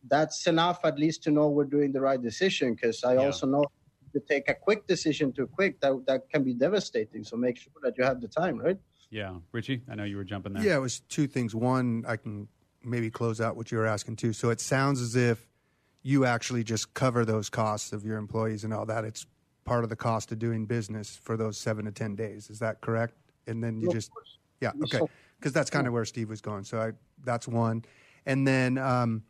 That's 0.08 0.46
enough, 0.46 0.80
at 0.84 0.98
least, 0.98 1.22
to 1.24 1.30
know 1.30 1.48
we're 1.48 1.64
doing 1.64 1.92
the 1.92 2.00
right 2.00 2.20
decision. 2.20 2.74
Because 2.74 3.04
I 3.04 3.14
yeah. 3.14 3.26
also 3.26 3.46
know 3.46 3.64
to 4.12 4.20
take 4.20 4.48
a 4.48 4.54
quick 4.54 4.86
decision 4.86 5.32
too 5.32 5.46
quick, 5.46 5.80
that, 5.82 6.02
that 6.06 6.28
can 6.30 6.42
be 6.42 6.54
devastating. 6.54 7.22
So 7.22 7.36
make 7.36 7.58
sure 7.58 7.72
that 7.82 7.96
you 7.96 8.04
have 8.04 8.20
the 8.20 8.28
time, 8.28 8.58
right? 8.58 8.78
Yeah. 9.10 9.34
Richie, 9.52 9.82
I 9.90 9.94
know 9.94 10.04
you 10.04 10.16
were 10.16 10.24
jumping 10.24 10.54
there. 10.54 10.64
Yeah, 10.64 10.76
it 10.76 10.80
was 10.80 11.00
two 11.00 11.26
things. 11.26 11.54
One, 11.54 12.04
I 12.08 12.16
can 12.16 12.48
maybe 12.84 13.10
close 13.10 13.40
out 13.40 13.56
what 13.56 13.70
you 13.70 13.78
were 13.78 13.86
asking 13.86 14.16
too. 14.16 14.32
So 14.32 14.50
it 14.50 14.60
sounds 14.60 15.00
as 15.00 15.16
if 15.16 15.46
you 16.02 16.24
actually 16.24 16.64
just 16.64 16.94
cover 16.94 17.24
those 17.24 17.50
costs 17.50 17.92
of 17.92 18.04
your 18.04 18.16
employees 18.16 18.64
and 18.64 18.72
all 18.72 18.86
that. 18.86 19.04
It's 19.04 19.26
part 19.64 19.84
of 19.84 19.90
the 19.90 19.96
cost 19.96 20.32
of 20.32 20.38
doing 20.38 20.66
business 20.66 21.18
for 21.22 21.36
those 21.36 21.58
seven 21.58 21.84
to 21.84 21.92
ten 21.92 22.14
days. 22.16 22.50
Is 22.50 22.58
that 22.60 22.80
correct? 22.80 23.14
And 23.46 23.62
then 23.62 23.80
you 23.80 23.90
just 23.90 24.10
yeah 24.60 24.72
okay 24.84 25.00
because 25.38 25.52
that's 25.52 25.70
kind 25.70 25.86
of 25.86 25.92
where 25.92 26.04
Steve 26.04 26.28
was 26.28 26.40
going. 26.40 26.64
So 26.64 26.80
I, 26.80 26.92
that's 27.24 27.48
one, 27.48 27.84
and 28.26 28.46
then 28.46 28.78
um, 28.78 29.22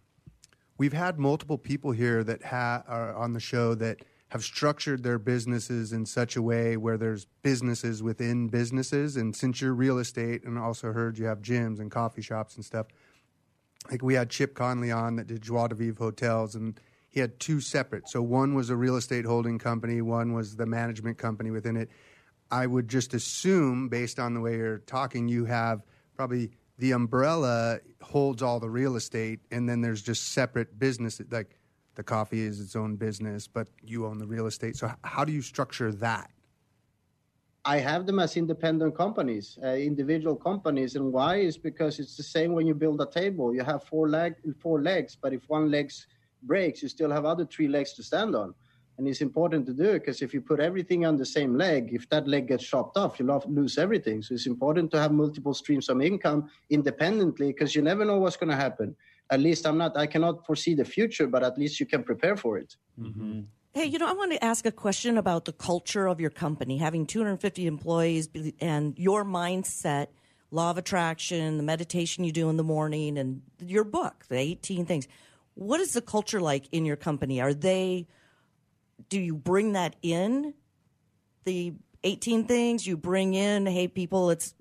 we've 0.78 0.92
had 0.92 1.18
multiple 1.18 1.58
people 1.58 1.92
here 1.92 2.24
that 2.24 2.42
ha- 2.42 2.82
are 2.88 3.14
on 3.14 3.32
the 3.32 3.40
show 3.40 3.74
that 3.76 4.04
have 4.30 4.44
structured 4.44 5.02
their 5.02 5.18
businesses 5.18 5.92
in 5.92 6.06
such 6.06 6.36
a 6.36 6.42
way 6.42 6.76
where 6.76 6.96
there's 6.96 7.26
businesses 7.42 8.00
within 8.02 8.48
businesses. 8.48 9.16
And 9.16 9.34
since 9.34 9.60
you're 9.60 9.74
real 9.74 9.98
estate, 9.98 10.44
and 10.44 10.56
also 10.58 10.92
heard 10.92 11.18
you 11.18 11.26
have 11.26 11.42
gyms 11.42 11.80
and 11.80 11.90
coffee 11.90 12.22
shops 12.22 12.54
and 12.54 12.64
stuff, 12.64 12.86
like 13.90 14.02
we 14.02 14.14
had 14.14 14.30
Chip 14.30 14.54
Conley 14.54 14.90
on 14.90 15.16
that 15.16 15.26
did 15.26 15.42
Joie 15.42 15.68
de 15.68 15.74
Vivre 15.74 16.04
hotels, 16.04 16.54
and 16.54 16.78
he 17.08 17.20
had 17.20 17.38
two 17.40 17.60
separate. 17.60 18.08
So 18.08 18.22
one 18.22 18.54
was 18.54 18.70
a 18.70 18.76
real 18.76 18.96
estate 18.96 19.24
holding 19.24 19.58
company, 19.58 20.00
one 20.02 20.32
was 20.32 20.56
the 20.56 20.66
management 20.66 21.18
company 21.18 21.50
within 21.50 21.76
it. 21.76 21.90
I 22.50 22.66
would 22.66 22.88
just 22.88 23.14
assume, 23.14 23.88
based 23.88 24.18
on 24.18 24.34
the 24.34 24.40
way 24.40 24.56
you're 24.56 24.78
talking, 24.78 25.28
you 25.28 25.44
have 25.44 25.82
probably 26.16 26.50
the 26.78 26.92
umbrella 26.92 27.78
holds 28.02 28.42
all 28.42 28.58
the 28.58 28.70
real 28.70 28.96
estate, 28.96 29.40
and 29.50 29.68
then 29.68 29.80
there's 29.80 30.02
just 30.02 30.28
separate 30.32 30.78
businesses. 30.78 31.26
Like 31.30 31.58
the 31.94 32.02
coffee 32.02 32.40
is 32.40 32.60
its 32.60 32.74
own 32.74 32.96
business, 32.96 33.46
but 33.46 33.68
you 33.82 34.06
own 34.06 34.18
the 34.18 34.26
real 34.26 34.46
estate. 34.46 34.76
So 34.76 34.92
how 35.04 35.24
do 35.24 35.32
you 35.32 35.42
structure 35.42 35.92
that? 35.92 36.30
I 37.64 37.78
have 37.78 38.06
them 38.06 38.18
as 38.18 38.36
independent 38.36 38.96
companies, 38.96 39.58
uh, 39.62 39.74
individual 39.74 40.34
companies, 40.34 40.96
and 40.96 41.12
why 41.12 41.36
is 41.36 41.58
because 41.58 41.98
it's 41.98 42.16
the 42.16 42.22
same 42.22 42.52
when 42.52 42.66
you 42.66 42.74
build 42.74 43.00
a 43.02 43.06
table. 43.06 43.54
You 43.54 43.62
have 43.64 43.84
four 43.84 44.08
leg, 44.08 44.34
four 44.58 44.80
legs, 44.80 45.16
but 45.20 45.34
if 45.34 45.42
one 45.48 45.70
leg 45.70 45.92
breaks, 46.42 46.82
you 46.82 46.88
still 46.88 47.10
have 47.10 47.26
other 47.26 47.44
three 47.44 47.68
legs 47.68 47.92
to 47.94 48.02
stand 48.02 48.34
on. 48.34 48.54
And 48.96 49.08
it's 49.08 49.20
important 49.20 49.66
to 49.66 49.72
do 49.72 49.84
it 49.84 50.00
because 50.00 50.20
if 50.20 50.34
you 50.34 50.40
put 50.40 50.60
everything 50.60 51.06
on 51.06 51.16
the 51.16 51.24
same 51.24 51.56
leg, 51.56 51.90
if 51.92 52.08
that 52.10 52.28
leg 52.28 52.48
gets 52.48 52.64
chopped 52.64 52.96
off, 52.98 53.18
you'll 53.18 53.42
lose 53.46 53.78
everything. 53.78 54.22
So 54.22 54.34
it's 54.34 54.46
important 54.46 54.90
to 54.92 55.00
have 55.00 55.12
multiple 55.12 55.54
streams 55.54 55.88
of 55.88 56.02
income 56.02 56.50
independently 56.68 57.48
because 57.48 57.74
you 57.74 57.80
never 57.82 58.04
know 58.04 58.18
what's 58.18 58.36
going 58.36 58.50
to 58.50 58.56
happen. 58.56 58.94
At 59.30 59.40
least 59.40 59.66
I'm 59.66 59.78
not, 59.78 59.96
I 59.96 60.06
cannot 60.06 60.44
foresee 60.44 60.74
the 60.74 60.84
future, 60.84 61.26
but 61.26 61.42
at 61.42 61.56
least 61.56 61.80
you 61.80 61.86
can 61.86 62.02
prepare 62.02 62.36
for 62.36 62.58
it. 62.58 62.76
Mm-hmm. 63.00 63.40
Hey, 63.72 63.84
you 63.86 63.98
know, 63.98 64.08
I 64.08 64.12
want 64.12 64.32
to 64.32 64.44
ask 64.44 64.66
a 64.66 64.72
question 64.72 65.16
about 65.16 65.44
the 65.44 65.52
culture 65.52 66.08
of 66.08 66.20
your 66.20 66.30
company, 66.30 66.78
having 66.78 67.06
250 67.06 67.66
employees 67.66 68.28
and 68.60 68.98
your 68.98 69.24
mindset, 69.24 70.08
law 70.50 70.70
of 70.70 70.78
attraction, 70.78 71.56
the 71.56 71.62
meditation 71.62 72.24
you 72.24 72.32
do 72.32 72.50
in 72.50 72.56
the 72.56 72.64
morning, 72.64 73.16
and 73.16 73.42
your 73.60 73.84
book, 73.84 74.26
the 74.28 74.36
18 74.36 74.86
things. 74.86 75.06
What 75.54 75.80
is 75.80 75.92
the 75.92 76.00
culture 76.00 76.40
like 76.40 76.66
in 76.72 76.84
your 76.84 76.96
company? 76.96 77.40
Are 77.40 77.54
they 77.54 78.08
do 79.08 79.20
you 79.20 79.34
bring 79.36 79.72
that 79.72 79.96
in 80.02 80.54
the 81.44 81.72
18 82.04 82.44
things 82.44 82.86
you 82.86 82.96
bring 82.96 83.34
in 83.34 83.66
hey 83.66 83.88
people 83.88 84.26
let's 84.26 84.54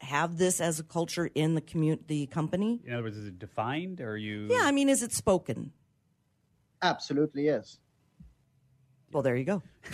have 0.00 0.38
this 0.38 0.60
as 0.60 0.78
a 0.78 0.84
culture 0.84 1.28
in 1.34 1.54
the 1.54 1.60
community 1.60 2.04
the 2.06 2.26
company 2.26 2.80
in 2.84 2.92
other 2.92 3.02
words 3.02 3.16
is 3.16 3.26
it 3.26 3.38
defined 3.38 4.00
or 4.00 4.12
are 4.12 4.16
you 4.16 4.46
yeah 4.50 4.60
i 4.62 4.72
mean 4.72 4.88
is 4.88 5.02
it 5.02 5.12
spoken 5.12 5.72
absolutely 6.82 7.44
yes 7.44 7.78
well 9.12 9.22
there 9.22 9.36
you 9.36 9.44
go 9.44 9.62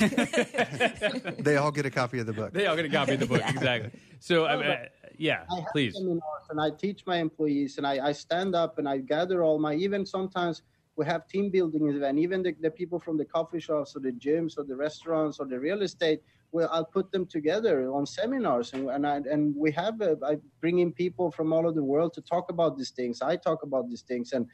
they 1.38 1.56
all 1.56 1.70
get 1.70 1.86
a 1.86 1.90
copy 1.90 2.18
of 2.18 2.26
the 2.26 2.32
book 2.32 2.52
they 2.52 2.66
all 2.66 2.76
get 2.76 2.84
a 2.84 2.88
copy 2.88 3.14
of 3.14 3.20
the 3.20 3.26
book 3.26 3.40
yeah. 3.44 3.50
exactly 3.50 3.90
so 4.18 4.44
no, 4.44 4.60
uh, 4.60 4.76
yeah 5.16 5.44
I 5.50 5.64
please 5.72 5.94
seminars 5.94 6.22
and 6.50 6.60
i 6.60 6.70
teach 6.70 7.06
my 7.06 7.18
employees 7.18 7.78
and 7.78 7.86
I, 7.86 8.08
I 8.08 8.12
stand 8.12 8.54
up 8.54 8.78
and 8.78 8.88
i 8.88 8.98
gather 8.98 9.42
all 9.44 9.58
my 9.58 9.74
even 9.74 10.04
sometimes 10.04 10.62
we 10.96 11.06
have 11.06 11.26
team 11.26 11.50
building 11.50 11.88
event. 11.88 12.18
Even 12.18 12.42
the, 12.42 12.54
the 12.60 12.70
people 12.70 12.98
from 12.98 13.16
the 13.16 13.24
coffee 13.24 13.60
shops 13.60 13.96
or 13.96 14.00
the 14.00 14.12
gyms 14.12 14.58
or 14.58 14.64
the 14.64 14.76
restaurants 14.76 15.38
or 15.40 15.46
the 15.46 15.58
real 15.58 15.82
estate, 15.82 16.20
well, 16.52 16.68
I'll 16.72 16.84
put 16.84 17.10
them 17.10 17.26
together 17.26 17.90
on 17.90 18.06
seminars, 18.06 18.74
and 18.74 18.88
and, 18.88 19.04
I, 19.04 19.16
and 19.28 19.56
we 19.56 19.72
have 19.72 20.00
a, 20.00 20.16
I 20.24 20.36
bring 20.60 20.78
in 20.78 20.92
people 20.92 21.32
from 21.32 21.52
all 21.52 21.66
over 21.66 21.72
the 21.72 21.82
world 21.82 22.12
to 22.14 22.20
talk 22.20 22.48
about 22.48 22.78
these 22.78 22.90
things. 22.90 23.22
I 23.22 23.34
talk 23.34 23.64
about 23.64 23.88
these 23.88 24.02
things, 24.02 24.32
and 24.32 24.46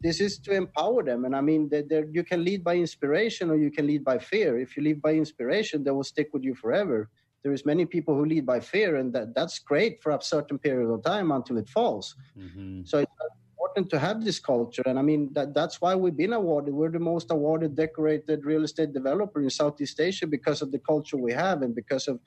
this 0.00 0.20
is 0.20 0.38
to 0.40 0.52
empower 0.52 1.02
them. 1.02 1.24
And 1.24 1.34
I 1.34 1.40
mean, 1.40 1.68
that 1.70 2.08
you 2.12 2.22
can 2.22 2.44
lead 2.44 2.62
by 2.62 2.76
inspiration 2.76 3.50
or 3.50 3.56
you 3.56 3.70
can 3.70 3.86
lead 3.86 4.04
by 4.04 4.18
fear. 4.18 4.58
If 4.58 4.76
you 4.76 4.82
lead 4.82 5.00
by 5.00 5.14
inspiration, 5.14 5.84
they 5.84 5.90
will 5.90 6.04
stick 6.04 6.28
with 6.32 6.44
you 6.44 6.54
forever. 6.54 7.08
There 7.42 7.52
is 7.52 7.64
many 7.64 7.86
people 7.86 8.14
who 8.14 8.24
lead 8.24 8.44
by 8.44 8.60
fear, 8.60 8.96
and 8.96 9.12
that, 9.12 9.34
that's 9.34 9.58
great 9.60 10.02
for 10.02 10.12
a 10.12 10.20
certain 10.20 10.58
period 10.58 10.90
of 10.92 11.02
time 11.02 11.30
until 11.30 11.58
it 11.58 11.68
falls. 11.68 12.16
Mm-hmm. 12.36 12.82
So 12.84 12.98
it's 12.98 13.12
important 13.52 13.90
to 13.90 13.98
have 13.98 14.24
this 14.24 14.38
culture. 14.38 14.82
And 14.84 14.98
I 14.98 15.02
mean, 15.02 15.30
that, 15.32 15.54
that's 15.54 15.80
why 15.80 15.94
we've 15.94 16.16
been 16.16 16.32
awarded. 16.32 16.74
We're 16.74 16.90
the 16.90 16.98
most 16.98 17.30
awarded 17.30 17.76
decorated 17.76 18.44
real 18.44 18.64
estate 18.64 18.92
developer 18.92 19.40
in 19.40 19.48
Southeast 19.50 20.00
Asia 20.00 20.26
because 20.26 20.60
of 20.60 20.72
the 20.72 20.78
culture 20.80 21.16
we 21.16 21.32
have 21.32 21.62
and 21.62 21.74
because 21.74 22.08
of 22.08 22.18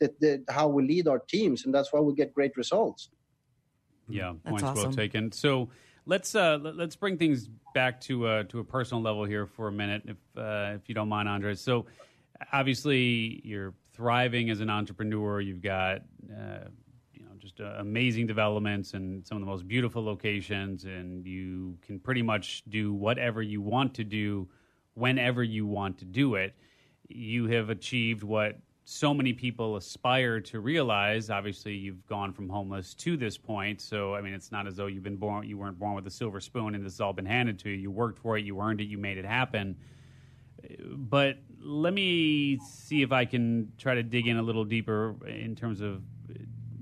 the, 0.00 0.12
the, 0.20 0.44
how 0.48 0.68
we 0.68 0.84
lead 0.84 1.08
our 1.08 1.20
teams. 1.20 1.64
And 1.64 1.74
that's 1.74 1.92
why 1.92 2.00
we 2.00 2.14
get 2.14 2.34
great 2.34 2.56
results. 2.56 3.10
Yeah, 4.08 4.34
points 4.44 4.62
awesome. 4.62 4.82
well 4.82 4.92
taken. 4.92 5.32
So 5.32 5.70
let's 6.06 6.34
uh, 6.34 6.58
let's 6.62 6.96
bring 6.96 7.16
things 7.16 7.48
back 7.74 8.00
to 8.02 8.26
uh, 8.26 8.42
to 8.44 8.60
a 8.60 8.64
personal 8.64 9.02
level 9.02 9.24
here 9.24 9.46
for 9.46 9.68
a 9.68 9.72
minute, 9.72 10.02
if 10.06 10.16
uh, 10.36 10.74
if 10.74 10.88
you 10.88 10.94
don't 10.94 11.08
mind, 11.08 11.28
Andres. 11.28 11.60
So 11.60 11.86
obviously, 12.52 13.40
you're 13.44 13.74
thriving 13.92 14.50
as 14.50 14.60
an 14.60 14.70
entrepreneur. 14.70 15.40
You've 15.40 15.62
got 15.62 16.02
uh, 16.30 16.68
just 17.44 17.60
uh, 17.60 17.74
amazing 17.78 18.26
developments 18.26 18.94
and 18.94 19.26
some 19.26 19.36
of 19.36 19.42
the 19.42 19.46
most 19.46 19.68
beautiful 19.68 20.02
locations, 20.02 20.84
and 20.84 21.26
you 21.26 21.76
can 21.82 22.00
pretty 22.00 22.22
much 22.22 22.62
do 22.70 22.94
whatever 22.94 23.42
you 23.42 23.60
want 23.60 23.92
to 23.94 24.02
do 24.02 24.48
whenever 24.94 25.42
you 25.42 25.66
want 25.66 25.98
to 25.98 26.06
do 26.06 26.36
it. 26.36 26.54
You 27.08 27.46
have 27.48 27.68
achieved 27.68 28.22
what 28.22 28.58
so 28.84 29.14
many 29.14 29.32
people 29.32 29.76
aspire 29.76 30.40
to 30.40 30.60
realize. 30.60 31.30
Obviously, 31.30 31.74
you've 31.74 32.06
gone 32.06 32.32
from 32.32 32.48
homeless 32.48 32.92
to 32.94 33.16
this 33.16 33.38
point. 33.38 33.80
So, 33.80 34.14
I 34.14 34.20
mean, 34.20 34.34
it's 34.34 34.52
not 34.52 34.66
as 34.66 34.76
though 34.76 34.86
you've 34.86 35.02
been 35.02 35.16
born, 35.16 35.48
you 35.48 35.56
weren't 35.56 35.78
born 35.78 35.94
with 35.94 36.06
a 36.06 36.10
silver 36.10 36.40
spoon 36.40 36.74
and 36.74 36.84
this 36.84 36.94
has 36.94 37.00
all 37.00 37.14
been 37.14 37.26
handed 37.26 37.58
to 37.60 37.70
you. 37.70 37.76
You 37.76 37.90
worked 37.90 38.18
for 38.18 38.36
it, 38.36 38.44
you 38.44 38.60
earned 38.60 38.80
it, 38.80 38.84
you 38.84 38.98
made 38.98 39.16
it 39.16 39.24
happen. 39.24 39.76
But 40.86 41.38
let 41.60 41.94
me 41.94 42.58
see 42.58 43.02
if 43.02 43.10
I 43.10 43.24
can 43.24 43.72
try 43.78 43.94
to 43.94 44.02
dig 44.02 44.26
in 44.26 44.36
a 44.36 44.42
little 44.42 44.64
deeper 44.64 45.16
in 45.26 45.56
terms 45.56 45.80
of 45.80 46.02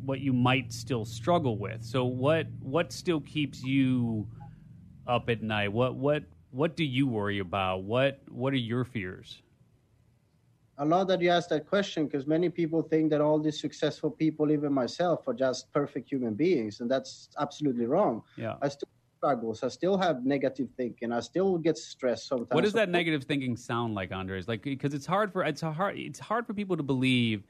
what 0.04 0.20
you 0.20 0.32
might 0.32 0.72
still 0.72 1.04
struggle 1.04 1.56
with. 1.56 1.84
So 1.84 2.04
what 2.04 2.48
what 2.60 2.92
still 2.92 3.20
keeps 3.20 3.62
you 3.62 4.26
up 5.06 5.28
at 5.30 5.42
night? 5.42 5.72
What 5.72 5.94
what 5.94 6.24
what 6.50 6.76
do 6.76 6.84
you 6.84 7.06
worry 7.06 7.38
about? 7.38 7.84
What 7.84 8.20
what 8.28 8.52
are 8.52 8.56
your 8.56 8.84
fears? 8.84 9.41
I 10.78 10.84
love 10.84 11.06
that 11.08 11.20
you 11.20 11.30
asked 11.30 11.50
that 11.50 11.66
question 11.66 12.06
because 12.06 12.26
many 12.26 12.48
people 12.48 12.82
think 12.82 13.10
that 13.10 13.20
all 13.20 13.38
these 13.38 13.60
successful 13.60 14.10
people, 14.10 14.50
even 14.50 14.72
myself, 14.72 15.28
are 15.28 15.34
just 15.34 15.70
perfect 15.72 16.10
human 16.10 16.34
beings, 16.34 16.80
and 16.80 16.90
that's 16.90 17.28
absolutely 17.38 17.86
wrong. 17.86 18.22
Yeah, 18.36 18.54
I 18.62 18.68
still 18.68 18.88
struggles. 19.18 19.62
I 19.62 19.68
still 19.68 19.96
have 19.98 20.24
negative 20.24 20.68
thinking. 20.76 21.12
I 21.12 21.20
still 21.20 21.56
get 21.58 21.78
stressed 21.78 22.26
sometimes. 22.26 22.50
What 22.50 22.64
does 22.64 22.72
that 22.72 22.88
negative 22.88 23.24
thinking 23.24 23.56
sound 23.56 23.94
like, 23.94 24.12
Andres? 24.12 24.48
Like 24.48 24.62
because 24.62 24.94
it's 24.94 25.06
hard 25.06 25.32
for 25.32 25.44
it's 25.44 25.60
hard 25.60 25.98
it's 25.98 26.18
hard 26.18 26.46
for 26.46 26.54
people 26.54 26.76
to 26.76 26.82
believe 26.82 27.44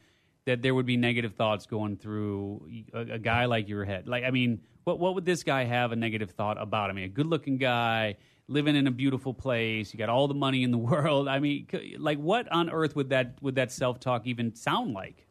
that 0.45 0.61
there 0.61 0.75
would 0.75 0.87
be 0.87 0.97
negative 0.97 1.35
thoughts 1.35 1.67
going 1.67 1.97
through 1.97 2.69
a, 2.93 3.13
a, 3.13 3.19
guy 3.19 3.45
like 3.45 3.69
your 3.69 3.85
head. 3.85 4.09
Like, 4.09 4.25
I 4.25 4.31
mean, 4.31 4.61
what 4.85 4.99
what 4.99 5.15
would 5.15 5.25
this 5.25 5.45
guy 5.45 5.65
have 5.65 5.93
a 5.93 5.97
negative 5.97 6.33
thought 6.33 6.61
about? 6.61 6.91
I 6.91 6.93
mean, 6.93 7.05
a 7.05 7.09
good 7.09 7.27
looking 7.27 7.57
guy 7.57 8.17
living 8.49 8.77
in 8.77 8.87
a 8.87 8.91
beautiful 8.91 9.33
place. 9.35 9.93
You 9.93 9.99
got 9.99 10.09
all 10.09 10.29
the 10.29 10.35
money 10.35 10.63
in 10.63 10.71
the 10.71 10.79
world. 10.91 11.29
I 11.29 11.39
mean, 11.39 11.67
like, 11.99 12.19
what 12.19 12.51
on 12.53 12.71
earth 12.71 12.97
would 12.97 13.11
that 13.11 13.37
would 13.41 13.55
that 13.57 13.73
self 13.73 14.01
talk 14.01 14.27
even 14.27 14.55
sound 14.55 14.95
like? 14.95 15.27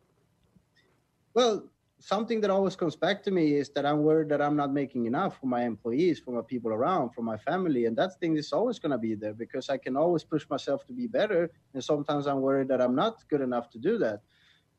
Well, 1.34 1.70
something 2.00 2.42
that 2.42 2.50
always 2.50 2.76
comes 2.76 2.96
back 2.96 3.24
to 3.24 3.32
me 3.32 3.54
is 3.54 3.70
that 3.70 3.86
I'm 3.86 4.04
worried 4.04 4.30
that 4.30 4.42
I'm 4.42 4.56
not 4.56 4.74
making 4.74 5.06
enough 5.06 5.40
for 5.40 5.46
my 5.46 5.64
employees, 5.64 6.20
for 6.20 6.32
my 6.32 6.42
people 6.42 6.72
around, 6.72 7.12
for 7.12 7.22
my 7.22 7.38
family, 7.38 7.86
and 7.86 7.96
that 7.98 8.20
thing 8.20 8.36
is 8.36 8.52
always 8.52 8.80
going 8.80 8.92
to 8.92 8.98
be 8.98 9.16
there 9.16 9.34
because 9.34 9.70
I 9.70 9.78
can 9.78 9.96
always 9.96 10.24
push 10.24 10.50
myself 10.50 10.86
to 10.88 10.94
be 10.94 11.08
better, 11.08 11.52
and 11.74 11.84
sometimes 11.84 12.28
I'm 12.28 12.42
worried 12.42 12.68
that 12.70 12.82
I'm 12.82 12.96
not 12.96 13.24
good 13.30 13.42
enough 13.42 13.70
to 13.72 13.78
do 13.78 13.98
that 14.00 14.22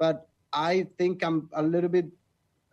but 0.03 0.27
I 0.53 0.88
think 0.99 1.23
I'm 1.23 1.49
a 1.53 1.62
little 1.62 1.88
bit 1.88 2.07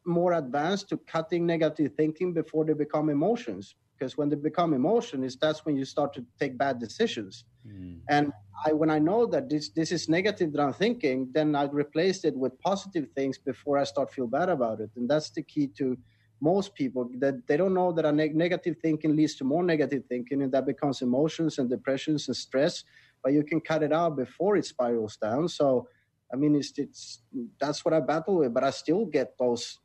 more 0.04 0.34
advanced 0.34 0.90
to 0.90 0.98
cutting 0.98 1.46
negative 1.46 1.92
thinking 1.96 2.34
before 2.34 2.66
they 2.66 2.74
become 2.74 3.10
emotions. 3.10 3.76
Because 4.00 4.18
when 4.18 4.30
they 4.30 4.36
become 4.36 4.74
emotions, 4.74 5.38
that's 5.42 5.66
when 5.66 5.76
you 5.76 5.84
start 5.84 6.14
to 6.14 6.26
take 6.40 6.58
bad 6.58 6.80
decisions. 6.80 7.44
Mm. 7.68 8.00
And 8.10 8.32
I, 8.66 8.72
when 8.72 8.90
I 8.90 9.00
know 9.00 9.26
that 9.26 9.50
this 9.50 9.70
this 9.70 9.92
is 9.92 10.08
negative 10.08 10.54
that 10.54 10.62
I'm 10.62 10.74
thinking, 10.74 11.30
then 11.34 11.56
I 11.56 11.64
replace 11.66 12.24
it 12.24 12.36
with 12.36 12.60
positive 12.62 13.08
things 13.16 13.38
before 13.38 13.78
I 13.78 13.84
start 13.84 14.12
feel 14.12 14.28
bad 14.28 14.50
about 14.50 14.80
it. 14.80 14.92
And 14.96 15.10
that's 15.10 15.32
the 15.32 15.44
key 15.44 15.68
to 15.78 15.98
most 16.42 16.74
people 16.74 17.10
that 17.20 17.46
they 17.48 17.58
don't 17.58 17.74
know 17.74 17.92
that 17.92 18.06
a 18.06 18.12
neg- 18.12 18.36
negative 18.36 18.78
thinking 18.82 19.16
leads 19.16 19.36
to 19.36 19.44
more 19.44 19.64
negative 19.64 20.04
thinking, 20.08 20.42
and 20.42 20.52
that 20.54 20.66
becomes 20.66 21.02
emotions 21.02 21.58
and 21.58 21.70
depressions 21.70 22.28
and 22.28 22.38
stress. 22.38 22.84
But 23.22 23.34
you 23.34 23.44
can 23.44 23.60
cut 23.60 23.84
it 23.84 23.92
out 23.92 24.16
before 24.16 24.56
it 24.56 24.66
spirals 24.66 25.18
down. 25.18 25.50
So 25.50 25.88
I 26.32 26.36
mean, 26.36 26.56
it's, 26.56 26.74
it's 26.78 27.22
that's 27.60 27.84
what 27.84 27.94
I 27.94 28.00
battle 28.00 28.38
with, 28.38 28.54
but 28.54 28.64
I 28.64 28.70
still 28.70 29.06
get 29.06 29.38
those 29.38 29.80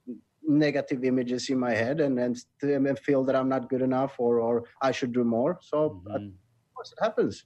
negative 0.46 1.04
images 1.04 1.48
in 1.48 1.59
my 1.59 1.72
head 1.72 2.00
and 2.00 2.18
and, 2.18 2.37
and 2.62 2.98
feel 2.98 3.24
that 3.24 3.37
I'm 3.37 3.48
not 3.48 3.68
good 3.68 3.83
enough 3.83 4.14
or 4.18 4.40
or 4.40 4.64
I 4.80 4.92
should 4.92 5.12
do 5.12 5.24
more. 5.24 5.59
So, 5.62 6.02
mm-hmm. 6.07 6.14
of 6.14 6.74
course, 6.74 6.92
it 6.92 7.02
happens. 7.02 7.44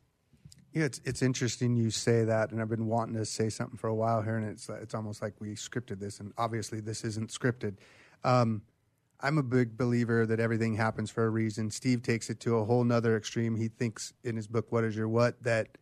Yeah, 0.73 0.85
it's 0.85 1.01
it's 1.05 1.23
interesting 1.23 1.77
you 1.77 1.91
say 1.91 2.25
that, 2.25 2.53
and 2.53 2.61
I've 2.61 2.69
been 2.69 2.87
wanting 2.87 3.17
to 3.17 3.25
say 3.25 3.49
something 3.49 3.79
for 3.79 3.89
a 3.89 3.95
while 3.95 4.23
here, 4.23 4.37
and 4.37 4.49
it's 4.49 4.69
it's 4.69 4.95
almost 4.95 5.23
like 5.23 5.35
we 5.41 5.55
scripted 5.55 5.99
this, 5.99 6.21
and 6.21 6.33
obviously 6.37 6.81
this 6.81 7.05
isn't 7.05 7.31
scripted. 7.31 7.77
Um, 8.25 8.63
I'm 9.21 9.39
a 9.39 9.43
big 9.43 9.77
believer 9.77 10.27
that 10.27 10.39
everything 10.39 10.77
happens 10.77 11.11
for 11.11 11.25
a 11.25 11.31
reason. 11.31 11.71
Steve 11.71 12.03
takes 12.03 12.31
it 12.31 12.39
to 12.41 12.59
a 12.59 12.65
whole 12.65 12.85
nother 12.85 13.17
extreme. 13.17 13.57
He 13.57 13.69
thinks 13.69 14.13
in 14.25 14.37
his 14.37 14.47
book, 14.47 14.71
"What 14.71 14.85
Is 14.85 14.95
Your 14.95 15.09
What," 15.09 15.43
that 15.43 15.79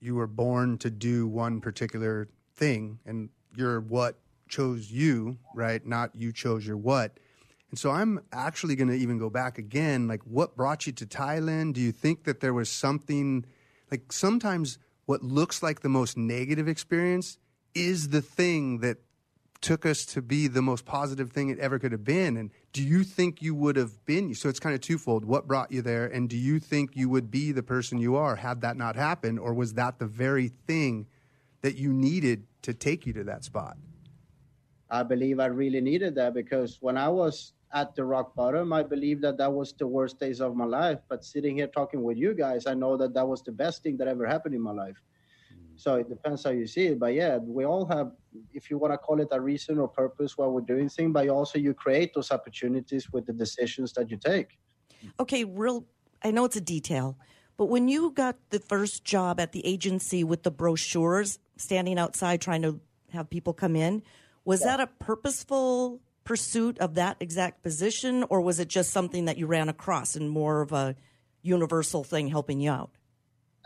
you 0.00 0.14
were 0.14 0.28
born 0.28 0.78
to 0.78 0.90
do 0.90 1.26
one 1.26 1.60
particular 1.60 2.28
thing 2.54 3.00
and 3.04 3.30
your 3.56 3.80
what 3.80 4.16
chose 4.48 4.90
you, 4.90 5.38
right? 5.54 5.84
Not 5.86 6.10
you 6.14 6.32
chose 6.32 6.66
your 6.66 6.76
what. 6.76 7.18
And 7.70 7.78
so 7.78 7.90
I'm 7.90 8.20
actually 8.32 8.76
going 8.76 8.88
to 8.88 8.94
even 8.94 9.18
go 9.18 9.28
back 9.28 9.58
again. 9.58 10.08
Like, 10.08 10.22
what 10.22 10.56
brought 10.56 10.86
you 10.86 10.92
to 10.94 11.06
Thailand? 11.06 11.74
Do 11.74 11.80
you 11.80 11.92
think 11.92 12.24
that 12.24 12.40
there 12.40 12.54
was 12.54 12.70
something 12.70 13.44
like 13.90 14.12
sometimes 14.12 14.78
what 15.06 15.22
looks 15.22 15.62
like 15.62 15.80
the 15.80 15.88
most 15.88 16.16
negative 16.16 16.68
experience 16.68 17.38
is 17.74 18.08
the 18.08 18.22
thing 18.22 18.80
that 18.80 18.98
took 19.60 19.84
us 19.84 20.06
to 20.06 20.22
be 20.22 20.46
the 20.46 20.62
most 20.62 20.84
positive 20.84 21.32
thing 21.32 21.48
it 21.48 21.58
ever 21.58 21.78
could 21.78 21.92
have 21.92 22.04
been? 22.04 22.36
And 22.36 22.50
do 22.72 22.82
you 22.82 23.04
think 23.04 23.42
you 23.42 23.54
would 23.54 23.76
have 23.76 24.04
been? 24.06 24.34
So 24.34 24.48
it's 24.48 24.60
kind 24.60 24.74
of 24.74 24.80
twofold. 24.80 25.24
What 25.24 25.46
brought 25.46 25.72
you 25.72 25.82
there? 25.82 26.06
And 26.06 26.28
do 26.28 26.36
you 26.36 26.58
think 26.60 26.94
you 26.94 27.08
would 27.08 27.30
be 27.30 27.52
the 27.52 27.62
person 27.62 27.98
you 27.98 28.16
are 28.16 28.36
had 28.36 28.60
that 28.62 28.76
not 28.76 28.96
happened? 28.96 29.38
Or 29.38 29.52
was 29.52 29.74
that 29.74 29.98
the 29.98 30.06
very 30.06 30.48
thing 30.48 31.06
that 31.62 31.76
you 31.76 31.92
needed 31.92 32.44
to 32.62 32.72
take 32.72 33.04
you 33.04 33.12
to 33.14 33.24
that 33.24 33.44
spot? 33.44 33.76
I 34.90 35.02
believe 35.02 35.38
I 35.40 35.46
really 35.46 35.80
needed 35.80 36.14
that 36.14 36.34
because 36.34 36.78
when 36.80 36.96
I 36.96 37.08
was 37.08 37.52
at 37.72 37.94
the 37.94 38.04
rock 38.04 38.34
bottom, 38.34 38.72
I 38.72 38.82
believe 38.82 39.20
that 39.20 39.36
that 39.36 39.52
was 39.52 39.72
the 39.72 39.86
worst 39.86 40.18
days 40.18 40.40
of 40.40 40.56
my 40.56 40.64
life. 40.64 41.00
But 41.08 41.24
sitting 41.24 41.56
here 41.56 41.66
talking 41.66 42.02
with 42.02 42.16
you 42.16 42.34
guys, 42.34 42.66
I 42.66 42.74
know 42.74 42.96
that 42.96 43.12
that 43.14 43.26
was 43.26 43.42
the 43.42 43.52
best 43.52 43.82
thing 43.82 43.96
that 43.98 44.08
ever 44.08 44.26
happened 44.26 44.54
in 44.54 44.62
my 44.62 44.72
life. 44.72 44.96
Mm. 45.52 45.78
So 45.78 45.96
it 45.96 46.08
depends 46.08 46.44
how 46.44 46.50
you 46.50 46.66
see 46.66 46.86
it. 46.86 46.98
But 46.98 47.12
yeah, 47.12 47.36
we 47.36 47.66
all 47.66 47.84
have, 47.86 48.12
if 48.54 48.70
you 48.70 48.78
want 48.78 48.94
to 48.94 48.98
call 48.98 49.20
it 49.20 49.28
a 49.30 49.40
reason 49.40 49.78
or 49.78 49.88
purpose 49.88 50.38
why 50.38 50.46
we're 50.46 50.62
doing 50.62 50.88
things, 50.88 51.12
but 51.12 51.28
also 51.28 51.58
you 51.58 51.74
create 51.74 52.14
those 52.14 52.30
opportunities 52.30 53.12
with 53.12 53.26
the 53.26 53.34
decisions 53.34 53.92
that 53.92 54.10
you 54.10 54.16
take. 54.16 54.58
Okay, 55.20 55.44
real, 55.44 55.84
I 56.22 56.30
know 56.30 56.46
it's 56.46 56.56
a 56.56 56.62
detail, 56.62 57.18
but 57.58 57.66
when 57.66 57.88
you 57.88 58.10
got 58.12 58.36
the 58.50 58.58
first 58.58 59.04
job 59.04 59.38
at 59.38 59.52
the 59.52 59.64
agency 59.66 60.24
with 60.24 60.42
the 60.42 60.50
brochures, 60.50 61.38
standing 61.56 61.98
outside 61.98 62.40
trying 62.40 62.62
to 62.62 62.80
have 63.12 63.28
people 63.28 63.52
come 63.52 63.76
in, 63.76 64.02
was 64.44 64.60
yeah. 64.60 64.76
that 64.76 64.80
a 64.80 64.86
purposeful 64.86 66.00
pursuit 66.24 66.78
of 66.78 66.94
that 66.94 67.16
exact 67.20 67.62
position, 67.62 68.24
or 68.28 68.40
was 68.40 68.60
it 68.60 68.68
just 68.68 68.90
something 68.90 69.24
that 69.24 69.38
you 69.38 69.46
ran 69.46 69.68
across 69.68 70.14
and 70.14 70.28
more 70.28 70.60
of 70.60 70.72
a 70.72 70.94
universal 71.42 72.04
thing 72.04 72.28
helping 72.28 72.60
you 72.60 72.70
out? 72.70 72.90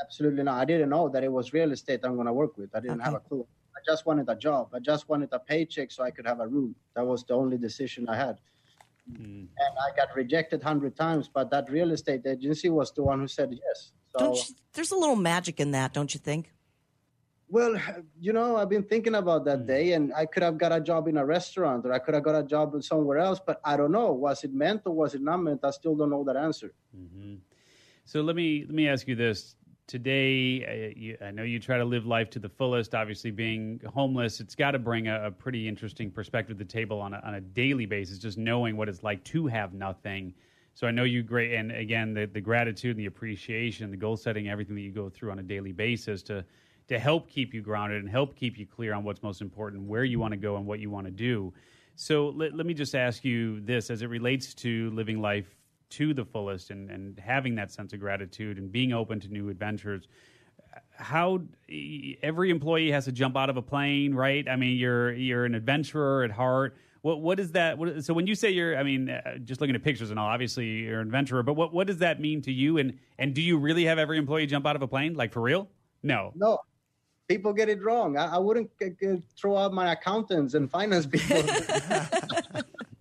Absolutely 0.01 0.43
not. 0.43 0.61
I 0.61 0.64
didn't 0.64 0.91
know 0.91 1.09
that 1.09 1.25
it 1.25 1.33
was 1.33 1.53
real 1.53 1.73
estate 1.73 2.01
I'm 2.05 2.14
going 2.14 2.27
to 2.27 2.33
work 2.33 2.57
with. 2.57 2.70
I 2.75 2.81
didn't 2.81 3.01
okay. 3.01 3.05
have 3.05 3.14
a 3.14 3.20
clue. 3.20 3.47
I 3.75 3.81
just 3.85 4.07
wanted 4.07 4.29
a 4.29 4.37
job. 4.37 4.68
I 4.75 4.79
just 4.79 5.09
wanted 5.09 5.31
a 5.33 5.39
paycheck 5.39 5.91
so 5.91 6.05
I 6.05 6.11
could 6.11 6.27
have 6.27 6.41
a 6.41 6.47
room. 6.47 6.75
That 6.95 7.05
was 7.05 7.25
the 7.25 7.35
only 7.35 7.59
decision 7.59 8.09
I 8.09 8.16
had. 8.16 8.39
Mm. 9.11 9.49
And 9.49 9.75
I 9.85 9.97
got 9.97 10.14
rejected 10.14 10.62
hundred 10.62 10.97
times, 10.97 11.29
but 11.33 11.51
that 11.51 11.70
real 11.70 11.91
estate 11.91 12.23
agency 12.27 12.68
was 12.68 12.93
the 12.93 13.03
one 13.03 13.20
who 13.20 13.29
said 13.29 13.51
yes. 13.53 13.91
So, 14.16 14.35
you, 14.35 14.43
there's 14.75 14.93
a 14.93 14.97
little 14.97 15.16
magic 15.16 15.59
in 15.59 15.73
that, 15.73 15.93
don't 15.93 16.12
you 16.14 16.20
think? 16.20 16.53
Well, 17.53 17.76
you 18.18 18.32
know, 18.32 18.57
I've 18.57 18.70
been 18.70 18.82
thinking 18.82 19.14
about 19.14 19.44
that 19.44 19.64
mm. 19.64 19.66
day, 19.66 19.92
and 19.92 20.11
I 20.14 20.24
could 20.24 20.42
have 20.42 20.57
got 20.57 20.72
a 20.72 20.80
job 20.80 21.07
in 21.07 21.18
a 21.18 21.26
restaurant, 21.26 21.84
or 21.84 21.92
I 21.92 21.98
could 21.98 22.14
have 22.14 22.22
got 22.24 22.34
a 22.34 22.42
job 22.42 22.82
somewhere 22.82 23.18
else, 23.18 23.40
but 23.46 23.61
I 23.62 23.76
don't 23.76 23.92
know. 23.92 24.11
Was 24.11 24.42
it 24.42 24.55
meant 24.55 24.80
or 24.86 24.94
was 24.94 25.14
it 25.14 25.20
not 25.20 25.36
meant? 25.36 25.61
I 25.62 25.70
still 25.70 25.94
don't 25.94 26.09
know 26.09 26.24
that 26.24 26.34
answer. 26.34 26.72
Mm-hmm. 26.96 27.34
So 28.07 28.22
let 28.22 28.36
me 28.36 28.64
let 28.66 28.74
me 28.74 28.88
ask 28.88 29.07
you 29.07 29.14
this: 29.14 29.55
Today, 29.86 30.64
uh, 30.64 30.98
you, 30.98 31.18
I 31.20 31.30
know 31.30 31.42
you 31.42 31.59
try 31.59 31.76
to 31.76 31.84
live 31.84 32.07
life 32.07 32.30
to 32.30 32.38
the 32.38 32.48
fullest. 32.48 32.94
Obviously, 32.94 33.30
being 33.30 33.82
homeless, 33.84 34.40
it's 34.40 34.55
got 34.55 34.70
to 34.70 34.78
bring 34.78 35.09
a, 35.09 35.26
a, 35.26 35.30
pretty 35.30 35.68
interesting 35.68 36.11
perspective 36.11 36.57
to 36.57 36.64
the 36.64 36.72
table 36.72 37.03
on 37.03 37.12
a, 37.12 37.20
on 37.22 37.34
a 37.34 37.40
daily 37.42 37.84
basis. 37.84 38.16
Just 38.16 38.38
knowing 38.38 38.78
what 38.78 38.88
it's 38.88 39.03
like 39.03 39.22
to 39.24 39.46
have 39.48 39.74
nothing. 39.74 40.32
So 40.72 40.86
I 40.86 40.90
know 40.90 41.05
you 41.05 41.22
great, 41.22 41.53
and 41.53 41.70
again, 41.70 42.14
the, 42.14 42.24
the 42.24 42.40
gratitude, 42.40 42.92
and 42.92 43.00
the 43.00 43.05
appreciation, 43.05 43.90
the 43.90 43.96
goal 43.98 44.16
setting, 44.16 44.48
everything 44.48 44.74
that 44.76 44.80
you 44.80 44.90
go 44.90 45.11
through 45.11 45.32
on 45.32 45.38
a 45.38 45.42
daily 45.42 45.72
basis 45.72 46.22
to 46.22 46.46
to 46.89 46.99
help 46.99 47.28
keep 47.28 47.55
you 47.55 47.62
grounded 47.62 48.03
and 48.03 48.11
help 48.11 48.37
keep 48.37 48.59
you 48.59 48.66
clear 48.66 48.95
on 48.95 49.05
what's 49.05 49.22
most 49.22 49.41
important, 49.41 49.85
where 49.85 50.05
you 50.05 50.18
want 50.18 50.33
to 50.33 50.39
go, 50.39 50.57
and 50.57 50.66
what 50.66 50.80
you 50.80 50.91
want 50.91 51.07
to 51.07 51.12
do. 51.12 51.53
So 51.95 52.30
let, 52.30 52.55
let 52.55 52.66
me 52.66 52.74
just 52.74 52.95
ask 52.95 53.24
you 53.24 53.61
this 53.61 53.91
as 53.91 54.03
it 54.03 54.09
relates 54.09 54.55
to 54.55 54.91
living 54.91 55.20
life 55.20 55.57
to 55.91 56.14
the 56.14 56.24
fullest 56.24 56.70
and, 56.70 56.91
and 56.91 57.18
having 57.18 57.55
that 57.57 57.70
sense 57.70 57.93
of 57.93 58.01
gratitude 58.01 58.57
and 58.59 58.72
being 58.72 58.93
open 58.93 59.20
to 59.20 59.28
new 59.28 59.51
adventures. 59.51 60.09
How 60.97 61.43
every 62.22 62.51
employee 62.51 62.91
has 62.91 63.05
to 63.05 63.12
jump 63.12 63.37
out 63.37 63.51
of 63.51 63.57
a 63.59 63.62
plane, 63.62 64.14
right? 64.14 64.49
I 64.49 64.57
mean, 64.57 64.78
you're 64.78 65.12
you're 65.12 65.45
an 65.45 65.55
adventurer 65.55 66.24
at 66.24 66.30
heart. 66.30 66.76
What 67.03 67.20
what 67.20 67.39
is 67.39 67.53
that? 67.53 67.76
What, 67.76 68.05
so 68.05 68.14
when 68.14 68.26
you 68.26 68.35
say 68.35 68.51
you're, 68.51 68.78
I 68.78 68.83
mean, 68.83 69.11
uh, 69.11 69.37
just 69.39 69.61
looking 69.61 69.76
at 69.76 69.83
pictures 69.83 70.11
and 70.11 70.18
all, 70.18 70.28
obviously 70.28 70.66
you're 70.66 71.01
an 71.01 71.09
adventurer. 71.09 71.43
But 71.43 71.55
what 71.55 71.74
what 71.74 71.87
does 71.87 71.99
that 71.99 72.20
mean 72.20 72.41
to 72.43 72.53
you? 72.53 72.78
And 72.78 72.99
and 73.18 73.35
do 73.35 73.43
you 73.43 73.59
really 73.59 73.85
have 73.85 73.99
every 73.99 74.16
employee 74.16 74.47
jump 74.47 74.66
out 74.66 74.76
of 74.76 74.83
a 74.83 74.89
plane, 74.89 75.14
like 75.14 75.33
for 75.33 75.43
real? 75.43 75.68
No. 76.03 76.33
No, 76.35 76.59
people 77.29 77.53
get 77.53 77.68
it 77.68 77.83
wrong. 77.83 78.16
I, 78.16 78.37
I 78.37 78.39
wouldn't 78.39 78.70
g- 78.81 78.91
g- 79.01 79.23
throw 79.37 79.57
out 79.57 79.73
my 79.73 79.93
accountants 79.93 80.55
and 80.55 80.70
finance 80.70 81.07
people. 81.07 81.37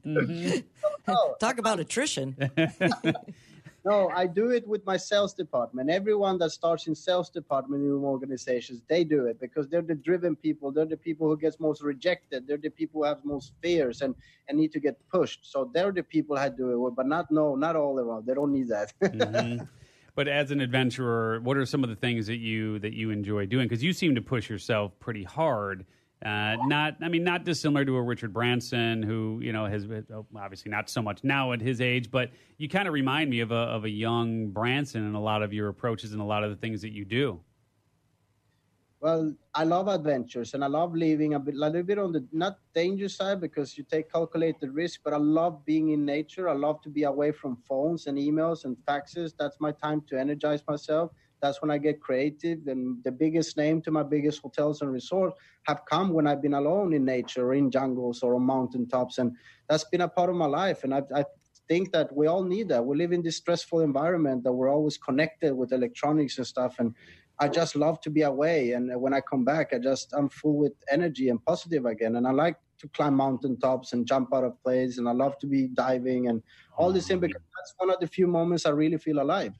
mm-hmm. 0.05 0.59
no, 1.07 1.35
Talk 1.39 1.57
about 1.57 1.79
attrition. 1.79 2.35
no, 3.85 4.09
I 4.09 4.27
do 4.27 4.51
it 4.51 4.67
with 4.67 4.85
my 4.85 4.97
sales 4.97 5.33
department. 5.33 5.89
Everyone 5.89 6.37
that 6.39 6.51
starts 6.51 6.87
in 6.87 6.95
sales 6.95 7.29
department 7.29 7.83
in 7.83 7.91
organizations, 7.91 8.81
they 8.87 9.03
do 9.03 9.25
it 9.25 9.39
because 9.39 9.67
they're 9.67 9.81
the 9.81 9.95
driven 9.95 10.35
people. 10.35 10.71
They're 10.71 10.85
the 10.85 10.97
people 10.97 11.27
who 11.27 11.37
gets 11.37 11.59
most 11.59 11.81
rejected. 11.81 12.47
They're 12.47 12.57
the 12.57 12.69
people 12.69 13.01
who 13.01 13.07
have 13.07 13.25
most 13.25 13.53
fears 13.61 14.01
and, 14.01 14.15
and 14.47 14.57
need 14.57 14.71
to 14.73 14.79
get 14.79 14.97
pushed. 15.09 15.51
So 15.51 15.69
they're 15.73 15.91
the 15.91 16.03
people 16.03 16.37
who 16.37 16.49
do 16.49 16.87
it. 16.87 16.95
But 16.95 17.07
not 17.07 17.31
no, 17.31 17.55
not 17.55 17.75
all 17.75 17.99
around. 17.99 18.25
They 18.25 18.33
don't 18.33 18.53
need 18.53 18.69
that. 18.69 18.93
mm-hmm. 19.01 19.63
But 20.15 20.27
as 20.27 20.51
an 20.51 20.61
adventurer, 20.61 21.39
what 21.41 21.57
are 21.57 21.65
some 21.65 21.83
of 21.83 21.89
the 21.89 21.95
things 21.95 22.27
that 22.27 22.37
you 22.37 22.79
that 22.79 22.93
you 22.93 23.11
enjoy 23.11 23.45
doing? 23.45 23.67
Because 23.67 23.83
you 23.83 23.93
seem 23.93 24.15
to 24.15 24.21
push 24.21 24.49
yourself 24.49 24.91
pretty 24.99 25.23
hard. 25.23 25.85
Uh, 26.23 26.55
not, 26.67 26.97
I 27.01 27.07
mean, 27.07 27.23
not 27.23 27.45
dissimilar 27.45 27.83
to 27.83 27.95
a 27.95 28.01
Richard 28.01 28.31
Branson, 28.31 29.01
who 29.01 29.39
you 29.41 29.53
know 29.53 29.65
has 29.65 29.87
oh, 30.13 30.25
obviously 30.35 30.69
not 30.69 30.89
so 30.89 31.01
much 31.01 31.23
now 31.23 31.51
at 31.53 31.61
his 31.61 31.81
age, 31.81 32.11
but 32.11 32.29
you 32.57 32.69
kind 32.69 32.87
of 32.87 32.93
remind 32.93 33.29
me 33.29 33.39
of 33.39 33.51
a 33.51 33.55
of 33.55 33.85
a 33.85 33.89
young 33.89 34.49
Branson 34.49 35.07
in 35.07 35.15
a 35.15 35.21
lot 35.21 35.41
of 35.41 35.53
your 35.53 35.69
approaches 35.69 36.11
and 36.11 36.21
a 36.21 36.25
lot 36.25 36.43
of 36.43 36.51
the 36.51 36.57
things 36.57 36.81
that 36.81 36.91
you 36.91 37.05
do. 37.05 37.39
Well, 39.01 39.33
I 39.55 39.63
love 39.63 39.87
adventures 39.87 40.53
and 40.53 40.63
I 40.63 40.67
love 40.67 40.93
living 40.95 41.33
a, 41.33 41.39
bit, 41.39 41.55
a 41.55 41.57
little 41.57 41.81
bit 41.81 41.97
on 41.97 42.11
the 42.11 42.27
not 42.31 42.57
dangerous 42.75 43.17
side 43.17 43.41
because 43.41 43.75
you 43.75 43.83
take 43.83 44.11
calculated 44.11 44.69
risk, 44.75 44.99
but 45.03 45.11
I 45.11 45.17
love 45.17 45.65
being 45.65 45.89
in 45.89 46.05
nature. 46.05 46.47
I 46.47 46.53
love 46.53 46.81
to 46.83 46.89
be 46.89 47.01
away 47.03 47.31
from 47.31 47.57
phones 47.67 48.05
and 48.05 48.15
emails 48.19 48.63
and 48.63 48.77
faxes. 48.87 49.33
That's 49.37 49.57
my 49.59 49.71
time 49.71 50.03
to 50.09 50.19
energize 50.19 50.61
myself. 50.67 51.09
That's 51.41 51.63
when 51.63 51.71
I 51.71 51.79
get 51.79 51.99
creative. 51.99 52.59
And 52.67 53.03
the 53.03 53.11
biggest 53.11 53.57
name 53.57 53.81
to 53.83 53.91
my 53.91 54.03
biggest 54.03 54.39
hotels 54.43 54.83
and 54.83 54.91
resorts 54.93 55.35
have 55.63 55.81
come 55.89 56.13
when 56.13 56.27
I've 56.27 56.41
been 56.43 56.53
alone 56.53 56.93
in 56.93 57.03
nature 57.03 57.47
or 57.47 57.55
in 57.55 57.71
jungles 57.71 58.21
or 58.21 58.35
on 58.35 58.43
mountaintops. 58.43 59.17
And 59.17 59.35
that's 59.67 59.85
been 59.85 60.01
a 60.01 60.07
part 60.09 60.29
of 60.29 60.35
my 60.35 60.45
life. 60.45 60.83
And 60.83 60.93
I, 60.93 61.01
I 61.15 61.25
think 61.67 61.91
that 61.93 62.15
we 62.15 62.27
all 62.27 62.43
need 62.43 62.69
that. 62.69 62.85
We 62.85 62.95
live 62.97 63.11
in 63.13 63.23
this 63.23 63.37
stressful 63.37 63.79
environment 63.79 64.43
that 64.43 64.51
we're 64.53 64.69
always 64.69 64.97
connected 64.97 65.55
with 65.55 65.71
electronics 65.71 66.37
and 66.37 66.45
stuff. 66.45 66.75
And 66.79 66.93
I 67.41 67.47
just 67.47 67.75
love 67.75 67.99
to 68.01 68.11
be 68.11 68.21
away. 68.21 68.73
And 68.73 69.01
when 69.01 69.15
I 69.15 69.19
come 69.19 69.43
back, 69.43 69.73
I 69.73 69.79
just, 69.79 70.13
I'm 70.13 70.29
full 70.29 70.57
with 70.57 70.73
energy 70.91 71.29
and 71.29 71.43
positive 71.43 71.87
again. 71.87 72.15
And 72.15 72.27
I 72.27 72.31
like 72.31 72.55
to 72.77 72.87
climb 72.89 73.15
mountaintops 73.15 73.93
and 73.93 74.05
jump 74.05 74.31
out 74.31 74.43
of 74.43 74.61
planes. 74.63 74.99
And 74.99 75.09
I 75.09 75.13
love 75.13 75.39
to 75.39 75.47
be 75.47 75.67
diving 75.67 76.27
and 76.27 76.43
all 76.77 76.93
this 76.93 77.07
thing 77.07 77.17
mm-hmm. 77.17 77.25
because 77.25 77.41
that's 77.57 77.73
one 77.77 77.89
of 77.89 77.99
the 77.99 78.05
few 78.05 78.27
moments 78.27 78.67
I 78.67 78.69
really 78.69 78.97
feel 78.97 79.19
alive. 79.19 79.53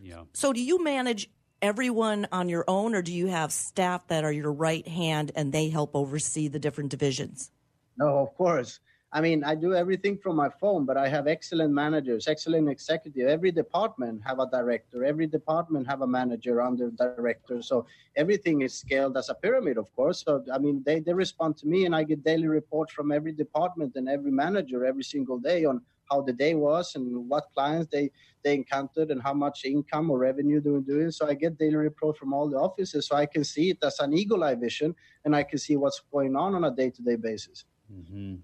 Yeah. 0.00 0.22
So 0.32 0.52
do 0.52 0.62
you 0.62 0.82
manage 0.82 1.28
everyone 1.60 2.28
on 2.30 2.48
your 2.48 2.64
own 2.68 2.94
or 2.94 3.02
do 3.02 3.12
you 3.12 3.26
have 3.26 3.50
staff 3.50 4.06
that 4.06 4.22
are 4.22 4.30
your 4.30 4.52
right 4.52 4.86
hand 4.86 5.32
and 5.34 5.52
they 5.52 5.70
help 5.70 5.96
oversee 5.96 6.46
the 6.46 6.60
different 6.60 6.90
divisions? 6.90 7.50
No, 7.96 8.18
of 8.18 8.32
course. 8.36 8.78
I 9.10 9.22
mean, 9.22 9.42
I 9.42 9.54
do 9.54 9.74
everything 9.74 10.18
from 10.18 10.36
my 10.36 10.50
phone, 10.50 10.84
but 10.84 10.98
I 10.98 11.08
have 11.08 11.26
excellent 11.26 11.72
managers, 11.72 12.28
excellent 12.28 12.68
executive. 12.68 13.26
Every 13.26 13.50
department 13.50 14.20
have 14.26 14.38
a 14.38 14.50
director. 14.50 15.02
Every 15.02 15.26
department 15.26 15.86
have 15.86 16.02
a 16.02 16.06
manager 16.06 16.60
under 16.60 16.90
director. 16.90 17.62
So 17.62 17.86
everything 18.16 18.60
is 18.60 18.74
scaled 18.74 19.16
as 19.16 19.30
a 19.30 19.34
pyramid, 19.34 19.78
of 19.78 19.94
course. 19.96 20.24
So 20.26 20.44
I 20.52 20.58
mean, 20.58 20.82
they, 20.84 21.00
they 21.00 21.14
respond 21.14 21.56
to 21.58 21.66
me, 21.66 21.86
and 21.86 21.96
I 21.96 22.02
get 22.02 22.22
daily 22.22 22.48
reports 22.48 22.92
from 22.92 23.10
every 23.10 23.32
department 23.32 23.96
and 23.96 24.10
every 24.10 24.30
manager 24.30 24.84
every 24.84 25.04
single 25.04 25.38
day 25.38 25.64
on 25.64 25.80
how 26.10 26.20
the 26.22 26.32
day 26.32 26.54
was 26.54 26.94
and 26.94 27.28
what 27.28 27.48
clients 27.54 27.88
they 27.90 28.10
they 28.44 28.54
encountered 28.54 29.10
and 29.10 29.22
how 29.22 29.32
much 29.32 29.64
income 29.64 30.10
or 30.10 30.18
revenue 30.18 30.60
they 30.60 30.70
were 30.70 30.80
doing. 30.80 31.10
So 31.10 31.26
I 31.26 31.34
get 31.34 31.56
daily 31.58 31.76
reports 31.76 32.18
from 32.18 32.34
all 32.34 32.48
the 32.48 32.58
offices, 32.58 33.06
so 33.06 33.16
I 33.16 33.24
can 33.24 33.42
see 33.42 33.70
it 33.70 33.78
as 33.82 34.00
an 34.00 34.12
eagle 34.12 34.44
eye 34.44 34.54
vision, 34.54 34.94
and 35.24 35.34
I 35.34 35.44
can 35.44 35.58
see 35.58 35.76
what's 35.76 36.02
going 36.12 36.36
on 36.36 36.54
on 36.54 36.64
a 36.64 36.70
day 36.70 36.90
to 36.90 37.02
day 37.02 37.16
basis. 37.16 37.64
Mm-hmm. 37.90 38.36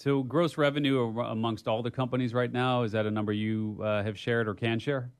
So, 0.00 0.22
gross 0.22 0.56
revenue 0.56 1.20
amongst 1.20 1.68
all 1.68 1.82
the 1.82 1.90
companies 1.90 2.32
right 2.32 2.50
now 2.50 2.84
is 2.84 2.92
that 2.92 3.04
a 3.04 3.10
number 3.10 3.34
you 3.34 3.78
uh, 3.82 4.02
have 4.02 4.18
shared 4.18 4.48
or 4.48 4.54
can 4.54 4.78
share? 4.78 5.10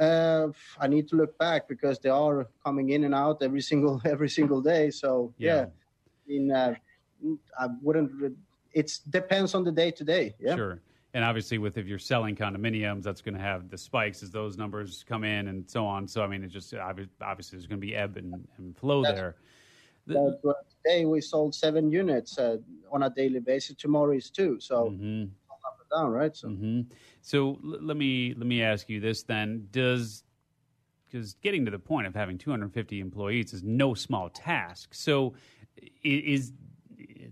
Uh, 0.00 0.46
I 0.80 0.86
need 0.86 1.08
to 1.08 1.16
look 1.16 1.36
back 1.36 1.68
because 1.68 1.98
they 1.98 2.08
are 2.08 2.48
coming 2.64 2.88
in 2.88 3.04
and 3.04 3.14
out 3.14 3.42
every 3.42 3.60
single 3.60 4.00
every 4.06 4.30
single 4.30 4.62
day. 4.62 4.90
So 4.90 5.34
yeah, 5.36 5.66
yeah. 6.26 6.36
In, 6.36 6.50
uh, 6.50 6.74
I 7.58 7.66
wouldn't. 7.82 8.38
It 8.72 8.98
depends 9.10 9.54
on 9.54 9.62
the 9.62 9.72
day 9.72 9.90
to 9.90 10.04
day. 10.04 10.34
Yeah. 10.40 10.56
Sure. 10.56 10.80
And 11.12 11.22
obviously, 11.22 11.58
with 11.58 11.76
if 11.76 11.86
you're 11.86 11.98
selling 11.98 12.34
condominiums, 12.34 13.02
that's 13.02 13.20
going 13.20 13.34
to 13.34 13.40
have 13.40 13.68
the 13.68 13.76
spikes 13.76 14.22
as 14.22 14.30
those 14.30 14.56
numbers 14.56 15.04
come 15.06 15.22
in 15.22 15.48
and 15.48 15.68
so 15.68 15.84
on. 15.84 16.08
So 16.08 16.22
I 16.22 16.28
mean, 16.28 16.42
it's 16.42 16.52
just 16.54 16.72
obviously 16.72 17.58
there's 17.58 17.66
going 17.66 17.80
to 17.82 17.86
be 17.86 17.94
ebb 17.94 18.16
and, 18.16 18.48
and 18.56 18.74
flow 18.74 19.02
that's, 19.02 19.14
there. 19.14 19.36
The, 20.06 20.54
today 20.86 21.04
we 21.04 21.20
sold 21.20 21.54
seven 21.54 21.90
units 21.90 22.38
uh, 22.38 22.58
on 22.92 23.04
a 23.04 23.10
daily 23.10 23.40
basis. 23.40 23.76
Tomorrow 23.76 24.12
is 24.12 24.30
two. 24.30 24.58
So 24.60 24.90
mm-hmm. 24.90 25.24
up 25.50 25.78
and 25.80 25.90
down, 25.90 26.10
right? 26.10 26.34
So, 26.34 26.48
mm-hmm. 26.48 26.82
so 27.20 27.58
l- 27.64 27.78
let 27.80 27.96
me 27.96 28.34
let 28.36 28.46
me 28.46 28.62
ask 28.62 28.88
you 28.88 29.00
this 29.00 29.22
then: 29.22 29.66
Does 29.70 30.24
because 31.06 31.34
getting 31.34 31.64
to 31.64 31.70
the 31.70 31.78
point 31.78 32.06
of 32.06 32.14
having 32.14 32.38
250 32.38 33.00
employees 33.00 33.52
is 33.52 33.62
no 33.62 33.94
small 33.94 34.28
task. 34.30 34.94
So, 34.94 35.34
is 36.02 36.52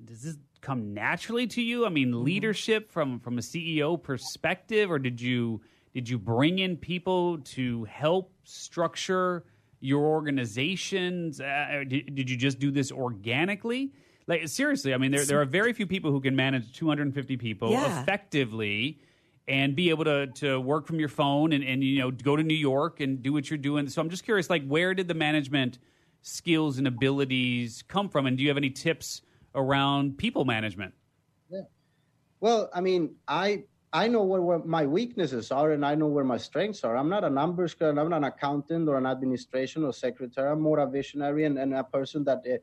does 0.05 0.23
this 0.23 0.37
come 0.61 0.95
naturally 0.95 1.47
to 1.49 1.63
you? 1.63 1.87
I 1.87 1.89
mean, 1.89 2.09
mm-hmm. 2.09 2.25
leadership 2.25 2.91
from 2.91 3.21
from 3.21 3.39
a 3.39 3.43
CEO 3.43 4.01
perspective, 4.03 4.91
or 4.91 4.99
did 4.99 5.21
you 5.21 5.61
did 5.93 6.09
you 6.09 6.19
bring 6.19 6.59
in 6.59 6.77
people 6.77 7.39
to 7.39 7.85
help 7.85 8.33
structure? 8.45 9.45
Your 9.85 10.07
organizations? 10.07 11.41
Uh, 11.41 11.85
did, 11.87 12.15
did 12.15 12.31
you 12.31 12.37
just 12.37 12.59
do 12.59 12.71
this 12.71 12.91
organically? 12.91 13.93
Like 14.27 14.49
seriously, 14.49 14.95
I 14.95 14.97
mean, 14.97 15.11
there 15.11 15.25
there 15.25 15.41
are 15.41 15.45
very 15.45 15.75
few 15.75 15.87
people 15.87 16.11
who 16.11 16.21
can 16.21 16.35
manage 16.35 16.73
250 16.73 17.37
people 17.37 17.71
yeah. 17.71 18.01
effectively 18.01 18.99
and 19.47 19.77
be 19.77 19.91
able 19.91 20.05
to 20.05 20.29
to 20.29 20.59
work 20.59 20.87
from 20.87 20.99
your 20.99 21.11
phone 21.11 21.53
and, 21.53 21.63
and 21.63 21.85
you 21.85 21.99
know 21.99 22.11
go 22.11 22.35
to 22.35 22.43
New 22.43 22.57
York 22.57 23.01
and 23.01 23.23
do 23.23 23.35
what 23.35 23.51
you're 23.51 23.59
doing. 23.59 23.89
So 23.89 24.01
I'm 24.01 24.09
just 24.09 24.25
curious, 24.25 24.49
like, 24.49 24.67
where 24.67 24.95
did 24.95 25.09
the 25.09 25.15
management 25.15 25.79
skills 26.23 26.79
and 26.79 26.87
abilities 26.87 27.85
come 27.87 28.09
from? 28.09 28.25
And 28.25 28.39
do 28.39 28.43
you 28.43 28.49
have 28.49 28.57
any 28.57 28.71
tips 28.71 29.21
around 29.55 30.17
people 30.17 30.47
management? 30.47 30.95
Yeah. 31.51 31.63
Well, 32.41 32.71
I 32.73 32.81
mean, 32.81 33.17
I 33.29 33.65
I 33.95 34.09
know 34.09 34.25
where, 34.25 34.43
where, 34.43 34.59
my 34.59 34.85
weaknesses 34.85 35.53
are 35.53 35.71
and 35.71 35.87
I 35.87 35.95
know 35.95 36.09
where 36.09 36.25
my 36.25 36.37
strengths 36.37 36.83
are. 36.83 36.97
I'm 36.97 37.09
not 37.09 37.23
a 37.23 37.31
numbers 37.31 37.75
guy, 37.75 37.91
I'm 37.91 37.95
not 37.95 38.13
an 38.13 38.25
accountant 38.25 38.89
or 38.89 38.97
an 38.97 39.07
administration 39.07 39.85
or 39.85 39.93
secretary. 39.93 40.51
I'm 40.51 40.61
more 40.61 40.81
a 40.81 40.91
visionary 40.91 41.45
and, 41.45 41.57
and 41.57 41.73
a 41.73 41.85
person 41.85 42.25
that 42.25 42.39
uh, 42.39 42.57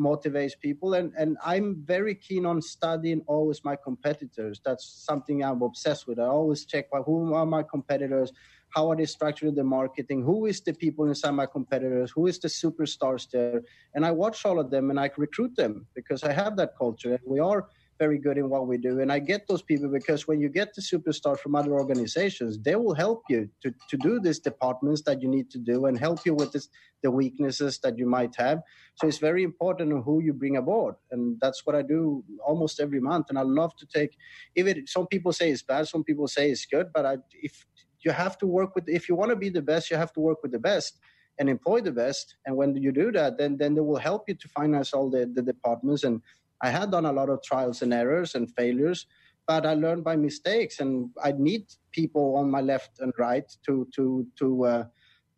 motivates 0.00 0.52
people. 0.56 0.94
And, 0.94 1.12
and 1.18 1.36
I'm 1.44 1.82
very 1.84 2.14
keen 2.14 2.46
on 2.46 2.62
studying 2.62 3.22
always 3.26 3.64
my 3.64 3.74
competitors. 3.74 4.60
That's 4.64 5.04
something 5.04 5.42
I'm 5.42 5.62
obsessed 5.62 6.06
with. 6.06 6.20
I 6.20 6.26
always 6.26 6.64
check 6.64 6.86
well, 6.92 7.02
who 7.02 7.34
are 7.34 7.44
my 7.44 7.64
competitors, 7.64 8.30
how 8.70 8.88
are 8.88 8.96
they 8.96 9.06
structured 9.06 9.56
the 9.56 9.64
marketing, 9.64 10.22
who 10.22 10.46
is 10.46 10.60
the 10.60 10.74
people 10.74 11.08
inside 11.08 11.32
my 11.32 11.46
competitors, 11.46 12.12
who 12.12 12.28
is 12.28 12.38
the 12.38 12.46
superstars 12.46 13.28
there. 13.32 13.62
And 13.96 14.06
I 14.06 14.12
watch 14.12 14.46
all 14.46 14.60
of 14.60 14.70
them 14.70 14.90
and 14.90 15.00
I 15.00 15.10
recruit 15.16 15.56
them 15.56 15.88
because 15.96 16.22
I 16.22 16.32
have 16.32 16.56
that 16.58 16.78
culture. 16.78 17.14
And 17.14 17.20
we 17.26 17.40
are 17.40 17.66
very 17.98 18.18
good 18.18 18.38
in 18.38 18.48
what 18.48 18.66
we 18.66 18.78
do. 18.78 19.00
And 19.00 19.12
I 19.12 19.18
get 19.18 19.46
those 19.48 19.62
people 19.62 19.88
because 19.88 20.28
when 20.28 20.40
you 20.40 20.48
get 20.48 20.74
the 20.74 20.82
superstars 20.82 21.38
from 21.38 21.54
other 21.54 21.72
organizations, 21.72 22.58
they 22.58 22.76
will 22.76 22.94
help 22.94 23.22
you 23.28 23.48
to, 23.62 23.74
to 23.90 23.96
do 23.98 24.20
these 24.20 24.38
departments 24.38 25.02
that 25.02 25.20
you 25.22 25.28
need 25.28 25.50
to 25.50 25.58
do 25.58 25.86
and 25.86 25.98
help 25.98 26.24
you 26.24 26.34
with 26.34 26.52
this, 26.52 26.68
the 27.02 27.10
weaknesses 27.10 27.78
that 27.80 27.98
you 27.98 28.06
might 28.06 28.34
have. 28.36 28.60
So 28.96 29.06
it's 29.06 29.18
very 29.18 29.42
important 29.42 30.04
who 30.04 30.22
you 30.22 30.32
bring 30.32 30.56
aboard. 30.56 30.94
And 31.10 31.38
that's 31.40 31.66
what 31.66 31.74
I 31.74 31.82
do 31.82 32.24
almost 32.44 32.80
every 32.80 33.00
month. 33.00 33.26
And 33.30 33.38
I 33.38 33.42
love 33.42 33.76
to 33.76 33.86
take, 33.86 34.16
even 34.56 34.86
some 34.86 35.06
people 35.06 35.32
say 35.32 35.50
it's 35.50 35.62
bad, 35.62 35.88
some 35.88 36.04
people 36.04 36.28
say 36.28 36.50
it's 36.50 36.66
good, 36.66 36.88
but 36.94 37.04
I, 37.04 37.16
if 37.42 37.66
you 38.04 38.12
have 38.12 38.38
to 38.38 38.46
work 38.46 38.74
with, 38.74 38.88
if 38.88 39.08
you 39.08 39.14
want 39.14 39.30
to 39.30 39.36
be 39.36 39.48
the 39.48 39.62
best, 39.62 39.90
you 39.90 39.96
have 39.96 40.12
to 40.12 40.20
work 40.20 40.42
with 40.42 40.52
the 40.52 40.58
best 40.58 40.98
and 41.38 41.48
employ 41.48 41.80
the 41.80 41.92
best. 41.92 42.36
And 42.46 42.56
when 42.56 42.74
you 42.76 42.92
do 42.92 43.12
that, 43.12 43.38
then 43.38 43.56
then 43.56 43.74
they 43.74 43.80
will 43.80 43.98
help 43.98 44.28
you 44.28 44.34
to 44.34 44.48
finance 44.48 44.92
all 44.92 45.08
the, 45.10 45.30
the 45.32 45.42
departments 45.42 46.04
and 46.04 46.20
I 46.60 46.70
had 46.70 46.90
done 46.90 47.06
a 47.06 47.12
lot 47.12 47.28
of 47.30 47.42
trials 47.42 47.82
and 47.82 47.92
errors 47.92 48.34
and 48.34 48.52
failures, 48.54 49.06
but 49.46 49.64
I 49.64 49.74
learned 49.74 50.04
by 50.04 50.16
mistakes, 50.16 50.80
and 50.80 51.10
I 51.22 51.32
need 51.32 51.66
people 51.92 52.36
on 52.36 52.50
my 52.50 52.60
left 52.60 53.00
and 53.00 53.12
right 53.18 53.50
to 53.66 53.86
to 53.94 54.26
to 54.38 54.64
uh, 54.64 54.84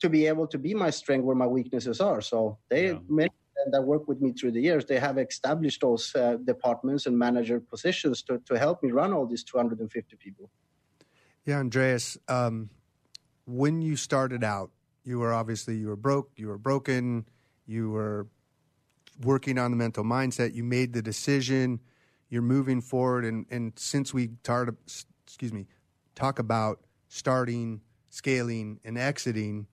to 0.01 0.09
be 0.09 0.27
able 0.27 0.47
to 0.47 0.59
be 0.59 0.75
my 0.75 0.91
strength 0.91 1.25
where 1.25 1.37
my 1.37 1.47
weaknesses 1.47 2.01
are. 2.01 2.21
So 2.21 2.59
they 2.69 2.89
yeah. 2.89 2.99
many 3.09 3.31
that 3.73 3.83
work 3.83 4.09
with 4.09 4.21
me 4.21 4.33
through 4.33 4.53
the 4.53 4.61
years, 4.61 4.87
they 4.87 4.99
have 4.99 5.19
established 5.19 5.83
those 5.83 6.15
uh, 6.15 6.37
departments 6.45 7.07
and 7.07 7.19
manager 7.19 7.61
positions 7.61 8.23
to 8.23 8.39
to 8.47 8.59
help 8.59 8.83
me 8.83 8.91
run 8.91 9.13
all 9.13 9.27
these 9.27 9.45
250 9.45 10.17
people. 10.17 10.51
Yeah, 11.45 11.59
Andreas, 11.59 12.19
um, 12.29 12.71
when 13.47 13.83
you 13.83 13.97
started 13.97 14.45
out, 14.45 14.71
you 15.05 15.19
were 15.19 15.33
obviously 15.33 15.77
you 15.77 15.89
were 15.89 15.97
broke, 15.97 16.31
you 16.37 16.49
were 16.49 16.59
broken, 16.59 17.27
you 17.67 17.91
were 17.91 18.27
working 19.23 19.59
on 19.59 19.71
the 19.71 19.77
mental 19.77 20.05
mindset. 20.05 20.55
You 20.55 20.65
made 20.65 20.93
the 20.93 21.03
decision. 21.03 21.81
You're 22.29 22.43
moving 22.43 22.81
forward, 22.81 23.25
and 23.25 23.47
and 23.51 23.73
since 23.77 24.15
we 24.15 24.31
started, 24.43 24.77
excuse 25.25 25.53
me, 25.53 25.67
talk 26.15 26.39
about 26.39 26.81
starting, 27.09 27.81
scaling, 28.09 28.81
and 28.85 28.97
exiting, 28.97 29.67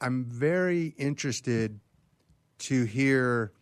I'm 0.00 0.24
very 0.24 0.94
interested 0.98 1.80
to 2.58 2.84
hear. 2.84 3.52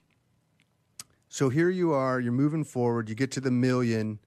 So 1.28 1.49
here 1.49 1.70
you 1.70 1.93
are. 1.93 2.20
You're 2.20 2.33
moving 2.33 2.64
forward. 2.64 3.09
You 3.09 3.14
get 3.14 3.30
to 3.33 3.41
the 3.41 3.51
million. 3.51 4.18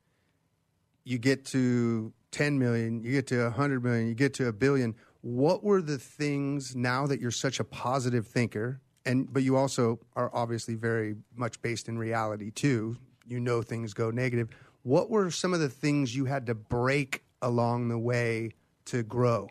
You 1.04 1.18
get 1.18 1.46
to 1.48 2.14
10 2.32 2.58
million. 2.58 3.04
You 3.04 3.12
get 3.12 3.28
to 3.28 3.44
100 3.44 3.84
million. 3.84 4.08
You 4.08 4.16
get 4.16 4.34
to 4.36 4.48
a 4.48 4.54
billion. 4.54 4.96
What 5.22 5.64
were 5.64 5.82
the 5.82 5.98
things 5.98 6.76
now 6.76 7.08
that 7.08 7.20
you're 7.20 7.32
such 7.32 7.60
a 7.60 7.64
positive 7.64 8.28
thinker? 8.28 8.82
And 9.06 9.32
but 9.32 9.44
you 9.44 9.56
also 9.56 10.00
are 10.16 10.30
obviously 10.34 10.76
very 10.76 11.16
much 11.36 11.62
based 11.62 11.88
in 11.88 11.98
reality 11.98 12.52
too. 12.52 12.98
You 13.26 13.40
know 13.40 13.62
things 13.62 13.94
go 13.94 14.12
negative. 14.12 14.50
What 14.84 15.10
were 15.10 15.32
some 15.32 15.54
of 15.54 15.60
the 15.60 15.70
things 15.70 16.16
you 16.16 16.26
had 16.26 16.46
to 16.48 16.56
break 16.56 17.24
along 17.42 17.90
the 17.90 17.98
way 17.98 18.52
to 18.86 19.04
grow? 19.04 19.50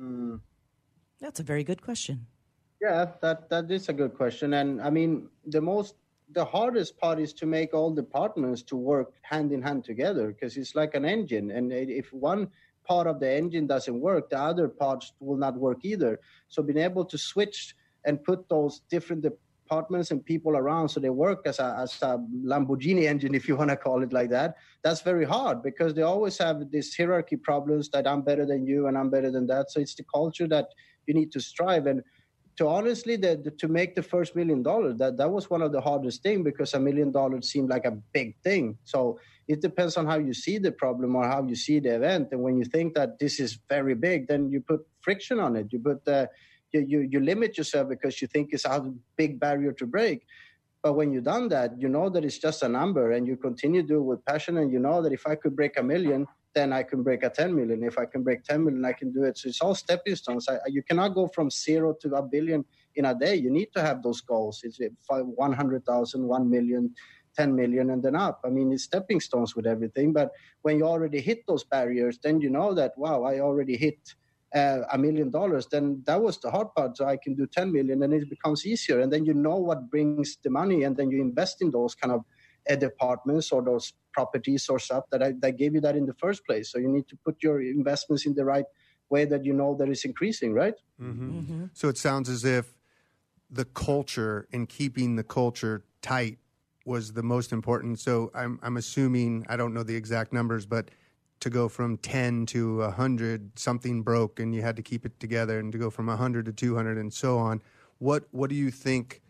Mm. 0.00 0.40
That's 1.20 1.40
a 1.40 1.42
very 1.42 1.64
good 1.64 1.82
question. 1.82 2.26
Yeah, 2.80 3.06
that 3.20 3.50
that 3.50 3.70
is 3.70 3.88
a 3.88 3.92
good 3.92 4.14
question, 4.14 4.54
and 4.54 4.80
I 4.80 4.90
mean 4.90 5.28
the 5.46 5.60
most 5.60 5.94
the 6.32 6.44
hardest 6.44 6.96
part 6.96 7.18
is 7.18 7.32
to 7.34 7.46
make 7.46 7.74
all 7.74 7.92
departments 7.92 8.62
to 8.62 8.76
work 8.76 9.14
hand 9.22 9.52
in 9.52 9.60
hand 9.60 9.84
together 9.84 10.28
because 10.28 10.56
it's 10.56 10.74
like 10.74 10.94
an 10.94 11.04
engine, 11.04 11.50
and 11.50 11.72
if 11.72 12.12
one 12.12 12.48
part 12.84 13.06
of 13.06 13.20
the 13.20 13.30
engine 13.30 13.66
doesn't 13.66 14.00
work, 14.00 14.30
the 14.30 14.38
other 14.38 14.68
parts 14.68 15.12
will 15.20 15.36
not 15.36 15.56
work 15.56 15.78
either. 15.84 16.18
So 16.48 16.62
being 16.62 16.78
able 16.78 17.04
to 17.04 17.18
switch 17.18 17.76
and 18.04 18.22
put 18.24 18.48
those 18.48 18.80
different 18.90 19.22
departments 19.22 20.10
and 20.10 20.24
people 20.24 20.56
around 20.56 20.88
so 20.88 20.98
they 20.98 21.10
work 21.10 21.42
as 21.46 21.58
a, 21.58 21.76
as 21.78 21.96
a 22.02 22.18
Lamborghini 22.44 23.04
engine, 23.04 23.34
if 23.34 23.46
you 23.46 23.56
want 23.56 23.70
to 23.70 23.76
call 23.76 24.02
it 24.02 24.12
like 24.12 24.30
that. 24.30 24.56
That's 24.82 25.02
very 25.02 25.24
hard 25.24 25.62
because 25.62 25.94
they 25.94 26.02
always 26.02 26.36
have 26.38 26.70
this 26.70 26.96
hierarchy 26.96 27.36
problems 27.36 27.88
that 27.90 28.06
I'm 28.06 28.22
better 28.22 28.46
than 28.46 28.66
you 28.66 28.88
and 28.88 28.98
I'm 28.98 29.10
better 29.10 29.30
than 29.30 29.46
that. 29.46 29.70
So 29.70 29.80
it's 29.80 29.94
the 29.94 30.04
culture 30.12 30.48
that 30.48 30.66
you 31.06 31.14
need 31.14 31.30
to 31.32 31.40
strive 31.40 31.86
and 31.86 32.02
to 32.56 32.68
honestly 32.68 33.16
the, 33.16 33.40
the, 33.42 33.50
to 33.52 33.68
make 33.68 33.94
the 33.94 34.02
first 34.02 34.36
million 34.36 34.62
dollars 34.62 34.96
that 34.98 35.16
that 35.16 35.30
was 35.30 35.48
one 35.48 35.62
of 35.62 35.72
the 35.72 35.80
hardest 35.80 36.22
thing 36.22 36.42
because 36.42 36.74
a 36.74 36.80
million 36.80 37.10
dollars 37.10 37.50
seemed 37.50 37.70
like 37.70 37.86
a 37.86 37.92
big 38.12 38.36
thing 38.42 38.76
so 38.84 39.18
it 39.48 39.62
depends 39.62 39.96
on 39.96 40.04
how 40.04 40.18
you 40.18 40.34
see 40.34 40.58
the 40.58 40.70
problem 40.72 41.16
or 41.16 41.26
how 41.26 41.42
you 41.46 41.54
see 41.54 41.80
the 41.80 41.94
event 41.94 42.28
and 42.32 42.42
when 42.42 42.58
you 42.58 42.64
think 42.64 42.92
that 42.94 43.18
this 43.18 43.40
is 43.40 43.58
very 43.68 43.94
big 43.94 44.28
then 44.28 44.50
you 44.50 44.60
put 44.60 44.80
friction 45.00 45.40
on 45.40 45.56
it 45.56 45.66
you 45.72 45.78
put 45.78 46.04
the 46.04 46.28
you, 46.72 46.84
you, 46.86 47.08
you 47.10 47.20
limit 47.20 47.58
yourself 47.58 47.88
because 47.88 48.20
you 48.20 48.28
think 48.28 48.50
it's 48.52 48.64
a 48.64 48.92
big 49.16 49.40
barrier 49.40 49.72
to 49.72 49.86
break. 49.86 50.26
But 50.82 50.94
when 50.94 51.12
you've 51.12 51.24
done 51.24 51.48
that, 51.48 51.78
you 51.78 51.88
know 51.88 52.08
that 52.08 52.24
it's 52.24 52.38
just 52.38 52.62
a 52.62 52.68
number 52.68 53.12
and 53.12 53.26
you 53.26 53.36
continue 53.36 53.82
to 53.82 53.88
do 53.88 53.98
it 53.98 54.02
with 54.02 54.24
passion. 54.24 54.58
And 54.58 54.72
you 54.72 54.78
know 54.78 55.02
that 55.02 55.12
if 55.12 55.26
I 55.26 55.34
could 55.34 55.54
break 55.54 55.78
a 55.78 55.82
million, 55.82 56.26
then 56.54 56.72
I 56.72 56.82
can 56.82 57.02
break 57.02 57.22
a 57.22 57.30
10 57.30 57.54
million. 57.54 57.82
If 57.84 57.98
I 57.98 58.06
can 58.06 58.22
break 58.22 58.42
10 58.44 58.64
million, 58.64 58.84
I 58.84 58.92
can 58.92 59.12
do 59.12 59.24
it. 59.24 59.38
So 59.38 59.48
it's 59.48 59.60
all 59.60 59.74
stepping 59.74 60.16
stones. 60.16 60.48
I, 60.48 60.58
you 60.66 60.82
cannot 60.82 61.14
go 61.14 61.28
from 61.28 61.50
zero 61.50 61.94
to 62.00 62.14
a 62.14 62.22
billion 62.22 62.64
in 62.96 63.04
a 63.04 63.14
day. 63.14 63.36
You 63.36 63.50
need 63.50 63.68
to 63.74 63.82
have 63.82 64.02
those 64.02 64.20
goals. 64.20 64.62
It's 64.64 64.80
100,000, 65.08 66.22
1 66.26 66.50
million, 66.50 66.94
10 67.36 67.54
million, 67.54 67.90
and 67.90 68.02
then 68.02 68.16
up. 68.16 68.40
I 68.44 68.48
mean, 68.48 68.72
it's 68.72 68.84
stepping 68.84 69.20
stones 69.20 69.54
with 69.54 69.66
everything. 69.66 70.12
But 70.12 70.30
when 70.62 70.78
you 70.78 70.86
already 70.86 71.20
hit 71.20 71.46
those 71.46 71.62
barriers, 71.62 72.18
then 72.22 72.40
you 72.40 72.50
know 72.50 72.74
that, 72.74 72.92
wow, 72.96 73.22
I 73.22 73.40
already 73.40 73.76
hit 73.76 73.98
a 74.52 74.98
million 74.98 75.30
dollars, 75.30 75.66
then 75.66 76.02
that 76.06 76.20
was 76.20 76.38
the 76.38 76.50
hard 76.50 76.74
part. 76.74 76.96
So 76.96 77.06
I 77.06 77.16
can 77.16 77.34
do 77.34 77.46
10 77.46 77.72
million 77.72 78.02
and 78.02 78.12
it 78.12 78.28
becomes 78.28 78.66
easier. 78.66 79.00
And 79.00 79.12
then 79.12 79.24
you 79.24 79.34
know 79.34 79.56
what 79.56 79.90
brings 79.90 80.38
the 80.42 80.50
money 80.50 80.84
and 80.84 80.96
then 80.96 81.10
you 81.10 81.20
invest 81.20 81.62
in 81.62 81.70
those 81.70 81.94
kind 81.94 82.12
of 82.12 82.24
uh, 82.68 82.74
departments 82.76 83.52
or 83.52 83.62
those 83.62 83.92
properties 84.12 84.68
or 84.68 84.78
stuff 84.78 85.04
that, 85.12 85.22
I, 85.22 85.32
that 85.40 85.56
gave 85.56 85.74
you 85.74 85.80
that 85.82 85.96
in 85.96 86.06
the 86.06 86.14
first 86.14 86.44
place. 86.44 86.70
So 86.70 86.78
you 86.78 86.88
need 86.88 87.08
to 87.08 87.16
put 87.24 87.42
your 87.42 87.62
investments 87.62 88.26
in 88.26 88.34
the 88.34 88.44
right 88.44 88.64
way 89.08 89.24
that 89.24 89.44
you 89.44 89.52
know 89.52 89.76
that 89.76 89.88
is 89.88 90.04
increasing, 90.04 90.52
right? 90.52 90.74
Mm-hmm. 91.00 91.38
Mm-hmm. 91.38 91.64
So 91.72 91.88
it 91.88 91.98
sounds 91.98 92.28
as 92.28 92.44
if 92.44 92.74
the 93.50 93.64
culture 93.64 94.46
and 94.52 94.68
keeping 94.68 95.16
the 95.16 95.24
culture 95.24 95.84
tight 96.02 96.38
was 96.84 97.12
the 97.12 97.22
most 97.22 97.52
important. 97.52 97.98
So 97.98 98.30
I'm, 98.34 98.58
I'm 98.62 98.76
assuming, 98.76 99.46
I 99.48 99.56
don't 99.56 99.74
know 99.74 99.82
the 99.82 99.96
exact 99.96 100.32
numbers, 100.32 100.66
but 100.66 100.90
to 101.40 101.50
go 101.50 101.68
from 101.68 101.96
10 101.96 102.46
to 102.46 102.78
100 102.78 103.58
something 103.58 104.02
broke 104.02 104.38
and 104.38 104.54
you 104.54 104.62
had 104.62 104.76
to 104.76 104.82
keep 104.82 105.04
it 105.06 105.18
together 105.18 105.58
and 105.58 105.72
to 105.72 105.78
go 105.78 105.90
from 105.90 106.06
100 106.06 106.44
to 106.46 106.52
200 106.52 106.98
and 106.98 107.12
so 107.12 107.38
on. 107.38 107.62
What 107.98 108.24
what 108.30 108.50
do 108.50 108.56
you 108.56 108.70
think 108.70 109.22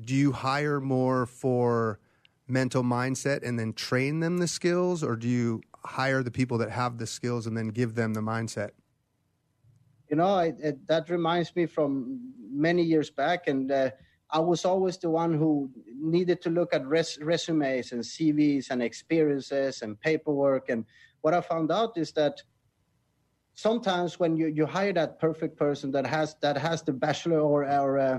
do 0.00 0.14
you 0.14 0.32
hire 0.32 0.80
more 0.80 1.26
for 1.26 2.00
mental 2.48 2.82
mindset 2.82 3.46
and 3.46 3.58
then 3.58 3.72
train 3.72 4.20
them 4.20 4.38
the 4.38 4.48
skills 4.48 5.02
or 5.02 5.16
do 5.16 5.28
you 5.28 5.62
hire 5.84 6.22
the 6.22 6.30
people 6.30 6.58
that 6.58 6.70
have 6.70 6.98
the 6.98 7.06
skills 7.06 7.46
and 7.46 7.56
then 7.56 7.68
give 7.68 7.94
them 7.94 8.14
the 8.14 8.20
mindset? 8.20 8.70
You 10.08 10.16
know 10.16 10.34
I, 10.34 10.52
it, 10.58 10.86
that 10.86 11.08
reminds 11.10 11.54
me 11.54 11.66
from 11.66 12.20
many 12.50 12.82
years 12.82 13.10
back 13.10 13.48
and 13.48 13.70
uh, 13.70 13.90
I 14.34 14.40
was 14.40 14.64
always 14.64 14.98
the 14.98 15.08
one 15.08 15.32
who 15.32 15.70
needed 15.96 16.42
to 16.42 16.50
look 16.50 16.74
at 16.74 16.84
res- 16.84 17.20
resumes 17.20 17.92
and 17.92 18.02
CVs 18.02 18.66
and 18.70 18.82
experiences 18.82 19.80
and 19.82 19.98
paperwork. 20.00 20.70
And 20.70 20.84
what 21.20 21.34
I 21.34 21.40
found 21.40 21.70
out 21.70 21.96
is 21.96 22.10
that 22.12 22.42
sometimes 23.54 24.18
when 24.18 24.36
you, 24.36 24.48
you 24.48 24.66
hire 24.66 24.92
that 24.94 25.20
perfect 25.20 25.56
person 25.56 25.92
that 25.92 26.04
has 26.04 26.34
that 26.42 26.58
has 26.58 26.82
the 26.82 26.92
bachelor 26.92 27.38
or, 27.38 27.64
or 27.64 27.98
uh, 28.00 28.18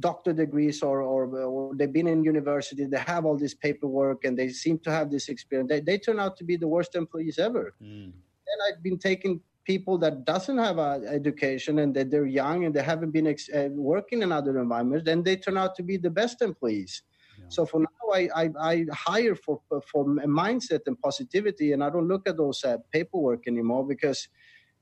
doctor 0.00 0.34
degrees 0.34 0.82
or, 0.82 1.00
or, 1.00 1.34
or, 1.34 1.74
they've 1.74 1.92
been 1.92 2.08
in 2.08 2.22
university, 2.22 2.84
they 2.84 2.98
have 2.98 3.24
all 3.24 3.38
this 3.38 3.54
paperwork 3.54 4.24
and 4.26 4.38
they 4.38 4.50
seem 4.50 4.78
to 4.80 4.90
have 4.90 5.10
this 5.10 5.30
experience, 5.30 5.70
they, 5.70 5.80
they 5.80 5.96
turn 5.96 6.20
out 6.20 6.36
to 6.36 6.44
be 6.44 6.56
the 6.56 6.68
worst 6.68 6.94
employees 6.94 7.38
ever. 7.38 7.74
Mm. 7.82 8.12
And 8.12 8.58
I've 8.68 8.82
been 8.82 8.98
taking 8.98 9.40
people 9.64 9.98
that 9.98 10.24
doesn't 10.24 10.58
have 10.58 10.78
an 10.78 11.06
education 11.06 11.78
and 11.78 11.94
that 11.94 12.10
they're 12.10 12.26
young 12.26 12.64
and 12.64 12.74
they 12.74 12.82
haven't 12.82 13.10
been 13.10 13.26
ex- 13.26 13.50
uh, 13.50 13.68
working 13.72 14.22
in 14.22 14.32
other 14.32 14.58
environments, 14.58 15.04
then 15.04 15.22
they 15.22 15.36
turn 15.36 15.56
out 15.56 15.74
to 15.76 15.82
be 15.82 15.96
the 15.96 16.10
best 16.10 16.42
employees. 16.42 17.02
Yeah. 17.38 17.44
So 17.48 17.66
for 17.66 17.80
now, 17.80 17.86
I, 18.12 18.28
I, 18.34 18.50
I, 18.60 18.84
hire 18.92 19.34
for 19.34 19.60
for 19.90 20.04
mindset 20.04 20.80
and 20.86 20.98
positivity, 21.00 21.72
and 21.72 21.82
I 21.82 21.90
don't 21.90 22.08
look 22.08 22.28
at 22.28 22.36
those 22.36 22.62
uh, 22.64 22.78
paperwork 22.92 23.48
anymore 23.48 23.86
because 23.86 24.28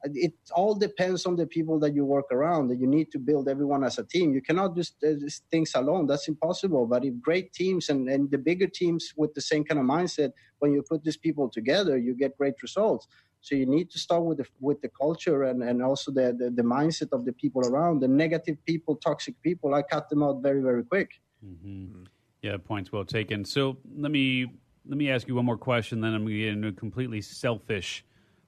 it 0.04 0.34
all 0.54 0.74
depends 0.74 1.26
on 1.26 1.36
the 1.36 1.46
people 1.46 1.78
that 1.78 1.94
you 1.94 2.04
work 2.04 2.26
around 2.32 2.68
that 2.68 2.80
you 2.80 2.86
need 2.86 3.10
to 3.12 3.18
build 3.18 3.48
everyone 3.48 3.84
as 3.84 3.98
a 3.98 4.04
team 4.04 4.32
you 4.34 4.42
cannot 4.42 4.74
do 4.74 4.82
uh, 5.06 5.14
things 5.50 5.72
alone 5.74 6.06
that's 6.06 6.28
impossible 6.28 6.86
but 6.86 7.04
if 7.04 7.14
great 7.20 7.52
teams 7.52 7.88
and, 7.88 8.08
and 8.08 8.30
the 8.30 8.38
bigger 8.38 8.66
teams 8.66 9.12
with 9.16 9.32
the 9.34 9.40
same 9.40 9.64
kind 9.64 9.78
of 9.78 9.86
mindset 9.86 10.32
when 10.58 10.72
you 10.72 10.82
put 10.82 11.04
these 11.04 11.16
people 11.16 11.48
together 11.48 11.96
you 11.98 12.14
get 12.14 12.36
great 12.36 12.54
results 12.62 13.06
so 13.42 13.54
you 13.54 13.66
need 13.66 13.90
to 13.90 13.98
start 13.98 14.22
with 14.22 14.38
the 14.38 14.46
with 14.60 14.80
the 14.80 14.88
culture 14.88 15.44
and, 15.44 15.62
and 15.62 15.82
also 15.82 16.10
the, 16.10 16.34
the, 16.38 16.50
the 16.50 16.62
mindset 16.62 17.12
of 17.12 17.24
the 17.24 17.32
people 17.32 17.60
around 17.66 18.00
the 18.00 18.08
negative 18.08 18.56
people 18.64 18.96
toxic 18.96 19.34
people 19.42 19.74
i 19.74 19.82
cut 19.82 20.08
them 20.08 20.22
out 20.22 20.42
very 20.42 20.62
very 20.62 20.84
quick 20.84 21.20
mm-hmm. 21.44 22.04
yeah 22.40 22.56
points 22.56 22.90
well 22.92 23.04
taken 23.04 23.44
so 23.44 23.76
let 23.96 24.10
me 24.10 24.46
let 24.86 24.96
me 24.96 25.10
ask 25.10 25.28
you 25.28 25.34
one 25.34 25.44
more 25.44 25.58
question 25.58 26.00
then 26.00 26.14
i'm 26.14 26.22
going 26.22 26.34
to 26.34 26.38
get 26.38 26.48
into 26.48 26.68
a 26.68 26.72
completely 26.72 27.20
selfish 27.20 28.04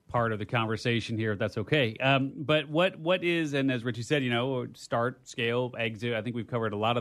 part 0.09 0.33
of 0.33 0.39
the 0.39 0.47
conversation 0.47 1.19
here, 1.19 1.33
if 1.33 1.39
that's 1.41 1.59
okay. 1.59 1.97
Um, 1.97 2.33
but 2.37 2.69
what 2.69 2.97
what 3.01 3.25
is, 3.25 3.55
and 3.55 3.69
as 3.73 3.83
Richie 3.83 4.03
said, 4.03 4.23
you 4.23 4.31
know, 4.31 4.67
start, 4.75 5.27
scale, 5.27 5.73
exit. 5.77 6.15
I 6.15 6.23
think 6.23 6.37
we've 6.37 6.47
covered 6.47 6.73
a 6.73 6.77
lot 6.77 6.97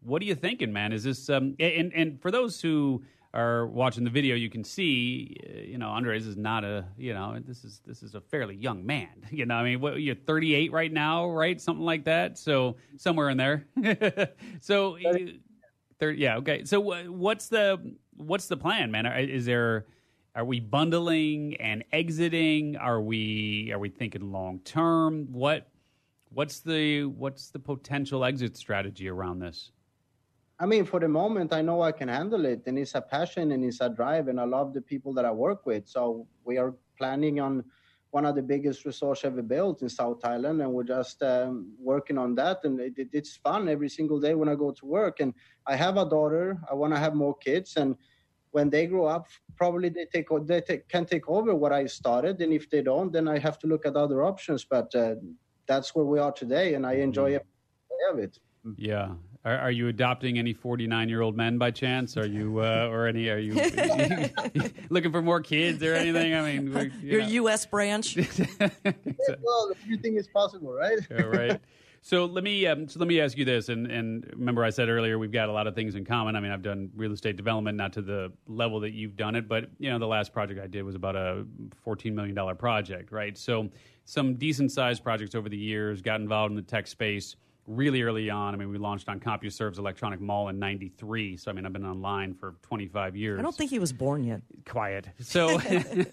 of 0.00 0.06
the 0.06 0.06
ground 0.06 0.06
here, 0.06 0.06
and 0.06 0.06
really 0.06 0.06
appreciate 0.06 0.06
the 0.06 0.06
openness 0.06 0.06
and 0.06 0.06
willingness 0.06 0.06
to 0.06 0.06
share 0.06 0.06
so 0.06 0.06
much. 0.06 0.06
Exit. 0.06 0.08
What 0.08 0.22
are 0.22 0.24
you 0.24 0.34
thinking, 0.34 0.72
man? 0.72 0.92
Is 0.92 1.04
this 1.04 1.30
um, 1.30 1.54
and 1.58 1.92
and 1.94 2.20
for 2.20 2.30
those 2.30 2.60
who 2.60 3.02
are 3.34 3.66
watching 3.66 4.04
the 4.04 4.10
video, 4.10 4.34
you 4.34 4.48
can 4.48 4.64
see, 4.64 5.36
uh, 5.48 5.60
you 5.60 5.78
know, 5.78 5.90
Andres 5.90 6.26
is 6.26 6.36
not 6.36 6.64
a, 6.64 6.86
you 6.96 7.12
know, 7.12 7.38
this 7.46 7.62
is 7.62 7.82
this 7.86 8.02
is 8.02 8.14
a 8.14 8.20
fairly 8.20 8.56
young 8.56 8.84
man. 8.86 9.08
You 9.30 9.46
know, 9.46 9.54
I 9.54 9.64
mean, 9.64 9.80
what, 9.80 10.00
you're 10.00 10.14
38 10.14 10.72
right 10.72 10.92
now, 10.92 11.28
right? 11.30 11.60
Something 11.60 11.84
like 11.84 12.04
that. 12.04 12.38
So 12.38 12.76
somewhere 12.96 13.30
in 13.30 13.36
there. 13.36 13.66
so. 14.60 14.98
30, 16.00 16.18
yeah. 16.18 16.36
Okay. 16.36 16.64
So 16.64 16.80
what's 16.80 17.48
the 17.48 17.96
what's 18.16 18.46
the 18.46 18.56
plan, 18.56 18.90
man? 18.90 19.06
Is 19.06 19.46
there 19.46 19.86
are 20.34 20.44
we 20.44 20.60
bundling 20.60 21.56
and 21.56 21.84
exiting? 21.92 22.76
Are 22.76 23.00
we 23.00 23.72
are 23.72 23.78
we 23.78 23.88
thinking 23.88 24.30
long 24.32 24.60
term? 24.60 25.26
What 25.32 25.68
what's 26.30 26.60
the 26.60 27.04
what's 27.04 27.50
the 27.50 27.58
potential 27.58 28.24
exit 28.24 28.56
strategy 28.56 29.08
around 29.08 29.40
this? 29.40 29.72
I 30.60 30.66
mean, 30.66 30.84
for 30.84 30.98
the 30.98 31.08
moment, 31.08 31.52
I 31.52 31.62
know 31.62 31.82
I 31.82 31.92
can 31.92 32.08
handle 32.08 32.44
it, 32.44 32.62
and 32.66 32.78
it's 32.78 32.94
a 32.96 33.00
passion 33.00 33.52
and 33.52 33.64
it's 33.64 33.80
a 33.80 33.88
drive, 33.88 34.26
and 34.28 34.40
I 34.40 34.44
love 34.44 34.74
the 34.74 34.80
people 34.80 35.12
that 35.14 35.24
I 35.24 35.30
work 35.30 35.66
with. 35.66 35.86
So 35.86 36.26
we 36.44 36.58
are 36.58 36.74
planning 36.96 37.38
on 37.38 37.64
one 38.10 38.24
of 38.24 38.34
the 38.34 38.42
biggest 38.42 38.84
resorts 38.84 39.24
ever 39.24 39.42
built 39.42 39.82
in 39.82 39.88
South 39.88 40.20
Thailand, 40.20 40.62
and 40.62 40.72
we're 40.72 40.82
just 40.82 41.22
um, 41.22 41.72
working 41.78 42.18
on 42.18 42.34
that. 42.36 42.64
And 42.64 42.80
it, 42.80 42.94
it, 42.96 43.08
it's 43.12 43.36
fun 43.36 43.68
every 43.68 43.88
single 43.88 44.18
day 44.18 44.34
when 44.34 44.48
I 44.48 44.56
go 44.56 44.72
to 44.72 44.86
work. 44.86 45.20
And 45.20 45.32
I 45.66 45.76
have 45.76 45.96
a 45.96 46.08
daughter. 46.08 46.58
I 46.70 46.74
want 46.74 46.92
to 46.92 46.98
have 46.98 47.14
more 47.14 47.36
kids, 47.36 47.76
and 47.76 47.96
when 48.50 48.70
they 48.70 48.86
grow 48.86 49.06
up, 49.06 49.28
probably 49.56 49.90
they 49.90 50.06
take 50.06 50.28
they 50.42 50.60
take, 50.60 50.88
can 50.88 51.04
take 51.04 51.28
over 51.28 51.54
what 51.54 51.72
I 51.72 51.86
started. 51.86 52.40
And 52.40 52.52
if 52.52 52.68
they 52.68 52.82
don't, 52.82 53.12
then 53.12 53.28
I 53.28 53.38
have 53.38 53.58
to 53.60 53.68
look 53.68 53.86
at 53.86 53.94
other 53.94 54.24
options. 54.24 54.64
But 54.64 54.92
uh, 54.94 55.16
that's 55.66 55.94
where 55.94 56.06
we 56.06 56.18
are 56.18 56.32
today, 56.32 56.74
and 56.74 56.84
I 56.84 56.94
enjoy 56.94 57.32
mm-hmm. 57.32 57.36
it. 57.36 58.38
Yeah, 58.76 59.14
are, 59.44 59.58
are, 59.58 59.70
you 59.70 59.88
adopting 59.88 60.38
any 60.38 60.52
49 60.52 61.08
year 61.08 61.22
old 61.22 61.36
men 61.36 61.58
by 61.58 61.70
chance? 61.70 62.16
Are 62.16 62.26
you, 62.26 62.60
uh, 62.60 62.88
or 62.90 63.06
any, 63.06 63.28
are 63.28 63.38
you 63.38 63.54
looking 64.90 65.12
for 65.12 65.22
more 65.22 65.40
kids 65.40 65.82
or 65.82 65.94
anything? 65.94 66.34
I 66.34 66.42
mean, 66.42 66.92
you 67.02 67.10
your 67.10 67.20
know. 67.22 67.28
U.S. 67.28 67.66
branch. 67.66 68.14
so, 68.14 68.68
well, 69.40 69.72
everything 69.84 70.16
is 70.16 70.28
possible, 70.28 70.72
right? 70.72 70.98
yeah, 71.10 71.22
right. 71.22 71.60
So 72.00 72.24
let 72.24 72.44
me 72.44 72.66
um, 72.66 72.88
so 72.88 73.00
let 73.00 73.08
me 73.08 73.20
ask 73.20 73.36
you 73.36 73.44
this, 73.44 73.68
and 73.68 73.86
and 73.90 74.24
remember 74.32 74.64
I 74.64 74.70
said 74.70 74.88
earlier 74.88 75.18
we've 75.18 75.32
got 75.32 75.48
a 75.48 75.52
lot 75.52 75.66
of 75.66 75.74
things 75.74 75.94
in 75.94 76.04
common. 76.04 76.36
I 76.36 76.40
mean 76.40 76.52
I've 76.52 76.62
done 76.62 76.90
real 76.94 77.12
estate 77.12 77.36
development, 77.36 77.76
not 77.76 77.92
to 77.94 78.02
the 78.02 78.32
level 78.46 78.80
that 78.80 78.92
you've 78.92 79.16
done 79.16 79.34
it, 79.34 79.48
but 79.48 79.68
you 79.78 79.90
know 79.90 79.98
the 79.98 80.06
last 80.06 80.32
project 80.32 80.60
I 80.62 80.68
did 80.68 80.84
was 80.84 80.94
about 80.94 81.16
a 81.16 81.44
fourteen 81.82 82.14
million 82.14 82.34
dollar 82.34 82.54
project, 82.54 83.10
right? 83.12 83.36
So 83.36 83.68
some 84.04 84.36
decent 84.36 84.72
sized 84.72 85.02
projects 85.02 85.34
over 85.34 85.48
the 85.48 85.56
years, 85.58 86.00
got 86.00 86.20
involved 86.20 86.52
in 86.52 86.56
the 86.56 86.62
tech 86.62 86.86
space 86.86 87.36
really 87.68 88.02
early 88.02 88.30
on. 88.30 88.54
I 88.54 88.56
mean, 88.56 88.70
we 88.70 88.78
launched 88.78 89.08
on 89.08 89.20
CompuServe's 89.20 89.78
Electronic 89.78 90.20
Mall 90.20 90.48
in 90.48 90.58
'93. 90.58 91.36
So 91.36 91.50
I 91.50 91.54
mean, 91.54 91.66
I've 91.66 91.72
been 91.72 91.86
online 91.86 92.34
for 92.34 92.56
25 92.62 93.14
years. 93.14 93.38
I 93.38 93.42
don't 93.42 93.54
think 93.54 93.70
he 93.70 93.78
was 93.78 93.92
born 93.92 94.24
yet. 94.24 94.40
Quiet. 94.66 95.08
So, 95.20 95.60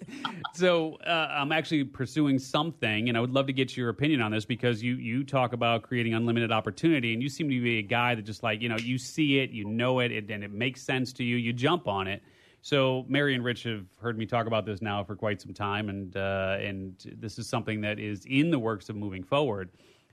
so 0.53 0.95
uh, 1.07 1.29
I'm 1.31 1.51
actually 1.51 1.85
pursuing 1.85 2.37
something, 2.37 3.09
and 3.09 3.17
I 3.17 3.21
would 3.21 3.31
love 3.31 3.47
to 3.47 3.53
get 3.53 3.75
your 3.75 3.89
opinion 3.89 4.21
on 4.21 4.31
this 4.31 4.45
because 4.45 4.83
you 4.83 4.95
you 4.95 5.23
talk 5.23 5.53
about 5.53 5.83
creating 5.83 6.13
unlimited 6.13 6.51
opportunity, 6.51 7.13
and 7.13 7.23
you 7.23 7.29
seem 7.29 7.49
to 7.49 7.61
be 7.61 7.79
a 7.79 7.83
guy 7.83 8.13
that 8.15 8.23
just 8.23 8.43
like 8.43 8.61
you 8.61 8.69
know 8.69 8.77
you 8.77 8.97
see 8.97 9.39
it, 9.39 9.51
you 9.51 9.65
know 9.65 9.99
it, 9.99 10.11
it 10.11 10.29
and 10.29 10.43
it 10.43 10.51
makes 10.51 10.81
sense 10.81 11.13
to 11.13 11.23
you. 11.23 11.37
You 11.37 11.53
jump 11.53 11.87
on 11.87 12.07
it. 12.07 12.21
So 12.65 13.05
Mary 13.07 13.35
and 13.35 13.43
Rich 13.43 13.61
have 13.63 13.85
heard 14.01 14.17
me 14.17 14.25
talk 14.25 14.47
about 14.47 14.65
this 14.65 14.81
now 14.81 15.03
for 15.03 15.15
quite 15.15 15.39
some 15.39 15.53
time, 15.53 15.87
and 15.89 16.17
uh, 16.17 16.57
and 16.59 16.95
this 17.17 17.37
is 17.37 17.47
something 17.47 17.79
that 17.81 17.99
is 17.99 18.25
in 18.25 18.49
the 18.49 18.57
works 18.57 18.89
of 18.89 18.95
moving 18.95 19.23
forward. 19.23 19.69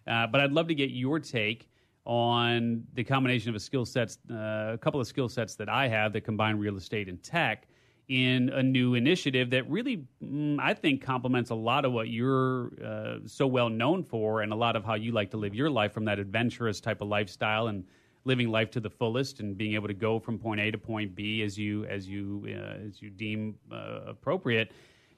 Uh, 0.06 0.26
but 0.26 0.40
I'd 0.40 0.52
love 0.52 0.68
to 0.68 0.74
get 0.74 0.90
your 0.90 1.18
take 1.18 1.68
on 2.04 2.84
the 2.94 3.04
combination 3.04 3.50
of 3.50 3.54
a 3.54 3.60
skill 3.60 3.84
sets, 3.84 4.18
uh, 4.30 4.72
a 4.72 4.78
couple 4.80 5.00
of 5.00 5.06
skill 5.06 5.28
sets 5.28 5.54
that 5.54 5.68
I 5.68 5.88
have 5.88 6.12
that 6.14 6.22
combine 6.22 6.56
real 6.56 6.76
estate 6.76 7.08
and 7.08 7.22
tech 7.22 7.68
in 8.08 8.50
a 8.50 8.62
new 8.62 8.94
initiative 8.94 9.50
that 9.50 9.68
really, 9.70 10.04
mm, 10.22 10.58
I 10.60 10.74
think, 10.74 11.02
complements 11.02 11.50
a 11.50 11.54
lot 11.54 11.84
of 11.84 11.92
what 11.92 12.08
you're 12.08 12.72
uh, 12.84 13.18
so 13.26 13.46
well 13.46 13.68
known 13.68 14.02
for, 14.02 14.42
and 14.42 14.52
a 14.52 14.56
lot 14.56 14.76
of 14.76 14.84
how 14.84 14.94
you 14.94 15.12
like 15.12 15.30
to 15.30 15.36
live 15.36 15.54
your 15.54 15.70
life 15.70 15.92
from 15.92 16.04
that 16.06 16.18
adventurous 16.18 16.80
type 16.80 17.00
of 17.00 17.08
lifestyle 17.08 17.68
and 17.68 17.84
living 18.24 18.50
life 18.50 18.70
to 18.70 18.80
the 18.80 18.90
fullest 18.90 19.40
and 19.40 19.56
being 19.56 19.74
able 19.74 19.88
to 19.88 19.94
go 19.94 20.18
from 20.18 20.38
point 20.38 20.60
A 20.60 20.70
to 20.70 20.78
point 20.78 21.14
B 21.14 21.42
as 21.42 21.58
you 21.58 21.84
as 21.86 22.08
you 22.08 22.44
uh, 22.48 22.86
as 22.86 23.00
you 23.00 23.10
deem 23.10 23.54
uh, 23.70 24.00
appropriate. 24.06 24.72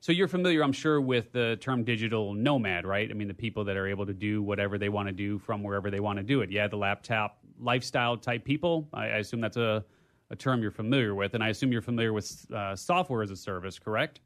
So 0.04 0.12
you're 0.12 0.28
familiar, 0.28 0.62
I'm 0.62 0.70
sure, 0.70 1.00
with 1.00 1.32
the 1.32 1.56
term 1.62 1.82
digital 1.82 2.34
nomad, 2.34 2.84
right? 2.84 3.10
I 3.10 3.14
mean, 3.14 3.26
the 3.26 3.32
people 3.32 3.64
that 3.64 3.74
are 3.74 3.86
able 3.86 4.04
to 4.04 4.12
do 4.12 4.42
whatever 4.42 4.76
they 4.76 4.90
want 4.90 5.08
to 5.08 5.14
do 5.14 5.38
from 5.38 5.62
wherever 5.62 5.90
they 5.90 5.98
want 5.98 6.18
to 6.18 6.22
do 6.22 6.42
it. 6.42 6.50
Yeah, 6.50 6.68
the 6.68 6.76
laptop 6.76 7.38
lifestyle 7.58 8.14
type 8.18 8.44
people. 8.44 8.86
I, 8.92 9.04
I 9.04 9.16
assume 9.20 9.40
that's 9.40 9.56
a, 9.56 9.82
a 10.28 10.36
term 10.36 10.60
you're 10.60 10.70
familiar 10.70 11.14
with, 11.14 11.32
and 11.32 11.42
I 11.42 11.48
assume 11.48 11.72
you're 11.72 11.80
familiar 11.80 12.12
with 12.12 12.44
uh, 12.52 12.76
software 12.76 13.22
as 13.22 13.30
a 13.30 13.36
service, 13.36 13.78
correct? 13.78 14.20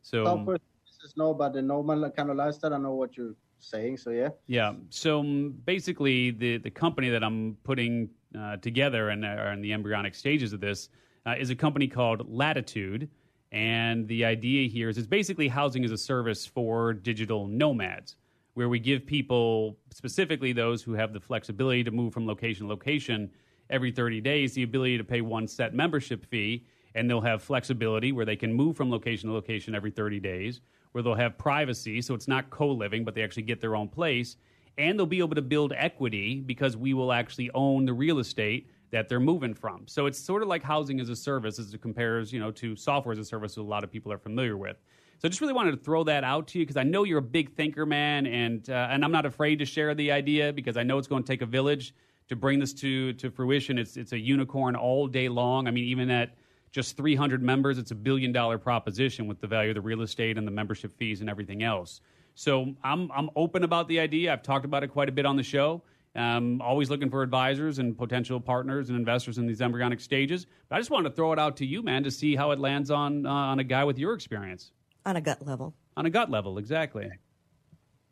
So 0.00 0.24
software 0.24 0.56
services, 0.86 1.12
no, 1.18 1.34
but 1.34 1.52
the 1.52 1.60
normal 1.60 2.10
kind 2.10 2.30
of 2.30 2.36
lifestyle, 2.36 2.72
I 2.72 2.78
know 2.78 2.94
what 2.94 3.18
you're 3.18 3.34
saying. 3.58 3.98
So 3.98 4.08
yeah. 4.08 4.30
Yeah. 4.46 4.76
So 4.88 5.20
um, 5.20 5.54
basically, 5.66 6.30
the 6.30 6.56
the 6.56 6.70
company 6.70 7.10
that 7.10 7.22
I'm 7.22 7.58
putting 7.64 8.08
uh, 8.34 8.56
together 8.56 9.10
and 9.10 9.26
are 9.26 9.52
in 9.52 9.60
the 9.60 9.74
embryonic 9.74 10.14
stages 10.14 10.54
of 10.54 10.60
this 10.60 10.88
uh, 11.26 11.34
is 11.38 11.50
a 11.50 11.54
company 11.54 11.86
called 11.86 12.26
Latitude. 12.34 13.10
And 13.52 14.06
the 14.08 14.24
idea 14.24 14.68
here 14.68 14.88
is 14.88 14.98
it's 14.98 15.06
basically 15.06 15.48
housing 15.48 15.84
as 15.84 15.90
a 15.90 15.98
service 15.98 16.44
for 16.44 16.92
digital 16.92 17.46
nomads, 17.46 18.16
where 18.54 18.68
we 18.68 18.78
give 18.78 19.06
people, 19.06 19.78
specifically 19.92 20.52
those 20.52 20.82
who 20.82 20.92
have 20.92 21.12
the 21.12 21.20
flexibility 21.20 21.82
to 21.84 21.90
move 21.90 22.12
from 22.12 22.26
location 22.26 22.66
to 22.66 22.68
location 22.68 23.30
every 23.70 23.90
30 23.90 24.20
days, 24.20 24.54
the 24.54 24.62
ability 24.62 24.98
to 24.98 25.04
pay 25.04 25.20
one 25.20 25.46
set 25.46 25.74
membership 25.74 26.26
fee. 26.26 26.66
And 26.94 27.08
they'll 27.08 27.20
have 27.20 27.42
flexibility 27.42 28.12
where 28.12 28.24
they 28.24 28.36
can 28.36 28.52
move 28.52 28.76
from 28.76 28.90
location 28.90 29.28
to 29.28 29.34
location 29.34 29.74
every 29.74 29.90
30 29.90 30.20
days, 30.20 30.60
where 30.92 31.02
they'll 31.02 31.14
have 31.14 31.38
privacy. 31.38 32.02
So 32.02 32.14
it's 32.14 32.28
not 32.28 32.50
co 32.50 32.68
living, 32.68 33.04
but 33.04 33.14
they 33.14 33.22
actually 33.22 33.44
get 33.44 33.60
their 33.60 33.76
own 33.76 33.88
place. 33.88 34.36
And 34.78 34.98
they'll 34.98 35.06
be 35.06 35.18
able 35.18 35.34
to 35.34 35.42
build 35.42 35.72
equity 35.76 36.40
because 36.40 36.76
we 36.76 36.94
will 36.94 37.12
actually 37.12 37.50
own 37.52 37.84
the 37.84 37.92
real 37.92 38.18
estate 38.18 38.68
that 38.90 39.08
they're 39.08 39.20
moving 39.20 39.54
from. 39.54 39.86
So 39.86 40.06
it's 40.06 40.18
sort 40.18 40.42
of 40.42 40.48
like 40.48 40.62
housing 40.62 41.00
as 41.00 41.08
a 41.08 41.16
service 41.16 41.58
as 41.58 41.72
it 41.74 41.82
compares, 41.82 42.32
you 42.32 42.40
know, 42.40 42.50
to 42.52 42.74
software 42.76 43.12
as 43.12 43.18
a 43.18 43.24
service 43.24 43.54
that 43.56 43.60
a 43.60 43.62
lot 43.62 43.84
of 43.84 43.90
people 43.90 44.12
are 44.12 44.18
familiar 44.18 44.56
with. 44.56 44.76
So 45.18 45.26
I 45.26 45.28
just 45.30 45.40
really 45.40 45.52
wanted 45.52 45.72
to 45.72 45.78
throw 45.78 46.04
that 46.04 46.22
out 46.22 46.46
to 46.48 46.58
you 46.58 46.64
because 46.64 46.76
I 46.76 46.84
know 46.84 47.02
you're 47.04 47.18
a 47.18 47.22
big 47.22 47.54
thinker, 47.54 47.84
man, 47.84 48.26
and 48.26 48.68
uh, 48.70 48.88
and 48.90 49.04
I'm 49.04 49.10
not 49.10 49.26
afraid 49.26 49.58
to 49.58 49.64
share 49.64 49.94
the 49.94 50.12
idea 50.12 50.52
because 50.52 50.76
I 50.76 50.84
know 50.84 50.96
it's 50.98 51.08
going 51.08 51.24
to 51.24 51.26
take 51.26 51.42
a 51.42 51.46
village 51.46 51.92
to 52.28 52.36
bring 52.36 52.60
this 52.60 52.72
to 52.74 53.12
to 53.14 53.30
fruition. 53.30 53.78
It's 53.78 53.96
it's 53.96 54.12
a 54.12 54.18
unicorn 54.18 54.76
all 54.76 55.08
day 55.08 55.28
long. 55.28 55.66
I 55.66 55.72
mean, 55.72 55.84
even 55.84 56.08
at 56.08 56.36
just 56.70 56.96
300 56.96 57.42
members, 57.42 57.78
it's 57.78 57.90
a 57.90 57.96
billion 57.96 58.30
dollar 58.30 58.58
proposition 58.58 59.26
with 59.26 59.40
the 59.40 59.48
value 59.48 59.70
of 59.70 59.74
the 59.74 59.80
real 59.80 60.02
estate 60.02 60.38
and 60.38 60.46
the 60.46 60.52
membership 60.52 60.96
fees 60.96 61.20
and 61.20 61.28
everything 61.28 61.64
else. 61.64 62.00
So 62.36 62.74
I'm 62.84 63.10
I'm 63.10 63.28
open 63.34 63.64
about 63.64 63.88
the 63.88 63.98
idea. 63.98 64.32
I've 64.32 64.44
talked 64.44 64.64
about 64.64 64.84
it 64.84 64.88
quite 64.88 65.08
a 65.08 65.12
bit 65.12 65.26
on 65.26 65.36
the 65.36 65.42
show. 65.42 65.82
Um, 66.18 66.60
always 66.60 66.90
looking 66.90 67.10
for 67.10 67.22
advisors 67.22 67.78
and 67.78 67.96
potential 67.96 68.40
partners 68.40 68.88
and 68.88 68.98
investors 68.98 69.38
in 69.38 69.46
these 69.46 69.60
embryonic 69.60 70.00
stages. 70.00 70.46
But 70.68 70.76
I 70.76 70.78
just 70.80 70.90
wanted 70.90 71.10
to 71.10 71.14
throw 71.14 71.32
it 71.32 71.38
out 71.38 71.56
to 71.58 71.64
you, 71.64 71.80
man, 71.80 72.02
to 72.02 72.10
see 72.10 72.34
how 72.34 72.50
it 72.50 72.58
lands 72.58 72.90
on 72.90 73.24
uh, 73.24 73.30
on 73.30 73.60
a 73.60 73.64
guy 73.64 73.84
with 73.84 73.98
your 73.98 74.14
experience. 74.14 74.72
On 75.06 75.14
a 75.14 75.20
gut 75.20 75.46
level. 75.46 75.74
On 75.96 76.06
a 76.06 76.10
gut 76.10 76.28
level, 76.28 76.58
exactly. 76.58 77.08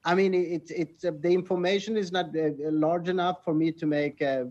I 0.05 0.15
mean, 0.15 0.35
it's 0.35 0.71
it's 0.71 1.05
uh, 1.05 1.11
the 1.19 1.31
information 1.31 1.97
is 1.97 2.13
not 2.13 2.27
uh, 2.27 2.51
large 2.71 3.09
enough 3.09 3.43
for 3.45 3.55
me 3.55 3.73
to 3.73 3.87
make 3.87 4.23
uh, 4.23 4.45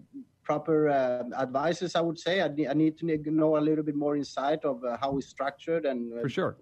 proper 0.43 0.89
uh, 0.89 1.23
advices. 1.41 1.95
I 1.95 2.01
would 2.01 2.19
say 2.19 2.41
I 2.41 2.49
need, 2.49 2.67
I 2.67 2.73
need 2.73 2.97
to 2.97 3.31
know 3.31 3.57
a 3.57 3.63
little 3.67 3.85
bit 3.85 3.95
more 3.95 4.17
insight 4.17 4.65
of 4.65 4.83
uh, 4.83 4.97
how 4.99 5.17
it's 5.17 5.27
structured 5.27 5.85
and 5.85 6.11
for 6.21 6.29
sure 6.29 6.57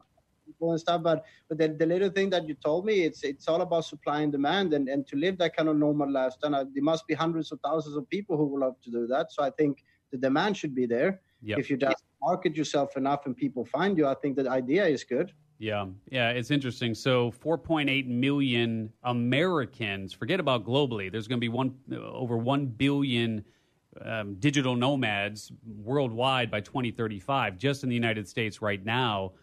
people 0.45 0.71
and 0.71 0.79
stuff. 0.79 1.03
But 1.03 1.23
but 1.49 1.57
the, 1.57 1.69
the 1.69 1.85
little 1.85 2.09
thing 2.09 2.29
that 2.31 2.47
you 2.47 2.55
told 2.55 2.85
me, 2.85 3.03
it's 3.03 3.23
it's 3.23 3.47
all 3.47 3.61
about 3.61 3.85
supply 3.85 4.21
and 4.21 4.31
demand, 4.31 4.73
and 4.73 4.89
and 4.89 5.05
to 5.07 5.15
live 5.15 5.37
that 5.39 5.55
kind 5.55 5.69
of 5.69 5.77
normal 5.77 6.11
lifestyle, 6.11 6.55
uh, 6.55 6.65
there 6.73 6.83
must 6.83 7.07
be 7.07 7.13
hundreds 7.13 7.51
of 7.51 7.59
thousands 7.63 7.95
of 7.95 8.09
people 8.09 8.37
who 8.37 8.45
would 8.45 8.61
love 8.61 8.75
to 8.83 8.91
do 8.91 9.07
that. 9.07 9.31
So 9.31 9.43
I 9.43 9.49
think 9.51 9.83
the 10.11 10.17
demand 10.17 10.57
should 10.57 10.75
be 10.75 10.85
there. 10.85 11.21
Yep. 11.41 11.59
If 11.59 11.69
you 11.69 11.77
just 11.77 12.03
market 12.21 12.55
yourself 12.55 12.95
enough 12.95 13.25
and 13.25 13.35
people 13.35 13.65
find 13.65 13.97
you, 13.97 14.07
I 14.07 14.15
think 14.15 14.37
the 14.37 14.49
idea 14.49 14.85
is 14.85 15.03
good. 15.03 15.33
Yeah, 15.59 15.85
yeah, 16.09 16.29
it's 16.31 16.51
interesting. 16.51 16.93
So, 16.93 17.31
4.8 17.31 18.07
million 18.07 18.91
Americans. 19.03 20.11
Forget 20.11 20.39
about 20.39 20.65
globally. 20.65 21.11
There's 21.11 21.27
going 21.27 21.37
to 21.37 21.41
be 21.41 21.49
one 21.49 21.75
over 21.91 22.37
1 22.37 22.65
billion 22.67 23.45
um, 24.03 24.35
digital 24.35 24.75
nomads 24.75 25.51
worldwide 25.65 26.49
by 26.51 26.59
2035. 26.59 27.57
Just 27.57 27.83
in 27.83 27.89
the 27.89 27.95
United 27.95 28.27
States 28.27 28.61
right 28.61 28.83
now, 28.83 29.33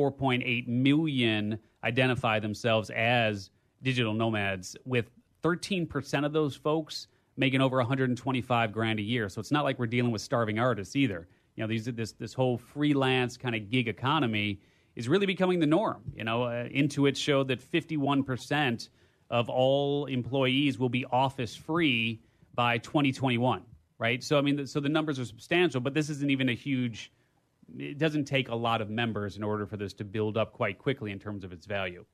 4.8 0.00 0.66
million 0.66 1.58
identify 1.84 2.38
themselves 2.38 2.90
as 2.90 3.50
digital 3.82 4.14
nomads, 4.14 4.76
with 4.84 5.10
13% 5.42 6.24
of 6.24 6.32
those 6.32 6.56
folks 6.56 7.08
making 7.36 7.60
over 7.60 7.76
125 7.78 8.72
grand 8.72 8.98
a 8.98 9.02
year. 9.02 9.28
So 9.28 9.40
it's 9.40 9.50
not 9.50 9.64
like 9.64 9.78
we're 9.78 9.86
dealing 9.86 10.10
with 10.10 10.22
starving 10.22 10.58
artists 10.58 10.96
either. 10.96 11.28
You 11.56 11.64
know, 11.64 11.68
these 11.68 11.84
this 11.84 12.12
this 12.12 12.32
whole 12.32 12.56
freelance 12.56 13.36
kind 13.36 13.54
of 13.54 13.70
gig 13.70 13.88
economy 13.88 14.60
is 14.96 15.08
really 15.08 15.26
becoming 15.26 15.58
the 15.58 15.66
norm. 15.66 16.02
You 16.14 16.24
know, 16.24 16.44
uh, 16.44 16.68
Intuit 16.68 17.16
showed 17.16 17.48
that 17.48 17.60
51% 17.60 18.88
of 19.30 19.48
all 19.48 20.06
employees 20.06 20.78
will 20.78 20.88
be 20.88 21.04
office 21.06 21.54
free 21.54 22.20
by 22.54 22.78
2021 22.78 23.62
right? 24.00 24.24
So 24.24 24.38
I 24.38 24.40
mean, 24.40 24.66
so 24.66 24.80
the 24.80 24.88
numbers 24.88 25.20
are 25.20 25.26
substantial, 25.26 25.80
but 25.80 25.94
this 25.94 26.08
isn't 26.08 26.30
even 26.30 26.48
a 26.48 26.54
huge. 26.54 27.12
It 27.78 27.98
doesn't 27.98 28.24
take 28.24 28.48
a 28.48 28.54
lot 28.54 28.80
of 28.80 28.90
members 28.90 29.36
in 29.36 29.42
order 29.42 29.66
for 29.66 29.76
this 29.76 29.92
to 29.94 30.04
build 30.04 30.36
up 30.36 30.52
quite 30.52 30.78
quickly 30.78 31.12
in 31.12 31.18
terms 31.18 31.44
of 31.44 31.52
its 31.52 31.66
value. 31.66 32.04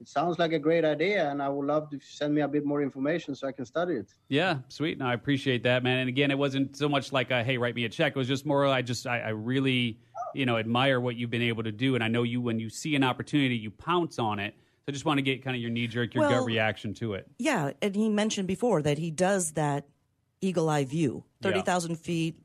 It 0.00 0.08
sounds 0.08 0.38
like 0.38 0.52
a 0.52 0.58
great 0.58 0.84
idea, 0.84 1.30
and 1.30 1.42
I 1.42 1.48
would 1.50 1.66
love 1.66 1.90
to 1.90 2.00
send 2.00 2.34
me 2.34 2.40
a 2.40 2.48
bit 2.48 2.64
more 2.64 2.82
information 2.82 3.34
so 3.34 3.46
I 3.46 3.52
can 3.52 3.66
study 3.66 3.96
it. 3.96 4.14
Yeah, 4.28 4.58
sweet. 4.68 4.98
No, 4.98 5.04
I 5.06 5.12
appreciate 5.12 5.62
that, 5.64 5.82
man. 5.82 5.98
And 5.98 6.08
again, 6.08 6.30
it 6.30 6.38
wasn't 6.38 6.74
so 6.74 6.88
much 6.88 7.12
like 7.12 7.30
a 7.30 7.44
hey, 7.44 7.58
write 7.58 7.74
me 7.74 7.84
a 7.84 7.88
check. 7.88 8.12
It 8.16 8.18
was 8.18 8.28
just 8.28 8.46
more 8.46 8.66
I 8.66 8.80
just 8.80 9.06
I, 9.06 9.20
I 9.20 9.28
really 9.28 9.98
you 10.34 10.46
know 10.46 10.56
admire 10.56 11.00
what 11.00 11.16
you've 11.16 11.30
been 11.30 11.42
able 11.42 11.62
to 11.64 11.72
do, 11.72 11.96
and 11.96 12.02
I 12.02 12.08
know 12.08 12.22
you 12.22 12.40
when 12.40 12.58
you 12.58 12.70
see 12.70 12.94
an 12.96 13.04
opportunity, 13.04 13.56
you 13.56 13.70
pounce 13.70 14.18
on 14.18 14.38
it. 14.38 14.54
So 14.56 14.84
I 14.88 14.92
just 14.92 15.04
want 15.04 15.18
to 15.18 15.22
get 15.22 15.44
kind 15.44 15.54
of 15.54 15.60
your 15.60 15.70
knee 15.70 15.86
jerk, 15.86 16.14
your 16.14 16.22
well, 16.22 16.38
gut 16.38 16.46
reaction 16.46 16.94
to 16.94 17.12
it. 17.12 17.28
Yeah, 17.38 17.72
and 17.82 17.94
he 17.94 18.08
mentioned 18.08 18.48
before 18.48 18.80
that 18.80 18.96
he 18.96 19.10
does 19.10 19.52
that 19.52 19.86
eagle 20.40 20.70
eye 20.70 20.86
view, 20.86 21.24
30,000 21.42 21.90
yeah. 21.90 21.96
feet, 21.98 22.42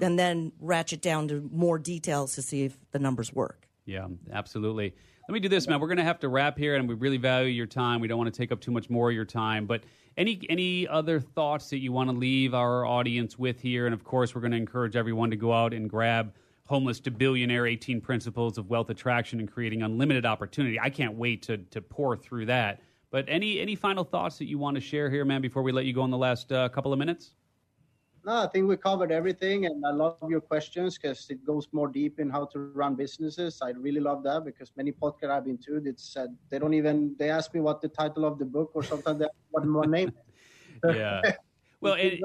and 0.00 0.18
then 0.18 0.52
ratchet 0.60 1.00
down 1.00 1.28
to 1.28 1.48
more 1.52 1.78
details 1.78 2.34
to 2.34 2.42
see 2.42 2.64
if 2.64 2.76
the 2.90 2.98
numbers 2.98 3.32
work. 3.32 3.68
Yeah, 3.84 4.06
absolutely. 4.32 4.94
Let 5.28 5.32
me 5.32 5.40
do 5.40 5.48
this, 5.48 5.68
man. 5.68 5.80
We're 5.80 5.88
going 5.88 5.98
to 5.98 6.04
have 6.04 6.20
to 6.20 6.28
wrap 6.28 6.56
here, 6.56 6.76
and 6.76 6.88
we 6.88 6.94
really 6.94 7.16
value 7.18 7.48
your 7.48 7.66
time. 7.66 8.00
We 8.00 8.08
don't 8.08 8.18
want 8.18 8.32
to 8.32 8.38
take 8.38 8.50
up 8.50 8.60
too 8.60 8.70
much 8.70 8.88
more 8.88 9.10
of 9.10 9.14
your 9.14 9.24
time, 9.24 9.66
but 9.66 9.82
any 10.16 10.40
any 10.48 10.88
other 10.88 11.20
thoughts 11.20 11.70
that 11.70 11.78
you 11.78 11.92
want 11.92 12.10
to 12.10 12.16
leave 12.16 12.54
our 12.54 12.84
audience 12.84 13.38
with 13.38 13.60
here? 13.60 13.86
And 13.86 13.94
of 13.94 14.04
course, 14.04 14.34
we're 14.34 14.40
going 14.40 14.50
to 14.52 14.56
encourage 14.56 14.96
everyone 14.96 15.30
to 15.30 15.36
go 15.36 15.52
out 15.52 15.72
and 15.72 15.88
grab 15.88 16.32
Homeless 16.64 17.00
to 17.00 17.10
Billionaire 17.10 17.66
18 17.66 18.00
Principles 18.00 18.58
of 18.58 18.68
Wealth 18.68 18.90
Attraction 18.90 19.38
and 19.38 19.50
Creating 19.50 19.82
Unlimited 19.82 20.26
Opportunity. 20.26 20.78
I 20.78 20.90
can't 20.90 21.14
wait 21.14 21.42
to, 21.44 21.56
to 21.56 21.80
pour 21.80 22.14
through 22.14 22.46
that. 22.46 22.82
But 23.10 23.24
any 23.26 23.58
any 23.58 23.74
final 23.74 24.04
thoughts 24.04 24.36
that 24.38 24.46
you 24.46 24.58
want 24.58 24.74
to 24.74 24.80
share 24.80 25.08
here, 25.08 25.24
man, 25.24 25.40
before 25.40 25.62
we 25.62 25.72
let 25.72 25.86
you 25.86 25.94
go 25.94 26.04
in 26.04 26.10
the 26.10 26.18
last 26.18 26.52
uh, 26.52 26.68
couple 26.68 26.92
of 26.92 26.98
minutes? 26.98 27.32
No, 28.28 28.42
I 28.42 28.46
think 28.46 28.68
we 28.68 28.76
covered 28.76 29.10
everything, 29.10 29.64
and 29.64 29.82
I 29.86 29.90
love 29.90 30.18
your 30.28 30.42
questions 30.42 30.98
because 30.98 31.30
it 31.30 31.42
goes 31.46 31.66
more 31.72 31.88
deep 31.88 32.20
in 32.20 32.28
how 32.28 32.44
to 32.52 32.58
run 32.74 32.94
businesses. 32.94 33.60
I 33.62 33.70
really 33.70 34.00
love 34.00 34.22
that 34.24 34.44
because 34.44 34.70
many 34.76 34.92
podcasts 34.92 35.30
I've 35.30 35.46
been 35.46 35.56
to, 35.64 35.80
it's 35.82 36.14
uh, 36.14 36.26
they 36.50 36.58
don't 36.58 36.74
even 36.74 37.16
they 37.18 37.30
ask 37.30 37.54
me 37.54 37.60
what 37.60 37.80
the 37.80 37.88
title 37.88 38.26
of 38.26 38.38
the 38.38 38.44
book 38.44 38.72
or 38.74 38.82
sometimes 38.82 39.20
they 39.20 39.28
what 39.50 39.64
my 39.64 39.86
name. 39.86 40.12
yeah, 40.84 41.22
well, 41.80 41.94
it, 41.94 42.20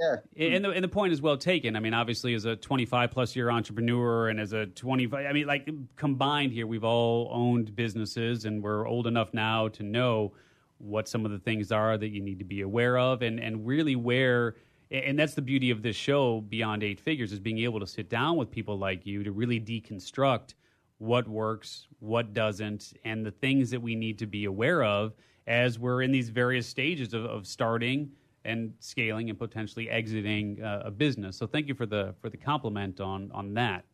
yeah. 0.00 0.16
And 0.36 0.64
the, 0.64 0.70
and 0.70 0.82
the 0.82 0.88
point 0.88 1.12
is 1.12 1.22
well 1.22 1.36
taken. 1.36 1.76
I 1.76 1.78
mean, 1.78 1.94
obviously, 1.94 2.34
as 2.34 2.44
a 2.44 2.56
25 2.56 3.12
plus 3.12 3.36
year 3.36 3.48
entrepreneur 3.48 4.30
and 4.30 4.40
as 4.40 4.52
a 4.52 4.66
25, 4.66 5.26
I 5.26 5.32
mean, 5.32 5.46
like 5.46 5.68
combined 5.94 6.54
here, 6.54 6.66
we've 6.66 6.82
all 6.82 7.30
owned 7.32 7.76
businesses 7.76 8.46
and 8.46 8.64
we're 8.64 8.84
old 8.84 9.06
enough 9.06 9.32
now 9.32 9.68
to 9.68 9.84
know 9.84 10.32
what 10.78 11.08
some 11.08 11.24
of 11.24 11.30
the 11.30 11.38
things 11.38 11.72
are 11.72 11.96
that 11.96 12.08
you 12.08 12.20
need 12.20 12.40
to 12.40 12.44
be 12.44 12.62
aware 12.62 12.98
of 12.98 13.22
and, 13.22 13.38
and 13.40 13.64
really 13.66 13.96
where, 13.96 14.56
and 14.90 15.18
that's 15.18 15.34
the 15.34 15.42
beauty 15.42 15.70
of 15.70 15.82
this 15.82 15.96
show, 15.96 16.40
Beyond 16.42 16.82
Eight 16.82 17.00
Figures, 17.00 17.32
is 17.32 17.40
being 17.40 17.58
able 17.58 17.80
to 17.80 17.86
sit 17.86 18.08
down 18.08 18.36
with 18.36 18.50
people 18.50 18.78
like 18.78 19.04
you 19.04 19.24
to 19.24 19.32
really 19.32 19.60
deconstruct 19.60 20.54
what 20.98 21.28
works, 21.28 21.88
what 21.98 22.32
doesn't, 22.32 22.94
and 23.04 23.24
the 23.24 23.30
things 23.30 23.70
that 23.70 23.80
we 23.80 23.94
need 23.94 24.18
to 24.18 24.26
be 24.26 24.44
aware 24.44 24.82
of 24.84 25.14
as 25.46 25.78
we're 25.78 26.02
in 26.02 26.12
these 26.12 26.28
various 26.28 26.66
stages 26.66 27.14
of, 27.14 27.24
of 27.24 27.46
starting 27.46 28.10
and 28.44 28.72
scaling 28.78 29.28
and 29.28 29.38
potentially 29.38 29.90
exiting 29.90 30.62
uh, 30.62 30.82
a 30.84 30.90
business. 30.90 31.36
So 31.36 31.46
thank 31.46 31.66
you 31.66 31.74
for 31.74 31.86
the 31.86 32.14
for 32.20 32.30
the 32.30 32.36
compliment 32.36 33.00
on 33.00 33.30
on 33.32 33.54
that. 33.54 33.84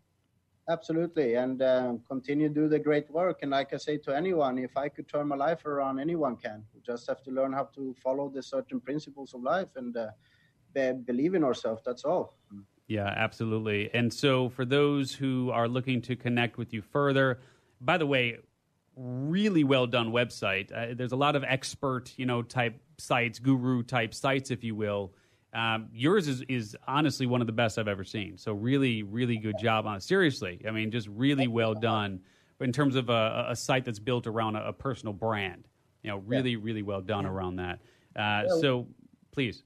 Absolutely, 0.68 1.34
and 1.34 1.60
uh, 1.60 1.94
continue 2.08 2.48
to 2.48 2.54
do 2.54 2.68
the 2.68 2.78
great 2.78 3.10
work. 3.10 3.40
And 3.42 3.50
like 3.50 3.72
I 3.72 3.78
say 3.78 3.96
to 3.98 4.14
anyone, 4.14 4.58
if 4.58 4.76
I 4.76 4.88
could 4.88 5.08
turn 5.08 5.26
my 5.26 5.36
life 5.36 5.66
around, 5.66 5.98
anyone 5.98 6.36
can. 6.36 6.62
We 6.72 6.80
just 6.82 7.08
have 7.08 7.22
to 7.24 7.30
learn 7.32 7.52
how 7.52 7.64
to 7.74 7.94
follow 8.00 8.28
the 8.28 8.42
certain 8.42 8.80
principles 8.80 9.34
of 9.34 9.42
life 9.42 9.70
and 9.74 9.96
uh, 9.96 10.10
believe 10.72 11.34
in 11.34 11.44
ourselves. 11.44 11.82
That's 11.84 12.04
all. 12.04 12.36
Yeah, 12.88 13.06
absolutely. 13.06 13.90
And 13.94 14.12
so, 14.12 14.48
for 14.50 14.64
those 14.64 15.14
who 15.14 15.50
are 15.50 15.68
looking 15.68 16.02
to 16.02 16.16
connect 16.16 16.58
with 16.58 16.72
you 16.72 16.82
further, 16.82 17.40
by 17.80 17.96
the 17.96 18.06
way, 18.06 18.38
really 18.96 19.64
well 19.64 19.86
done 19.86 20.12
website. 20.12 20.70
Uh, 20.72 20.94
there's 20.94 21.12
a 21.12 21.16
lot 21.16 21.36
of 21.36 21.44
expert, 21.44 22.12
you 22.16 22.26
know, 22.26 22.42
type 22.42 22.80
sites, 22.98 23.38
guru 23.38 23.82
type 23.82 24.14
sites, 24.14 24.50
if 24.50 24.62
you 24.62 24.74
will. 24.74 25.14
Um, 25.54 25.88
yours 25.92 26.28
is, 26.28 26.42
is 26.48 26.76
honestly 26.86 27.26
one 27.26 27.40
of 27.40 27.46
the 27.46 27.52
best 27.52 27.78
I've 27.78 27.88
ever 27.88 28.04
seen. 28.04 28.38
So 28.38 28.52
really, 28.52 29.02
really 29.02 29.36
good 29.36 29.56
job 29.58 29.86
on 29.86 29.96
it. 29.96 30.02
Seriously, 30.02 30.60
I 30.66 30.70
mean, 30.70 30.90
just 30.90 31.08
really 31.08 31.46
well 31.46 31.74
done 31.74 32.20
in 32.60 32.72
terms 32.72 32.96
of 32.96 33.10
a, 33.10 33.46
a 33.50 33.56
site 33.56 33.84
that's 33.84 33.98
built 33.98 34.26
around 34.26 34.56
a, 34.56 34.68
a, 34.68 34.72
personal 34.72 35.12
brand. 35.12 35.66
You 36.02 36.10
know, 36.10 36.18
really, 36.18 36.56
really 36.56 36.82
well 36.82 37.00
done 37.00 37.26
around 37.26 37.56
that. 37.56 37.80
Uh, 38.16 38.48
so 38.60 38.86
please 39.32 39.62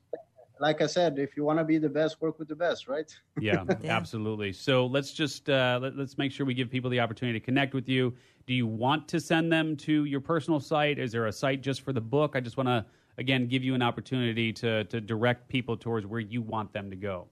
like 0.61 0.81
I 0.81 0.87
said, 0.87 1.19
if 1.19 1.37
you 1.37 1.45
want 1.45 1.59
to 1.59 1.65
be 1.65 1.79
the 1.79 1.89
best, 1.89 2.21
work 2.21 2.39
with 2.39 2.49
the 2.49 2.57
best, 2.57 2.89
right? 2.89 3.15
yeah, 3.41 3.65
yeah, 3.83 3.97
absolutely. 3.97 4.53
So 4.53 4.87
let's 4.87 5.13
just 5.13 5.49
uh, 5.49 5.79
let, 5.83 5.99
us 5.99 6.19
make 6.19 6.33
sure 6.33 6.47
we 6.47 6.55
give 6.55 6.71
people 6.71 6.91
the 6.91 7.01
opportunity 7.01 7.39
to 7.39 7.45
connect 7.45 7.75
with 7.75 7.89
you. 7.89 8.15
Do 8.47 8.55
you 8.55 8.67
want 8.67 9.09
to 9.09 9.21
send 9.21 9.53
them 9.53 9.77
to 9.79 10.05
your 10.05 10.21
personal 10.21 10.61
site? 10.61 10.99
Is 10.99 11.13
there 11.13 11.27
a 11.27 11.33
site 11.33 11.63
just 11.63 11.83
for 11.83 11.93
the 11.93 12.01
book? 12.01 12.33
I 12.35 12.41
just 12.41 12.57
want 12.57 12.69
to 12.69 12.85
again 13.19 13.47
give 13.49 13.65
you 13.65 13.75
an 13.75 13.83
opportunity 13.83 14.53
to 14.53 14.85
to 14.85 15.01
direct 15.01 15.49
people 15.49 15.77
towards 15.77 16.07
where 16.07 16.21
you 16.21 16.43
want 16.43 16.73
them 16.73 16.91
to 16.91 16.97
go. 16.97 17.29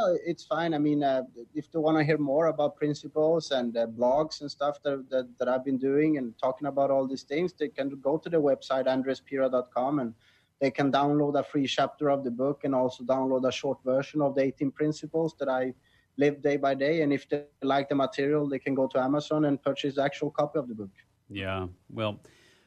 Oh, 0.00 0.16
it's 0.24 0.44
fine. 0.44 0.74
I 0.74 0.78
mean, 0.78 1.02
uh, 1.02 1.22
if 1.54 1.72
they 1.72 1.78
want 1.78 1.98
to 1.98 2.04
hear 2.04 2.18
more 2.18 2.46
about 2.46 2.76
principles 2.76 3.50
and 3.50 3.76
uh, 3.76 3.86
blogs 3.86 4.42
and 4.42 4.50
stuff 4.50 4.80
that, 4.84 5.08
that, 5.10 5.26
that 5.38 5.48
I've 5.48 5.64
been 5.64 5.78
doing 5.78 6.18
and 6.18 6.38
talking 6.38 6.68
about 6.68 6.90
all 6.90 7.08
these 7.08 7.24
things, 7.24 7.52
they 7.52 7.68
can 7.68 7.88
go 8.00 8.16
to 8.16 8.28
the 8.28 8.36
website 8.36 8.86
andrespira.com 8.86 9.98
and 9.98 10.14
they 10.60 10.70
can 10.70 10.90
download 10.90 11.38
a 11.38 11.42
free 11.42 11.66
chapter 11.66 12.10
of 12.10 12.24
the 12.24 12.30
book 12.30 12.62
and 12.64 12.74
also 12.74 13.04
download 13.04 13.46
a 13.46 13.52
short 13.52 13.78
version 13.84 14.20
of 14.20 14.34
the 14.34 14.42
18 14.42 14.72
principles 14.72 15.34
that 15.38 15.48
I 15.48 15.72
live 16.16 16.42
day 16.42 16.56
by 16.56 16.74
day. 16.74 17.02
And 17.02 17.12
if 17.12 17.28
they 17.28 17.44
like 17.62 17.88
the 17.88 17.94
material, 17.94 18.48
they 18.48 18.58
can 18.58 18.74
go 18.74 18.88
to 18.88 18.98
Amazon 18.98 19.44
and 19.44 19.62
purchase 19.62 19.94
the 19.94 20.02
actual 20.02 20.30
copy 20.30 20.58
of 20.58 20.68
the 20.68 20.74
book. 20.74 20.90
Yeah. 21.30 21.68
Well, 21.90 22.18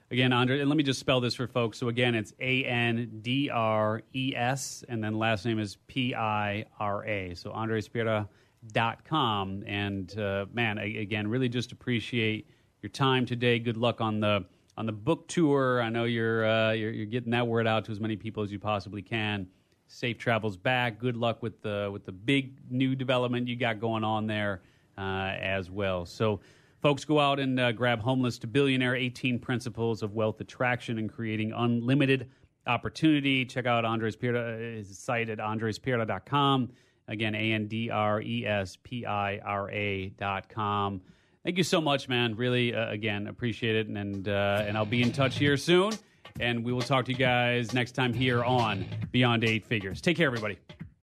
again, 0.10 0.32
Andre, 0.32 0.62
and 0.62 0.70
let 0.70 0.78
me 0.78 0.84
just 0.84 1.00
spell 1.00 1.20
this 1.20 1.36
for 1.36 1.48
folks. 1.48 1.78
So 1.78 1.90
again, 1.90 2.16
it's 2.16 2.34
A 2.40 2.64
N 2.64 3.20
D 3.22 3.50
R 3.50 4.02
E 4.16 4.34
S, 4.36 4.86
and 4.88 5.04
then 5.04 5.18
last 5.18 5.46
name 5.46 5.60
is 5.60 5.78
P 5.88 6.16
I 6.16 6.66
R 6.80 7.06
A. 7.06 7.36
So 7.36 7.52
andrespira.com. 7.52 9.64
And 9.68 10.18
uh, 10.18 10.46
man, 10.54 10.78
again, 10.78 11.28
really 11.28 11.50
just 11.50 11.74
appreciate 11.74 12.48
your 12.82 12.90
time 12.90 13.26
today. 13.26 13.60
Good 13.60 13.78
luck 13.78 14.00
on 14.00 14.22
the 14.22 14.46
on 14.78 14.86
the 14.86 14.92
book 14.92 15.28
tour. 15.28 15.82
I 15.82 15.90
know 15.90 16.06
you're, 16.06 16.46
uh, 16.46 16.72
you're, 16.72 16.92
you're 16.92 17.06
getting 17.06 17.32
that 17.32 17.48
word 17.48 17.68
out 17.68 17.86
to 17.86 17.92
as 17.92 18.00
many 18.00 18.16
people 18.16 18.44
as 18.44 18.52
you 18.52 18.60
possibly 18.60 19.02
can. 19.02 19.48
Safe 19.88 20.18
travels 20.18 20.56
back. 20.56 21.00
Good 21.00 21.18
luck 21.18 21.44
with 21.44 21.62
the 21.62 21.90
with 21.92 22.06
the 22.06 22.14
big 22.14 22.60
new 22.70 22.96
development 22.96 23.50
you 23.50 23.58
got 23.58 23.82
going 23.82 24.06
on 24.06 24.26
there 24.26 24.62
uh, 24.98 25.34
as 25.38 25.70
well. 25.70 26.06
So, 26.06 26.40
folks, 26.82 27.04
go 27.04 27.20
out 27.20 27.42
and 27.42 27.60
uh, 27.60 27.74
grab 27.74 28.00
"Homeless 28.00 28.40
to 28.40 28.48
Billionaire: 28.48 28.96
18 28.96 29.38
Principles 29.40 30.02
of 30.02 30.14
Wealth 30.14 30.40
Attraction 30.40 30.98
and 30.98 31.12
Creating 31.12 31.52
Unlimited 31.52 32.30
Opportunity." 32.68 33.44
Check 33.44 33.66
out 33.66 33.84
Andres 33.84 34.16
Pira's 34.16 34.98
site 34.98 35.28
at 35.28 35.40
andrespira.com. 35.40 36.70
Again, 37.10 37.36
A 37.36 37.52
N 37.52 37.68
D 37.68 37.90
R 37.90 38.22
E 38.22 38.46
S 38.48 38.78
P 38.82 39.06
I 39.06 39.40
R 39.40 39.70
A 39.72 40.08
dot 40.18 40.48
com. 40.48 41.02
Thank 41.44 41.58
you 41.58 41.64
so 41.64 41.82
much, 41.82 42.08
man. 42.08 42.36
Really, 42.36 42.76
uh, 42.76 42.92
again, 42.92 43.28
appreciate 43.28 43.76
it, 43.76 43.88
and 43.88 44.28
uh, 44.28 44.64
and 44.66 44.78
I'll 44.78 44.86
be 44.86 45.02
in 45.02 45.12
touch 45.12 45.38
here 45.38 45.58
soon. 45.58 45.92
And 46.40 46.64
we 46.64 46.72
will 46.72 46.82
talk 46.82 47.06
to 47.06 47.12
you 47.12 47.18
guys 47.18 47.74
next 47.74 47.92
time 47.94 48.14
here 48.14 48.44
on 48.44 48.86
Beyond 49.12 49.44
Eight 49.44 49.66
Figures. 49.66 50.02
Take 50.02 50.18
care, 50.18 50.28
everybody. 50.28 50.58